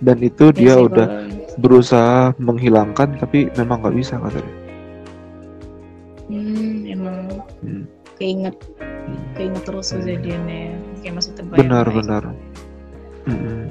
Dan 0.00 0.16
itu 0.24 0.48
Ya 0.50 0.56
dia 0.56 0.72
sih, 0.72 0.84
udah 0.88 1.06
kalau- 1.10 1.41
berusaha 1.60 2.32
menghilangkan 2.40 3.18
tapi 3.20 3.52
memang 3.60 3.84
nggak 3.84 3.96
bisa 3.96 4.16
katanya. 4.16 4.54
Hmm, 6.30 6.88
emang 6.88 7.16
Hmm. 7.60 7.84
keinget 8.16 8.56
Hmm. 8.80 9.20
keinget 9.36 9.62
terus 9.66 9.92
Hmm. 9.92 10.00
kejadiannya 10.00 10.62
kayak 11.02 11.14
masih 11.18 11.32
terbayang 11.36 11.60
Benar 11.66 11.86
benar. 11.92 12.22
Mm-mm. 13.22 13.70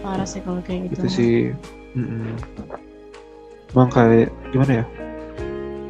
parah 0.00 0.26
sih 0.26 0.40
kalau 0.42 0.64
kayak 0.64 0.90
gitu 0.90 1.04
Itu 1.04 1.06
sih. 1.10 1.34
Mm-mm. 1.94 2.34
Emang 3.74 3.90
kayak 3.92 4.32
gimana 4.50 4.82
ya? 4.82 4.84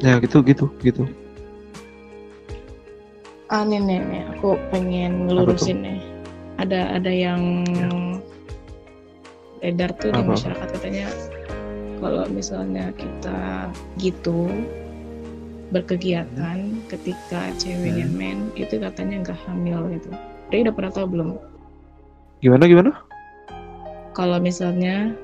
Ya 0.01 0.13
gitu 0.21 0.41
gitu 0.45 0.65
gitu. 0.81 1.05
ah 3.51 3.67
nih 3.67 3.83
nih, 3.83 3.99
nih, 3.99 4.23
aku 4.31 4.55
pengen 4.71 5.27
ngelurusin 5.27 5.83
nih 5.83 5.99
ada 6.55 6.95
ada 6.95 7.11
yang 7.11 7.67
edar 9.61 9.93
tuh 9.97 10.09
di 10.13 10.21
masyarakat 10.21 10.67
katanya 10.77 11.07
kalau 12.01 12.25
misalnya 12.29 12.89
kita 12.97 13.69
gitu 14.01 14.49
berkegiatan 15.71 16.81
ketika 16.91 17.53
ceweknya 17.55 18.05
Hmm. 18.09 18.17
men 18.17 18.39
itu 18.59 18.75
katanya 18.81 19.23
nggak 19.23 19.39
hamil 19.47 19.87
gitu. 19.93 20.09
Dia 20.51 20.67
udah 20.67 20.73
pernah 20.75 20.91
tahu 20.91 21.07
belum? 21.15 21.29
Gimana 22.41 22.65
gimana? 22.67 22.91
kalau 24.11 24.37
misalnya 24.43 25.15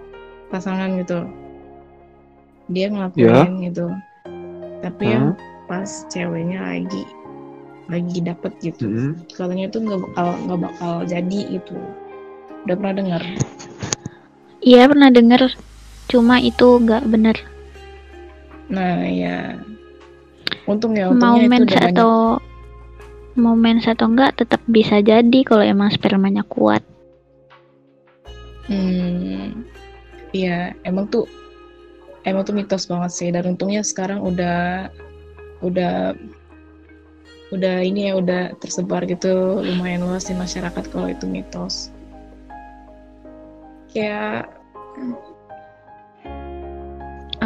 pasangan 0.47 0.95
gitu 0.95 1.27
dia 2.71 2.87
ngelakuin 2.87 3.67
gitu 3.67 3.91
tapi 4.79 5.11
yang 5.11 5.35
pas 5.67 6.07
ceweknya 6.07 6.59
lagi 6.63 7.03
lagi 7.87 8.19
dapet 8.23 8.51
gitu 8.63 8.87
Mm-mm. 8.87 9.11
katanya 9.35 9.67
itu 9.67 9.79
nggak 9.83 9.99
bakal 10.07 10.29
nggak 10.47 10.59
bakal 10.71 10.93
jadi 11.03 11.39
gitu 11.59 11.75
udah 12.67 12.75
pernah 12.79 12.95
dengar 12.95 13.23
Iya 14.61 14.89
pernah 14.89 15.09
denger, 15.13 15.53
cuma 16.09 16.41
itu 16.41 16.67
nggak 16.81 17.03
bener. 17.07 17.37
nah 18.67 18.99
ya 18.99 19.55
untung 20.67 20.91
ya 20.91 21.07
Mau 21.07 21.39
untungnya 21.39 21.47
itu 21.47 21.51
mens 21.55 21.71
banyak 21.71 21.87
atau 21.95 22.13
mau 23.39 23.55
mens 23.55 23.87
atau 23.87 24.11
enggak 24.11 24.35
tetap 24.43 24.59
bisa 24.67 24.99
jadi 24.99 25.39
kalau 25.47 25.63
emang 25.63 25.87
spermanya 25.93 26.43
kuat. 26.43 26.83
Hmm, 28.67 29.63
iya, 30.35 30.75
emang 30.83 31.07
tuh 31.07 31.23
emang 32.27 32.43
tuh 32.43 32.51
mitos 32.57 32.91
banget 32.91 33.11
sih. 33.15 33.29
Dan 33.31 33.55
untungnya 33.55 33.85
sekarang 33.87 34.19
udah 34.19 34.91
udah 35.63 36.11
udah 37.55 37.75
ini 37.79 38.11
ya 38.11 38.19
udah 38.19 38.59
tersebar 38.59 39.07
gitu 39.07 39.63
lumayan 39.63 40.03
luas 40.03 40.27
di 40.27 40.35
masyarakat 40.35 40.83
kalau 40.91 41.07
itu 41.07 41.23
mitos. 41.23 41.95
Kayak 43.97 44.53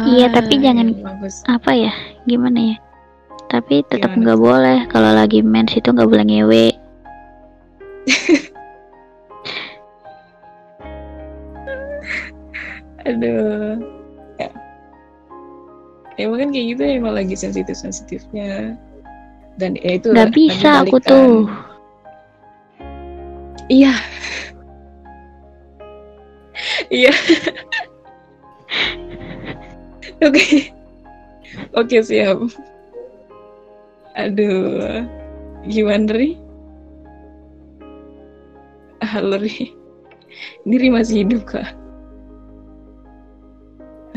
Iya, 0.02 0.28
tapi 0.32 0.60
Ah, 0.60 0.60
jangan- 0.68 0.92
iya, 0.92 1.04
bagus. 1.04 1.40
Apa 1.48 1.72
ya? 1.72 1.92
Gimana 2.28 2.60
ya? 2.60 2.76
Tapi 3.48 3.80
tetap 3.88 4.12
nggak 4.12 4.36
boleh 4.36 4.84
kalau 4.88 5.12
lagi 5.16 5.40
mens 5.40 5.72
itu 5.72 5.88
nggak 5.88 6.08
boleh 6.08 6.24
ngewe. 6.28 6.66
Aduh. 13.08 13.80
Ya. 14.36 14.48
Emang 16.16 16.38
kan 16.40 16.48
kayak 16.52 16.66
gitu 16.76 16.82
emang 16.84 17.14
lagi 17.16 17.34
sensitif-sensitifnya. 17.36 18.76
Dan 19.56 19.76
ya 19.80 20.00
itu 20.00 20.12
Nggak 20.12 20.32
bisa 20.32 20.84
aku 20.84 20.96
tuh. 21.00 21.48
Iya. 23.68 23.92
Iya. 26.92 27.12
Oke. 30.20 30.68
Oke, 31.72 31.96
siap. 32.04 32.36
Aduh. 34.12 35.08
Gimana, 35.64 36.12
Ri? 36.12 36.36
Halo, 39.00 39.40
Ri. 39.40 39.72
Ini 40.68 40.74
Ri 40.76 40.88
masih 40.92 41.24
hidup, 41.24 41.48
Kak? 41.48 41.72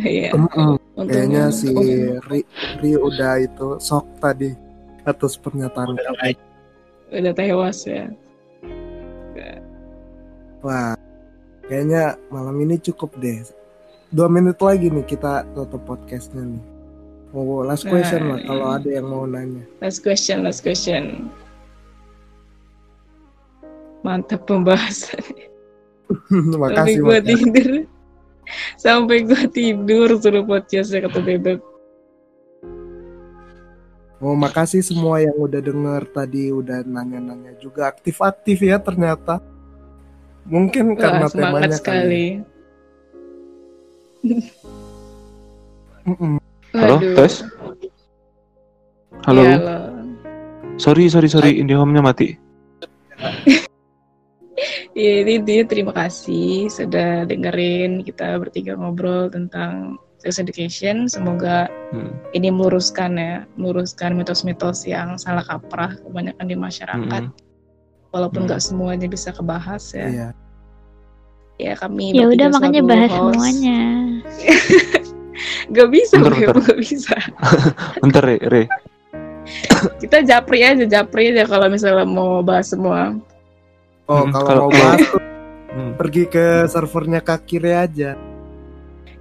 Iya. 0.03 0.35
Mm-mm. 0.35 0.75
Untungnya- 0.99 1.07
Kayaknya 1.07 1.43
si 1.55 1.67
untungnya 1.71 2.19
Ri, 2.27 2.39
Ri 2.83 2.91
udah 2.99 3.33
itu 3.39 3.67
sok 3.79 4.05
tadi 4.19 4.51
atas 5.07 5.39
pernyataan 5.39 5.95
udah 7.15 7.33
tewas 7.37 7.85
ya. 7.85 8.09
Wah, 10.65 10.97
kayaknya 11.67 12.17
malam 12.29 12.55
ini 12.61 12.77
cukup 12.79 13.13
deh. 13.17 13.41
Dua 14.13 14.29
menit 14.29 14.61
lagi 14.61 14.87
nih 14.89 15.03
kita 15.03 15.43
tutup 15.57 15.81
podcastnya 15.83 16.45
nih. 16.45 16.63
Mau 17.35 17.67
last 17.67 17.83
question 17.83 18.31
lah 18.31 18.39
Nah, 18.39 18.47
kalau 18.47 18.67
iya. 18.71 18.75
ada 18.79 18.89
yang 18.95 19.07
mau 19.11 19.27
nanya. 19.27 19.63
Last 19.83 19.99
question, 20.05 20.47
last 20.47 20.63
question. 20.63 21.27
Mantap 24.07 24.47
pembahasan. 24.47 25.19
sampai 26.53 26.57
Makasih 26.61 26.95
gue 27.01 27.09
makasih. 27.09 27.25
tidur 27.25 27.69
sampai 28.77 29.17
gue 29.25 29.41
tidur 29.49 30.09
suruh 30.21 30.45
podcastnya 30.45 31.09
kata 31.09 31.17
bebek 31.17 31.59
Mau 34.21 34.37
makasih 34.37 34.79
semua 34.85 35.19
yang 35.19 35.35
udah 35.35 35.59
denger 35.59 36.01
tadi 36.13 36.47
udah 36.53 36.85
nanya-nanya 36.87 37.57
juga 37.59 37.91
aktif-aktif 37.91 38.63
ya 38.63 38.79
ternyata. 38.79 39.43
Mungkin 40.45 40.93
karena 40.93 41.25
Wah, 41.25 41.31
semangat 41.31 41.61
temanya 41.73 41.77
sekali 41.77 42.01
kali. 42.01 42.25
Mm-mm. 46.05 46.37
Halo, 46.77 46.95
tes. 47.17 47.41
Halo. 49.25 49.41
Iya, 49.41 49.57
halo. 49.57 49.77
Sorry, 50.77 51.09
sorry, 51.09 51.29
sorry. 51.31 51.57
IndiHome-nya 51.57 52.01
mati. 52.05 52.37
Iya, 54.95 55.27
ini 55.27 55.43
dia 55.43 55.67
terima 55.67 55.91
kasih 55.91 56.71
sudah 56.71 57.27
dengerin 57.27 57.99
kita 58.07 58.39
bertiga 58.39 58.79
ngobrol 58.79 59.27
tentang 59.27 59.99
sex 60.23 60.39
education. 60.39 61.11
Semoga 61.11 61.67
Hmm. 61.91 62.15
ini 62.31 62.47
meluruskan 62.47 63.19
ya, 63.19 63.43
meluruskan 63.59 64.15
mitos-mitos 64.15 64.87
yang 64.87 65.19
salah 65.19 65.43
kaprah 65.43 65.99
kebanyakan 65.99 66.47
di 66.47 66.55
masyarakat. 66.55 67.23
Mm-mm. 67.27 67.44
Walaupun 68.15 68.41
Hmm. 68.41 68.47
nggak 68.47 68.63
semuanya 68.63 69.05
bisa 69.05 69.29
kebahas 69.29 69.91
ya. 69.91 70.07
Iya. 70.07 70.29
Ya 71.55 71.73
kami 71.75 72.15
Ya 72.15 72.27
udah 72.27 72.47
makanya 72.49 72.81
bahas 72.81 73.11
host. 73.11 73.35
semuanya. 73.35 73.79
Gak 75.67 75.89
bisa, 75.91 76.15
Bentar, 76.15 76.31
bentar. 76.31 76.55
gak 76.63 76.79
bisa. 76.79 77.15
Bentar, 78.01 78.23
Re, 78.23 78.37
Re. 78.39 78.63
Kita 79.99 80.23
japri 80.23 80.61
aja, 80.61 80.85
japri 80.85 81.29
aja 81.29 81.43
kalau 81.43 81.67
misalnya 81.67 82.05
mau 82.05 82.39
bahas 82.39 82.69
semua. 82.69 83.17
Oh, 84.05 84.23
Hmm, 84.23 84.31
kalau 84.31 84.45
kalau- 84.45 84.63
mau 84.63 84.71
bahas 84.71 85.01
tuh 85.11 85.21
Hmm. 85.75 85.91
pergi 85.99 86.23
ke 86.25 86.45
servernya 86.65 87.19
Kakire 87.19 87.73
aja. 87.75 88.15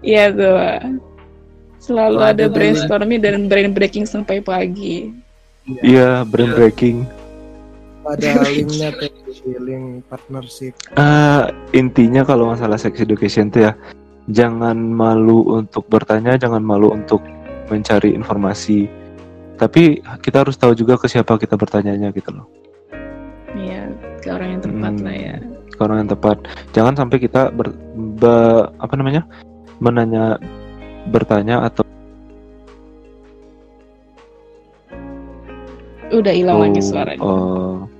Iya 0.01 0.25
tuh. 0.31 0.55
Selalu 1.81 2.17
Oh, 2.17 2.25
ada 2.25 2.45
ada 2.45 2.45
brainstorming 2.47 3.19
dan 3.19 3.49
brain 3.49 3.75
breaking 3.75 4.07
sampai 4.07 4.39
pagi. 4.39 5.11
Iya, 5.83 6.23
brain 6.23 6.53
breaking. 6.53 6.97
Ada 8.05 8.45
linknya 8.45 8.93
tuh 8.93 9.09
di 9.25 9.57
link 9.59 10.05
partnership. 10.07 10.77
Eh, 10.95 11.43
intinya 11.73 12.21
kalau 12.21 12.53
masalah 12.53 12.77
sex 12.77 13.01
education 13.01 13.49
tuh 13.49 13.69
ya, 13.69 13.73
jangan 14.29 14.77
malu 14.77 15.57
untuk 15.57 15.89
bertanya, 15.89 16.37
jangan 16.37 16.61
malu 16.61 16.93
untuk 16.93 17.25
mencari 17.69 18.13
informasi. 18.13 18.85
Tapi 19.57 20.05
kita 20.21 20.45
harus 20.45 20.61
tahu 20.61 20.77
juga 20.77 21.01
ke 21.01 21.09
siapa 21.09 21.41
kita 21.41 21.57
bertanyanya 21.57 22.13
gitu 22.13 22.29
loh. 22.29 22.45
Iya, 23.57 23.89
ke 24.21 24.29
orang 24.29 24.49
yang 24.59 24.63
tepat 24.63 24.93
Hmm. 24.93 25.05
lah 25.07 25.17
ya. 25.17 25.37
Ke 25.73 25.81
orang 25.81 25.97
yang 26.05 26.11
tepat. 26.13 26.37
Jangan 26.75 26.95
sampai 26.95 27.17
kita 27.19 27.49
ber, 27.51 27.73
be- 28.21 28.69
apa 28.79 28.95
namanya? 28.95 29.25
menanya 29.83 30.39
bertanya 31.11 31.67
atau 31.67 31.83
Udah 36.15 36.31
hilang 36.31 36.63
lagi 36.63 36.79
suaranya. 36.79 37.19
oh, 37.19 37.91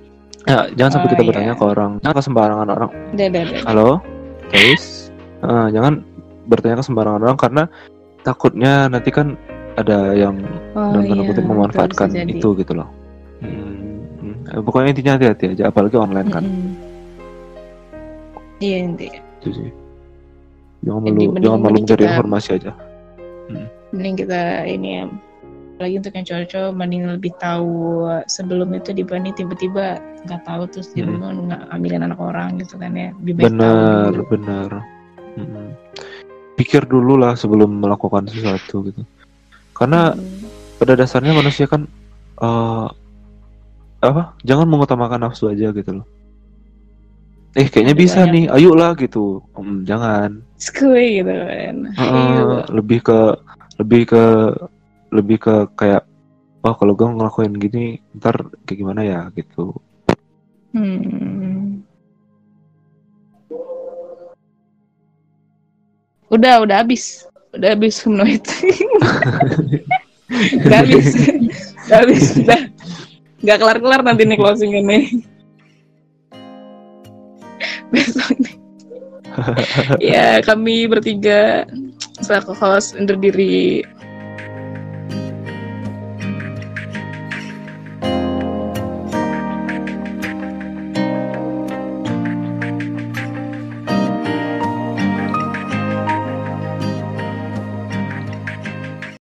ya, 0.45 0.69
jangan 0.73 0.91
sampai 0.93 1.07
Oh, 1.07 1.11
kita 1.11 1.21
iya. 1.21 1.29
bertanya 1.29 1.53
ke 1.53 1.63
orang, 1.65 1.91
jangan 2.01 2.15
ke 2.15 2.23
sembarangan 2.23 2.67
orang. 2.69 2.89
Udah, 3.13 3.25
udah, 3.27 3.41
udah. 3.41 3.61
Halo, 3.65 3.89
guys. 4.49 4.85
Eh, 5.41 5.67
jangan 5.73 5.93
bertanya 6.45 6.75
ke 6.79 6.85
sembarangan 6.85 7.21
orang 7.21 7.37
karena 7.37 7.63
takutnya 8.21 8.71
nanti 8.89 9.09
kan 9.09 9.37
ada 9.75 10.15
yang 10.15 10.39
Oh 10.73 10.89
dalam 10.95 11.03
tanda 11.05 11.23
iya, 11.23 11.29
kutip 11.29 11.45
memanfaatkan 11.45 12.09
itu 12.25 12.49
gitu 12.55 12.73
loh. 12.73 12.87
Hmm, 13.43 14.01
hmm. 14.21 14.35
Eh, 14.55 14.61
Pokoknya 14.63 14.89
intinya 14.95 15.13
hati-hati 15.19 15.45
aja, 15.57 15.63
apalagi 15.69 15.95
online 15.99 16.29
kan. 16.31 16.43
Mm-mm. 16.43 16.71
Iya 18.63 18.77
intinya. 18.87 19.21
Itu 19.43 19.49
sih. 19.51 19.69
Jangan 20.85 21.01
malu, 21.01 21.21
jangan 21.41 21.59
malu 21.59 21.77
mencari 21.81 22.01
kita- 22.05 22.11
informasi 22.15 22.49
aja. 22.55 22.71
Mending 23.91 24.15
kita 24.17 24.41
ini 24.65 24.89
ya. 24.99 25.03
Lagi 25.75 25.99
untuk 25.99 26.15
yang 26.15 26.23
cowok-cowok 26.23 26.71
mending 26.71 27.03
lebih 27.11 27.35
tahu 27.35 28.07
sebelum 28.25 28.71
itu 28.73 28.95
dibanding 28.95 29.35
tiba-tiba 29.35 29.99
nggak 30.23 30.41
tahu 30.47 30.63
terus 30.71 30.87
dia 30.95 31.03
Hmm. 31.03 31.51
nggak 31.51 31.61
ambilin 31.69 32.01
anak 32.01 32.15
orang 32.17 32.55
gitu 32.57 32.79
kan 32.79 32.95
ya. 32.95 33.11
Lebih 33.19 33.33
baik 33.35 33.43
tahu 33.43 33.51
Benar, 33.51 34.09
dulu. 34.09 34.23
benar. 34.31 34.69
Mm-mm. 35.35 35.67
Pikir 36.55 36.87
dulu 36.87 37.19
lah 37.19 37.35
sebelum 37.35 37.83
melakukan 37.83 38.23
sesuatu 38.25 38.87
gitu. 38.87 39.03
Karena 39.75 40.15
Hmm. 40.15 40.47
pada 40.79 40.95
dasarnya 40.95 41.35
manusia 41.35 41.67
kan 41.67 41.83
eh 42.39 42.87
apa? 43.99 44.31
Jangan 44.47 44.67
mengutamakan 44.69 45.27
nafsu 45.27 45.51
aja 45.51 45.75
gitu 45.75 45.91
loh. 45.91 46.07
Eh 47.55 47.67
kayaknya 47.67 47.95
Ada 47.95 48.03
bisa 48.03 48.19
banyak. 48.23 48.31
nih, 48.31 48.43
ayolah 48.51 48.91
gitu. 48.95 49.39
Hmm, 49.55 49.83
jangan. 49.83 50.39
Skuy 50.55 51.19
gitu 51.19 51.31
kan. 51.31 51.75
Ayo. 51.95 52.63
lebih 52.71 52.99
ke 53.01 53.19
lebih 53.75 54.01
ke 54.07 54.23
lebih 55.13 55.37
ke 55.41 55.55
kayak 55.77 56.03
wah 56.65 56.73
kalau 56.73 56.97
gue 56.97 57.05
ngelakuin 57.05 57.53
gini 57.57 58.01
ntar 58.17 58.49
kayak 58.65 58.77
gimana 58.81 59.01
ya 59.05 59.19
gitu 59.37 59.77
Hmm. 60.75 61.79
Udah, 66.27 66.67
udah 66.67 66.83
habis. 66.83 67.23
Udah 67.55 67.71
habis 67.71 68.03
humanoid. 68.03 68.43
udah 70.67 70.77
habis. 70.83 71.15
udah 71.87 71.97
habis. 72.03 72.35
Udah. 72.43 72.61
Nggak 73.39 73.57
kelar-kelar 73.63 74.03
nanti 74.03 74.27
nih 74.27 74.35
closing 74.35 74.75
ini. 74.75 75.23
Besok 77.95 78.35
nih. 78.35 78.55
ya, 80.03 80.43
kami 80.43 80.91
bertiga 80.91 81.63
selaku 82.19 82.51
host 82.51 82.99
undur 82.99 83.15
diri 83.15 83.83